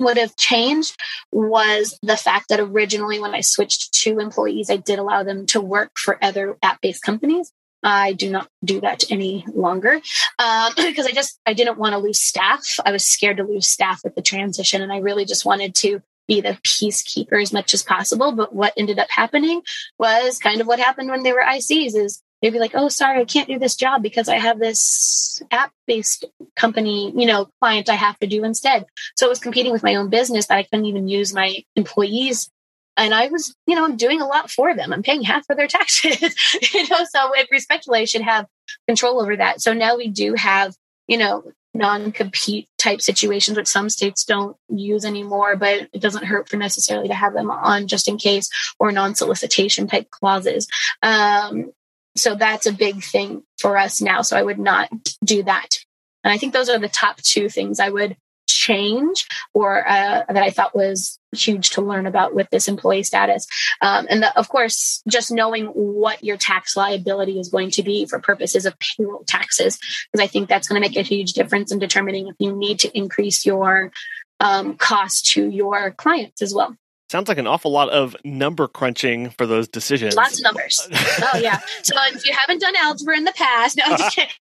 would 0.00 0.16
have 0.16 0.36
changed 0.36 0.96
was 1.32 1.98
the 2.02 2.16
fact 2.16 2.48
that 2.48 2.60
originally 2.60 3.18
when 3.18 3.34
I 3.34 3.40
switched 3.40 3.92
to 4.02 4.20
employees, 4.20 4.70
I 4.70 4.76
did 4.76 4.98
allow 4.98 5.22
them 5.22 5.46
to 5.46 5.60
work 5.60 5.92
for 5.96 6.22
other 6.22 6.56
app 6.62 6.80
based 6.80 7.02
companies. 7.02 7.52
I 7.82 8.12
do 8.12 8.30
not 8.30 8.48
do 8.64 8.80
that 8.80 9.10
any 9.10 9.44
longer 9.54 10.00
um, 10.38 10.72
because 10.76 11.06
I 11.06 11.12
just 11.12 11.40
I 11.46 11.54
didn't 11.54 11.78
want 11.78 11.92
to 11.92 11.98
lose 11.98 12.18
staff. 12.18 12.64
I 12.84 12.92
was 12.92 13.04
scared 13.04 13.36
to 13.38 13.44
lose 13.44 13.68
staff 13.68 14.00
with 14.04 14.14
the 14.14 14.22
transition, 14.22 14.82
and 14.82 14.92
I 14.92 14.98
really 14.98 15.24
just 15.24 15.44
wanted 15.44 15.74
to 15.76 16.00
be 16.26 16.40
the 16.40 16.58
peacekeeper 16.62 17.40
as 17.40 17.52
much 17.52 17.72
as 17.72 17.82
possible. 17.82 18.32
But 18.32 18.54
what 18.54 18.74
ended 18.76 18.98
up 18.98 19.10
happening 19.10 19.62
was 19.98 20.38
kind 20.38 20.60
of 20.60 20.66
what 20.66 20.78
happened 20.78 21.10
when 21.10 21.22
they 21.22 21.32
were 21.32 21.42
ICs 21.42 21.94
is 21.94 22.22
they'd 22.42 22.50
be 22.50 22.58
like, 22.58 22.72
"Oh, 22.74 22.88
sorry, 22.88 23.20
I 23.20 23.24
can't 23.24 23.48
do 23.48 23.58
this 23.58 23.76
job 23.76 24.02
because 24.02 24.28
I 24.28 24.36
have 24.36 24.58
this 24.58 25.42
app-based 25.50 26.24
company, 26.56 27.12
you 27.16 27.26
know, 27.26 27.48
client 27.60 27.88
I 27.88 27.94
have 27.94 28.18
to 28.18 28.26
do 28.26 28.44
instead." 28.44 28.86
So 29.16 29.26
it 29.26 29.30
was 29.30 29.38
competing 29.38 29.72
with 29.72 29.82
my 29.82 29.94
own 29.94 30.10
business 30.10 30.46
that 30.46 30.58
I 30.58 30.64
couldn't 30.64 30.86
even 30.86 31.08
use 31.08 31.32
my 31.32 31.56
employees 31.76 32.50
and 32.98 33.14
I 33.14 33.28
was, 33.28 33.54
you 33.66 33.74
know, 33.74 33.84
I'm 33.84 33.96
doing 33.96 34.20
a 34.20 34.26
lot 34.26 34.50
for 34.50 34.74
them. 34.74 34.92
I'm 34.92 35.02
paying 35.02 35.22
half 35.22 35.44
of 35.48 35.56
their 35.56 35.68
taxes, 35.68 36.20
you 36.74 36.88
know, 36.88 37.04
so 37.08 37.32
respectfully, 37.50 38.00
I 38.00 38.04
should 38.04 38.22
have 38.22 38.46
control 38.86 39.20
over 39.20 39.36
that. 39.36 39.60
So 39.62 39.72
now 39.72 39.96
we 39.96 40.08
do 40.08 40.34
have, 40.34 40.74
you 41.06 41.16
know, 41.16 41.44
non-compete 41.74 42.68
type 42.76 43.00
situations, 43.00 43.56
which 43.56 43.68
some 43.68 43.88
states 43.88 44.24
don't 44.24 44.56
use 44.68 45.04
anymore, 45.04 45.56
but 45.56 45.88
it 45.92 46.00
doesn't 46.00 46.24
hurt 46.24 46.48
for 46.48 46.56
necessarily 46.56 47.08
to 47.08 47.14
have 47.14 47.34
them 47.34 47.50
on 47.50 47.86
just 47.86 48.08
in 48.08 48.18
case 48.18 48.50
or 48.80 48.90
non-solicitation 48.90 49.86
type 49.86 50.10
clauses. 50.10 50.66
Um, 51.02 51.72
so 52.16 52.34
that's 52.34 52.66
a 52.66 52.72
big 52.72 53.04
thing 53.04 53.44
for 53.58 53.78
us 53.78 54.00
now. 54.00 54.22
So 54.22 54.36
I 54.36 54.42
would 54.42 54.58
not 54.58 54.90
do 55.24 55.44
that. 55.44 55.78
And 56.24 56.32
I 56.32 56.38
think 56.38 56.52
those 56.52 56.68
are 56.68 56.78
the 56.78 56.88
top 56.88 57.18
two 57.18 57.48
things 57.48 57.78
I 57.78 57.90
would 57.90 58.16
change 58.58 59.26
or 59.54 59.88
uh, 59.88 60.24
that 60.28 60.42
I 60.42 60.50
thought 60.50 60.74
was 60.74 61.18
huge 61.32 61.70
to 61.70 61.82
learn 61.82 62.06
about 62.06 62.34
with 62.34 62.48
this 62.50 62.68
employee 62.68 63.02
status. 63.02 63.46
Um, 63.80 64.06
and 64.10 64.22
the, 64.22 64.36
of 64.36 64.48
course, 64.48 65.02
just 65.06 65.30
knowing 65.30 65.66
what 65.66 66.24
your 66.24 66.36
tax 66.36 66.76
liability 66.76 67.38
is 67.38 67.48
going 67.48 67.70
to 67.72 67.82
be 67.82 68.06
for 68.06 68.18
purposes 68.18 68.66
of 68.66 68.78
payroll 68.78 69.24
taxes, 69.24 69.78
because 69.78 70.24
I 70.24 70.28
think 70.28 70.48
that's 70.48 70.68
going 70.68 70.80
to 70.80 70.88
make 70.88 70.98
a 70.98 71.02
huge 71.02 71.32
difference 71.32 71.72
in 71.72 71.78
determining 71.78 72.28
if 72.28 72.36
you 72.38 72.52
need 72.56 72.80
to 72.80 72.90
increase 72.96 73.46
your 73.46 73.92
um, 74.40 74.76
cost 74.76 75.26
to 75.32 75.48
your 75.48 75.92
clients 75.92 76.42
as 76.42 76.54
well. 76.54 76.76
Sounds 77.10 77.28
like 77.28 77.38
an 77.38 77.46
awful 77.46 77.70
lot 77.70 77.88
of 77.88 78.14
number 78.22 78.68
crunching 78.68 79.30
for 79.30 79.46
those 79.46 79.66
decisions. 79.66 80.14
Lots 80.14 80.38
of 80.38 80.44
numbers. 80.44 80.86
oh 80.92 81.38
yeah. 81.38 81.58
So 81.82 81.94
if 82.08 82.26
you 82.26 82.34
haven't 82.38 82.60
done 82.60 82.76
algebra 82.76 83.16
in 83.16 83.24
the 83.24 83.32
past, 83.32 83.78
no, 83.78 83.84
I'm 83.86 83.96
just 83.96 84.14
kidding. 84.14 84.34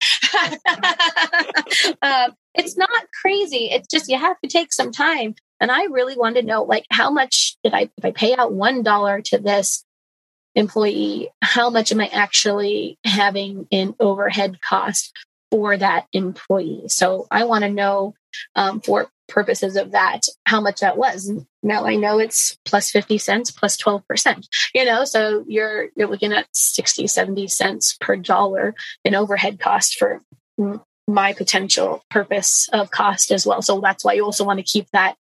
uh, 2.01 2.31
it's 2.55 2.75
not 2.75 2.89
crazy. 3.21 3.69
It's 3.71 3.87
just 3.87 4.09
you 4.09 4.17
have 4.17 4.37
to 4.41 4.49
take 4.49 4.73
some 4.73 4.91
time. 4.91 5.35
And 5.61 5.71
I 5.71 5.85
really 5.85 6.17
wanted 6.17 6.41
to 6.41 6.47
know, 6.47 6.63
like, 6.63 6.85
how 6.91 7.09
much 7.09 7.55
did 7.63 7.73
I 7.73 7.89
if 7.97 8.03
I 8.03 8.11
pay 8.11 8.35
out 8.35 8.51
one 8.51 8.83
dollar 8.83 9.21
to 9.21 9.37
this 9.37 9.85
employee? 10.53 11.29
How 11.41 11.69
much 11.69 11.93
am 11.93 12.01
I 12.01 12.07
actually 12.07 12.99
having 13.05 13.67
in 13.71 13.95
overhead 13.97 14.59
cost 14.61 15.13
for 15.51 15.77
that 15.77 16.07
employee? 16.11 16.83
So 16.87 17.27
I 17.31 17.45
want 17.45 17.63
to 17.63 17.69
know 17.69 18.13
um, 18.55 18.81
for 18.81 19.07
purposes 19.27 19.75
of 19.75 19.91
that 19.91 20.21
how 20.45 20.61
much 20.61 20.79
that 20.79 20.97
was 20.97 21.31
now 21.67 21.85
i 21.85 21.95
know 21.95 22.17
it's 22.19 22.57
plus 22.65 22.89
50 22.89 23.17
cents 23.17 23.51
plus 23.51 23.77
12% 23.77 24.47
you 24.73 24.85
know 24.85 25.03
so 25.03 25.43
you're 25.47 25.89
you're 25.95 26.07
looking 26.07 26.33
at 26.33 26.47
60 26.53 27.07
70 27.07 27.47
cents 27.47 27.97
per 27.99 28.15
dollar 28.15 28.73
in 29.03 29.13
overhead 29.13 29.59
cost 29.59 29.97
for 29.97 30.21
mm, 30.59 30.81
my 31.07 31.33
potential 31.33 32.03
purpose 32.09 32.69
of 32.73 32.91
cost 32.91 33.31
as 33.31 33.45
well 33.45 33.61
so 33.61 33.79
that's 33.79 34.03
why 34.03 34.13
you 34.13 34.23
also 34.23 34.43
want 34.43 34.59
to 34.59 34.63
keep 34.63 34.89
that 34.91 35.15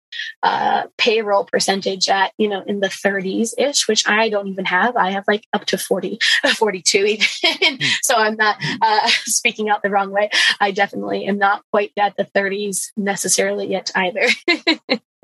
uh, 0.42 0.84
payroll 0.96 1.44
percentage 1.44 2.08
at 2.08 2.32
you 2.38 2.48
know 2.48 2.62
in 2.66 2.80
the 2.80 2.88
30s 2.88 3.50
ish 3.58 3.88
which 3.88 4.06
i 4.08 4.28
don't 4.28 4.48
even 4.48 4.64
have 4.64 4.96
i 4.96 5.10
have 5.10 5.24
like 5.26 5.44
up 5.52 5.64
to 5.64 5.78
40 5.78 6.18
42 6.54 6.98
even 6.98 7.26
hmm. 7.42 7.84
so 8.02 8.14
i'm 8.14 8.36
not 8.36 8.56
uh, 8.80 9.08
speaking 9.24 9.68
out 9.68 9.82
the 9.82 9.90
wrong 9.90 10.10
way 10.10 10.30
i 10.60 10.70
definitely 10.70 11.26
am 11.26 11.38
not 11.38 11.62
quite 11.72 11.92
at 11.98 12.16
the 12.16 12.24
30s 12.24 12.92
necessarily 12.96 13.66
yet 13.66 13.90
either 13.94 14.28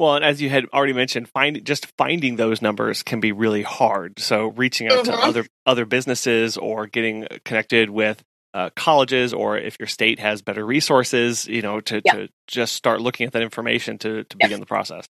Well, 0.01 0.17
and 0.17 0.25
as 0.25 0.41
you 0.41 0.49
had 0.49 0.65
already 0.73 0.95
mentioned, 0.95 1.29
find 1.29 1.63
just 1.63 1.85
finding 1.99 2.37
those 2.37 2.63
numbers 2.63 3.03
can 3.03 3.21
be 3.21 3.33
really 3.33 3.61
hard. 3.61 4.19
So 4.19 4.47
reaching 4.47 4.87
out 4.87 5.05
mm-hmm. 5.05 5.11
to 5.11 5.19
other 5.19 5.47
other 5.67 5.85
businesses 5.85 6.57
or 6.57 6.87
getting 6.87 7.27
connected 7.45 7.91
with 7.91 8.25
uh, 8.55 8.71
colleges 8.75 9.33
or 9.33 9.57
if 9.57 9.79
your 9.79 9.87
state 9.87 10.19
has 10.19 10.43
better 10.43 10.65
resources, 10.65 11.47
you 11.47 11.63
know, 11.63 11.81
to, 11.81 12.01
to 12.01 12.29
just 12.47 12.75
start 12.75 13.01
looking 13.01 13.27
at 13.27 13.33
that 13.33 13.43
information 13.43 13.99
to, 13.99 14.25
to 14.25 14.37
yep. 14.39 14.49
begin 14.49 14.61
the 14.61 14.67
process. 14.67 15.07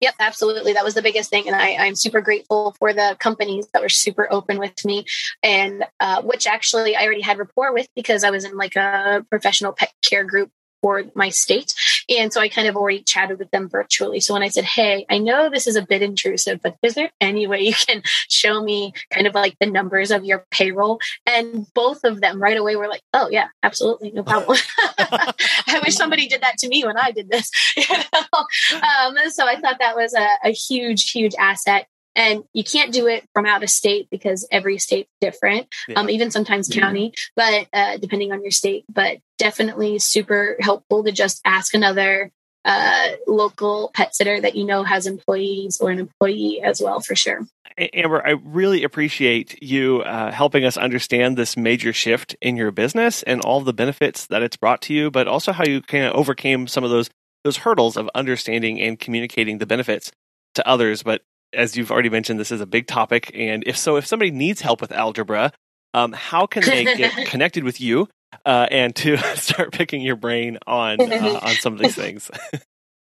Yep, 0.00 0.14
absolutely. 0.18 0.72
That 0.72 0.84
was 0.84 0.94
the 0.94 1.02
biggest 1.02 1.28
thing. 1.28 1.46
And 1.46 1.54
I, 1.54 1.74
I'm 1.74 1.94
super 1.94 2.22
grateful 2.22 2.74
for 2.78 2.92
the 2.92 3.16
companies 3.18 3.68
that 3.72 3.82
were 3.82 3.90
super 3.90 4.26
open 4.30 4.58
with 4.58 4.82
me 4.84 5.04
and 5.42 5.84
uh, 6.00 6.22
which 6.22 6.46
actually 6.46 6.96
I 6.96 7.04
already 7.04 7.20
had 7.20 7.38
rapport 7.38 7.72
with 7.74 7.88
because 7.94 8.24
I 8.24 8.30
was 8.30 8.44
in 8.44 8.56
like 8.56 8.76
a 8.76 9.24
professional 9.28 9.72
pet 9.72 9.92
care 10.02 10.24
group 10.24 10.50
for 10.82 11.04
my 11.14 11.28
state. 11.28 11.74
And 12.10 12.32
so 12.32 12.40
I 12.40 12.48
kind 12.48 12.68
of 12.68 12.76
already 12.76 13.02
chatted 13.02 13.38
with 13.38 13.50
them 13.50 13.68
virtually. 13.68 14.20
So 14.20 14.34
when 14.34 14.42
I 14.42 14.48
said, 14.48 14.64
Hey, 14.64 15.06
I 15.08 15.18
know 15.18 15.48
this 15.48 15.66
is 15.66 15.76
a 15.76 15.82
bit 15.82 16.02
intrusive, 16.02 16.60
but 16.62 16.76
is 16.82 16.94
there 16.94 17.10
any 17.20 17.46
way 17.46 17.60
you 17.60 17.74
can 17.74 18.02
show 18.28 18.62
me 18.62 18.92
kind 19.10 19.26
of 19.26 19.34
like 19.34 19.56
the 19.60 19.66
numbers 19.66 20.10
of 20.10 20.24
your 20.24 20.44
payroll? 20.50 21.00
And 21.26 21.66
both 21.74 22.04
of 22.04 22.20
them 22.20 22.42
right 22.42 22.56
away 22.56 22.76
were 22.76 22.88
like, 22.88 23.02
Oh, 23.14 23.28
yeah, 23.30 23.48
absolutely. 23.62 24.10
No 24.10 24.22
problem. 24.22 24.58
I 24.98 25.80
wish 25.84 25.96
somebody 25.96 26.26
did 26.26 26.42
that 26.42 26.58
to 26.58 26.68
me 26.68 26.84
when 26.84 26.96
I 26.96 27.10
did 27.12 27.30
this. 27.30 27.50
You 27.90 27.96
know? 27.96 28.78
um, 28.82 29.16
so 29.30 29.46
I 29.46 29.58
thought 29.60 29.78
that 29.78 29.96
was 29.96 30.12
a, 30.14 30.26
a 30.44 30.50
huge, 30.50 31.10
huge 31.10 31.34
asset 31.38 31.86
And 32.20 32.44
you 32.52 32.62
can't 32.64 32.92
do 32.92 33.06
it 33.06 33.24
from 33.32 33.46
out 33.46 33.62
of 33.62 33.70
state 33.70 34.08
because 34.10 34.46
every 34.52 34.76
state's 34.76 35.08
different, 35.22 35.68
yeah. 35.88 35.98
um, 35.98 36.10
even 36.10 36.30
sometimes 36.30 36.68
county, 36.68 37.14
but 37.34 37.66
uh, 37.72 37.96
depending 37.96 38.30
on 38.30 38.42
your 38.42 38.50
state. 38.50 38.84
But 38.92 39.20
definitely 39.38 39.98
super 39.98 40.58
helpful 40.60 41.02
to 41.04 41.12
just 41.12 41.40
ask 41.46 41.72
another 41.72 42.30
uh, 42.66 43.08
local 43.26 43.90
pet 43.94 44.14
sitter 44.14 44.38
that 44.38 44.54
you 44.54 44.66
know 44.66 44.82
has 44.82 45.06
employees 45.06 45.80
or 45.80 45.90
an 45.90 45.98
employee 45.98 46.60
as 46.62 46.82
well 46.82 47.00
for 47.00 47.16
sure. 47.16 47.46
Amber, 47.94 48.26
I 48.26 48.32
really 48.32 48.84
appreciate 48.84 49.62
you 49.62 50.02
uh, 50.02 50.30
helping 50.30 50.66
us 50.66 50.76
understand 50.76 51.38
this 51.38 51.56
major 51.56 51.94
shift 51.94 52.36
in 52.42 52.54
your 52.54 52.70
business 52.70 53.22
and 53.22 53.40
all 53.40 53.62
the 53.62 53.72
benefits 53.72 54.26
that 54.26 54.42
it's 54.42 54.58
brought 54.58 54.82
to 54.82 54.92
you, 54.92 55.10
but 55.10 55.26
also 55.26 55.52
how 55.52 55.64
you 55.64 55.80
kind 55.80 56.04
of 56.04 56.12
overcame 56.12 56.66
some 56.66 56.84
of 56.84 56.90
those 56.90 57.08
those 57.44 57.56
hurdles 57.56 57.96
of 57.96 58.10
understanding 58.14 58.78
and 58.78 59.00
communicating 59.00 59.56
the 59.56 59.64
benefits 59.64 60.12
to 60.54 60.68
others. 60.68 61.02
But 61.02 61.22
as 61.52 61.76
you've 61.76 61.90
already 61.90 62.10
mentioned, 62.10 62.38
this 62.38 62.52
is 62.52 62.60
a 62.60 62.66
big 62.66 62.86
topic, 62.86 63.30
and 63.34 63.64
if 63.66 63.76
so, 63.76 63.96
if 63.96 64.06
somebody 64.06 64.30
needs 64.30 64.60
help 64.60 64.80
with 64.80 64.92
algebra, 64.92 65.52
um, 65.94 66.12
how 66.12 66.46
can 66.46 66.64
they 66.64 66.84
get 66.84 67.26
connected 67.26 67.64
with 67.64 67.80
you 67.80 68.08
uh, 68.44 68.66
and 68.70 68.94
to 68.96 69.16
start 69.36 69.72
picking 69.72 70.02
your 70.02 70.16
brain 70.16 70.58
on 70.66 71.00
uh, 71.00 71.40
on 71.42 71.54
some 71.54 71.72
of 71.72 71.78
these 71.80 71.94
things? 71.96 72.30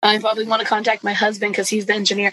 I 0.02 0.18
probably 0.18 0.46
want 0.46 0.62
to 0.62 0.68
contact 0.68 1.02
my 1.02 1.12
husband 1.12 1.52
because 1.52 1.68
he's 1.68 1.86
the 1.86 1.94
engineer. 1.94 2.30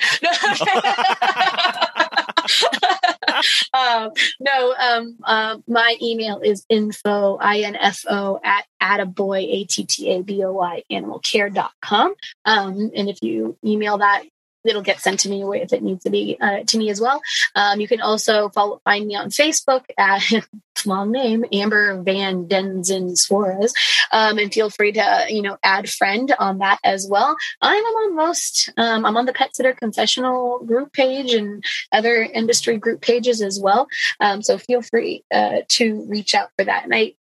um, 3.74 4.12
no, 4.40 4.76
um, 4.80 5.18
uh, 5.24 5.58
my 5.68 5.96
email 6.02 6.40
is 6.42 6.64
info, 6.70 7.38
I-N-F-O, 7.38 8.40
at 8.44 8.66
attaboy, 8.82 9.44
A-T-T-A-B-O-Y, 9.62 10.84
animalcare.com. 10.92 12.14
Um, 12.46 12.92
and 12.96 13.10
if 13.10 13.18
you 13.24 13.58
email 13.66 13.98
that, 13.98 14.26
it'll 14.66 14.82
get 14.82 15.00
sent 15.00 15.20
to 15.22 15.30
me 15.30 15.44
if 15.62 15.74
it 15.74 15.84
needs 15.84 16.04
to 16.04 16.10
be 16.10 16.38
uh, 16.40 16.64
to 16.68 16.78
me 16.78 16.90
as 16.90 17.00
well. 17.00 17.22
Um, 17.56 17.80
you 17.80 17.88
can 17.88 18.02
also 18.02 18.50
follow 18.50 18.82
find 18.84 19.08
me 19.08 19.16
on 19.16 19.30
Facebook 19.30 19.86
at 19.98 20.24
long 20.86 21.12
name 21.12 21.46
Amber 21.52 22.02
Van 22.02 22.48
Denzen 22.48 23.18
Suarez, 23.18 23.74
um, 24.12 24.38
and 24.38 24.54
feel 24.54 24.70
free 24.70 24.92
to 24.94 25.26
you 25.30 25.42
know 25.42 25.58
add 25.64 25.90
friend 25.90 26.34
on 26.40 26.60
that 26.60 26.80
as 26.84 27.08
well. 27.10 27.36
I'm 27.62 27.84
on 27.84 28.16
most. 28.16 28.72
Um, 28.78 29.06
I'm 29.06 29.18
on 29.18 29.26
the 29.26 29.34
Pet 29.34 29.56
Sitter 29.56 29.74
Confessional 29.74 30.60
group 30.60 30.94
page 30.94 31.34
and 31.34 31.64
other 31.92 32.22
industry 32.24 32.78
group 32.78 33.02
pages 33.02 33.42
as 33.42 33.60
well. 33.60 33.88
Um, 34.20 34.42
so 34.42 34.58
feel 34.58 34.82
free 34.82 35.24
uh, 35.34 35.60
to 35.70 36.06
reach 36.08 36.36
out 36.36 36.50
for 36.58 36.66
that. 36.66 36.84
And 36.84 36.94
I 36.96 37.14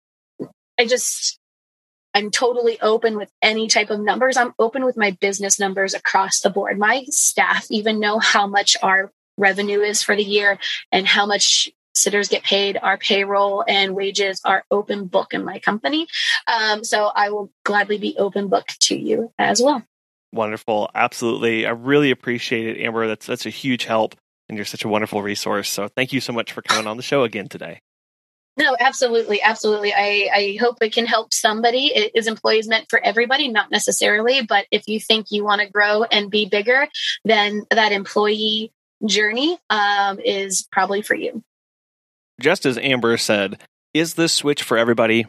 I 0.79 0.85
just 0.85 1.39
I'm 2.15 2.31
totally 2.31 2.79
open 2.81 3.17
with 3.17 3.29
any 3.41 3.67
type 3.67 3.89
of 3.89 3.99
numbers. 3.99 4.37
I'm 4.37 4.53
open 4.57 4.85
with 4.85 4.95
my 4.95 5.11
business 5.11 5.59
numbers 5.59 5.93
across 5.93 6.39
the 6.39 6.49
board. 6.49 6.79
My 6.79 7.05
staff 7.09 7.67
even 7.69 7.99
know 7.99 8.19
how 8.19 8.47
much 8.47 8.77
our 8.81 9.11
revenue 9.37 9.81
is 9.81 10.01
for 10.01 10.15
the 10.15 10.23
year 10.23 10.57
and 10.93 11.05
how 11.05 11.25
much 11.25 11.69
sitters 11.93 12.29
get 12.29 12.43
paid. 12.43 12.79
Our 12.81 12.97
payroll 12.97 13.65
and 13.67 13.93
wages 13.95 14.39
are 14.45 14.63
open 14.71 15.07
book 15.07 15.33
in 15.33 15.43
my 15.43 15.59
company. 15.59 16.07
Um, 16.47 16.85
so 16.85 17.11
I 17.13 17.31
will 17.31 17.51
gladly 17.65 17.97
be 17.97 18.15
open 18.17 18.47
book 18.47 18.67
to 18.81 18.97
you 18.97 19.33
as 19.37 19.61
well. 19.61 19.83
Wonderful. 20.31 20.89
Absolutely. 20.95 21.65
I 21.65 21.71
really 21.71 22.11
appreciate 22.11 22.67
it, 22.67 22.81
Amber. 22.81 23.07
That's, 23.07 23.25
that's 23.25 23.45
a 23.45 23.49
huge 23.49 23.85
help 23.85 24.15
and 24.47 24.57
you're 24.57 24.65
such 24.65 24.85
a 24.85 24.89
wonderful 24.89 25.21
resource. 25.21 25.69
So 25.69 25.87
thank 25.87 26.13
you 26.13 26.21
so 26.21 26.33
much 26.33 26.53
for 26.53 26.61
coming 26.61 26.87
on 26.87 26.97
the 26.97 27.03
show 27.03 27.23
again 27.23 27.47
today. 27.49 27.81
No, 28.57 28.75
absolutely, 28.79 29.41
absolutely. 29.41 29.93
I, 29.93 30.29
I 30.33 30.57
hope 30.61 30.77
it 30.81 30.93
can 30.93 31.05
help 31.05 31.33
somebody. 31.33 31.87
It 31.87 32.11
is 32.15 32.27
employees 32.27 32.67
meant 32.67 32.89
for 32.89 33.03
everybody, 33.03 33.49
not 33.49 33.69
necessarily, 33.69 34.43
but 34.43 34.65
if 34.71 34.87
you 34.87 34.99
think 34.99 35.27
you 35.29 35.43
want 35.43 35.61
to 35.61 35.69
grow 35.69 36.03
and 36.03 36.31
be 36.31 36.45
bigger, 36.45 36.87
then 37.25 37.65
that 37.69 37.91
employee 37.91 38.71
journey 39.05 39.57
um, 39.69 40.19
is 40.19 40.67
probably 40.71 41.01
for 41.01 41.15
you. 41.15 41.43
Just 42.39 42.65
as 42.65 42.77
Amber 42.77 43.17
said, 43.17 43.61
is 43.93 44.13
this 44.13 44.33
switch 44.33 44.63
for 44.63 44.77
everybody? 44.77 45.25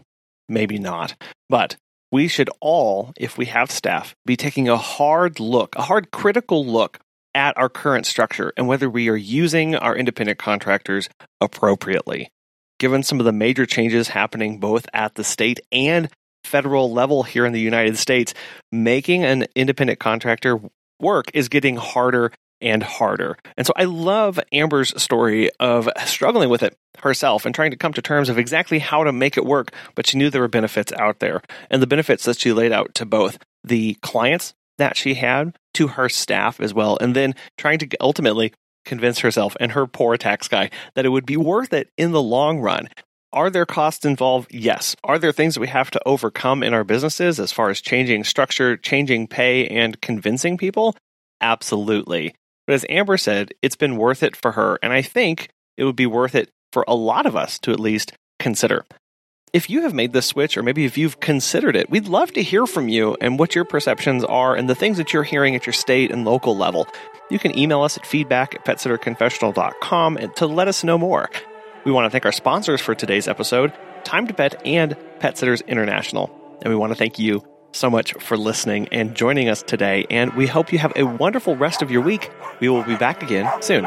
Maybe 0.49 0.79
not. 0.79 1.17
But 1.49 1.77
we 2.13 2.29
should 2.29 2.51
all, 2.61 3.13
if 3.17 3.37
we 3.37 3.47
have 3.47 3.73
staff, 3.73 4.15
be 4.25 4.37
taking 4.37 4.69
a 4.69 4.77
hard 4.77 5.41
look, 5.41 5.75
a 5.75 5.83
hard 5.83 6.13
critical 6.13 6.65
look 6.65 7.01
at 7.35 7.59
our 7.59 7.69
current 7.69 8.07
structure 8.07 8.53
and 8.57 8.69
whether 8.69 8.89
we 8.89 9.09
are 9.09 9.17
using 9.17 9.75
our 9.75 9.97
independent 9.97 10.39
contractors 10.39 11.09
appropriately 11.41 12.31
given 12.79 13.03
some 13.03 13.21
of 13.21 13.27
the 13.27 13.33
major 13.33 13.67
changes 13.67 14.09
happening 14.09 14.59
both 14.59 14.87
at 14.93 15.15
the 15.15 15.25
state 15.25 15.61
and 15.73 16.09
federal 16.45 16.93
level 16.93 17.23
here 17.23 17.45
in 17.45 17.53
the 17.53 17.61
United 17.61 17.99
States, 17.99 18.35
making 18.71 19.25
an 19.25 19.47
independent 19.55 19.99
contractor 19.99 20.61
work 21.01 21.31
is 21.35 21.49
getting 21.49 21.77
harder 21.77 22.33
and 22.61 22.83
harder. 22.83 23.37
And 23.57 23.67
so 23.67 23.73
I 23.77 23.85
love 23.85 24.41
Amber's 24.53 25.01
story 25.01 25.51
of 25.61 25.89
struggling 26.07 26.49
with 26.49 26.63
it 26.63 26.77
herself 26.99 27.45
and 27.45 27.55
trying 27.55 27.73
to 27.73 27.77
come 27.77 27.93
to 27.93 28.03
terms 28.03 28.29
of 28.29 28.39
exactly 28.39 28.79
how 28.79 29.05
to 29.05 29.13
make 29.13 29.37
it 29.37 29.45
work, 29.45 29.73
but 29.95 30.07
she 30.07 30.17
knew 30.17 30.31
there 30.31 30.41
were 30.41 30.49
benefits 30.49 30.93
out 30.93 31.19
there. 31.19 31.43
And 31.71 31.83
the 31.83 31.87
benefits 31.87 32.25
that 32.25 32.39
she 32.39 32.53
laid 32.53 32.73
out 32.73 32.95
to 32.95 33.05
both 33.05 33.39
the 33.63 33.95
clients 34.01 34.55
that 34.79 34.97
she 34.97 35.15
had, 35.15 35.57
to 35.75 35.89
her 35.89 36.09
staff 36.09 36.61
as 36.61 36.73
well, 36.73 36.97
and 37.01 37.15
then 37.15 37.35
trying 37.59 37.79
to 37.79 37.89
ultimately 38.01 38.53
convince 38.87 39.19
herself 39.19 39.57
and 39.61 39.73
her 39.73 39.87
poor 39.87 40.17
tax 40.17 40.49
guy 40.49 40.71
that 40.95 41.05
it 41.05 41.11
would 41.11 41.27
be 41.27 41.37
worth 41.37 41.73
it 41.73 41.91
in 41.99 42.13
the 42.13 42.23
long 42.23 42.61
run. 42.61 42.89
Are 43.33 43.51
there 43.51 43.67
costs 43.67 44.07
involved? 44.07 44.55
Yes. 44.55 44.97
Are 45.05 45.19
there 45.19 45.33
things 45.33 45.55
that 45.55 45.61
we 45.61 45.69
have 45.69 45.91
to 45.91 46.01
overcome 46.07 46.63
in 46.63 46.73
our 46.73 46.85
businesses 46.85 47.39
as 47.39 47.53
far 47.53 47.69
as 47.69 47.83
changing 47.83 48.25
structure, 48.25 48.77
changing 48.77 49.27
pay, 49.27 49.67
and 49.67 50.01
convincing 50.01 50.57
people? 50.57 50.97
Absolutely. 51.41 52.35
But 52.67 52.75
as 52.75 52.87
Amber 52.89 53.19
said, 53.19 53.53
it's 53.61 53.77
been 53.77 53.97
worth 53.99 54.23
it 54.23 54.37
for 54.37 54.53
her, 54.53 54.79
and 54.83 54.93
I 54.93 55.03
think 55.03 55.49
it 55.77 55.85
would 55.85 55.97
be 55.97 56.07
worth 56.07 56.35
it 56.35 56.49
for 56.73 56.85
a 56.89 56.95
lot 56.95 57.27
of 57.27 57.37
us 57.37 57.59
to 57.61 57.73
at 57.73 57.81
least 57.81 58.13
consider. 58.39 58.85
If 59.57 59.71
you 59.71 59.83
have 59.83 59.95
made 59.95 60.13
this 60.13 60.27
switch, 60.27 60.59
or 60.59 60.63
maybe 60.63 60.85
if 60.85 60.99
you've 60.99 61.19
considered 61.19 61.77
it, 61.77 61.89
we'd 61.89 62.09
love 62.09 62.31
to 62.35 62.43
hear 62.43 62.67
from 62.67 62.91
you 62.91 63.17
and 63.23 63.39
what 63.39 63.55
your 63.55 63.65
perceptions 63.65 64.23
are 64.23 64.55
and 64.55 64.69
the 64.69 64.75
things 64.75 64.99
that 64.99 65.15
you're 65.15 65.23
hearing 65.23 65.57
at 65.57 65.65
your 65.65 65.73
state 65.73 66.11
and 66.11 66.27
local 66.27 66.55
level 66.55 66.87
you 67.31 67.39
can 67.39 67.57
email 67.59 67.83
us 67.83 67.97
at 67.97 68.07
feedback 68.07 68.55
at 68.55 68.65
petsitterconfessional.com 68.65 70.19
to 70.37 70.47
let 70.47 70.69
us 70.69 70.85
know 70.85 70.99
more. 70.99 71.31
We 71.85 71.93
want 71.93 72.07
to 72.07 72.11
thank 72.11 72.25
our 72.25 72.33
sponsors 72.33 72.81
for 72.81 72.95
today's 72.95 73.29
episode, 73.29 73.73
Time 74.05 74.27
to 74.27 74.35
Pet 74.35 74.61
and 74.65 74.97
Pet 75.19 75.37
Sitters 75.39 75.61
International. 75.63 76.31
And 76.63 76.73
we 76.73 76.77
want 76.77 76.93
to 76.93 76.97
thank 76.97 77.19
you 77.19 77.45
so 77.73 77.91
much 77.91 78.15
for 78.15 78.37
listening 78.37 78.89
and 78.91 79.15
joining 79.15 79.49
us 79.49 79.63
today. 79.63 80.07
And 80.11 80.33
we 80.35 80.47
hope 80.47 80.73
you 80.73 80.79
have 80.79 80.93
a 80.97 81.05
wonderful 81.05 81.57
rest 81.57 81.83
of 81.83 81.91
your 81.91 82.03
week. 82.03 82.31
We 82.61 82.69
will 82.69 82.85
be 82.85 82.97
back 82.97 83.23
again 83.23 83.51
soon. 83.61 83.87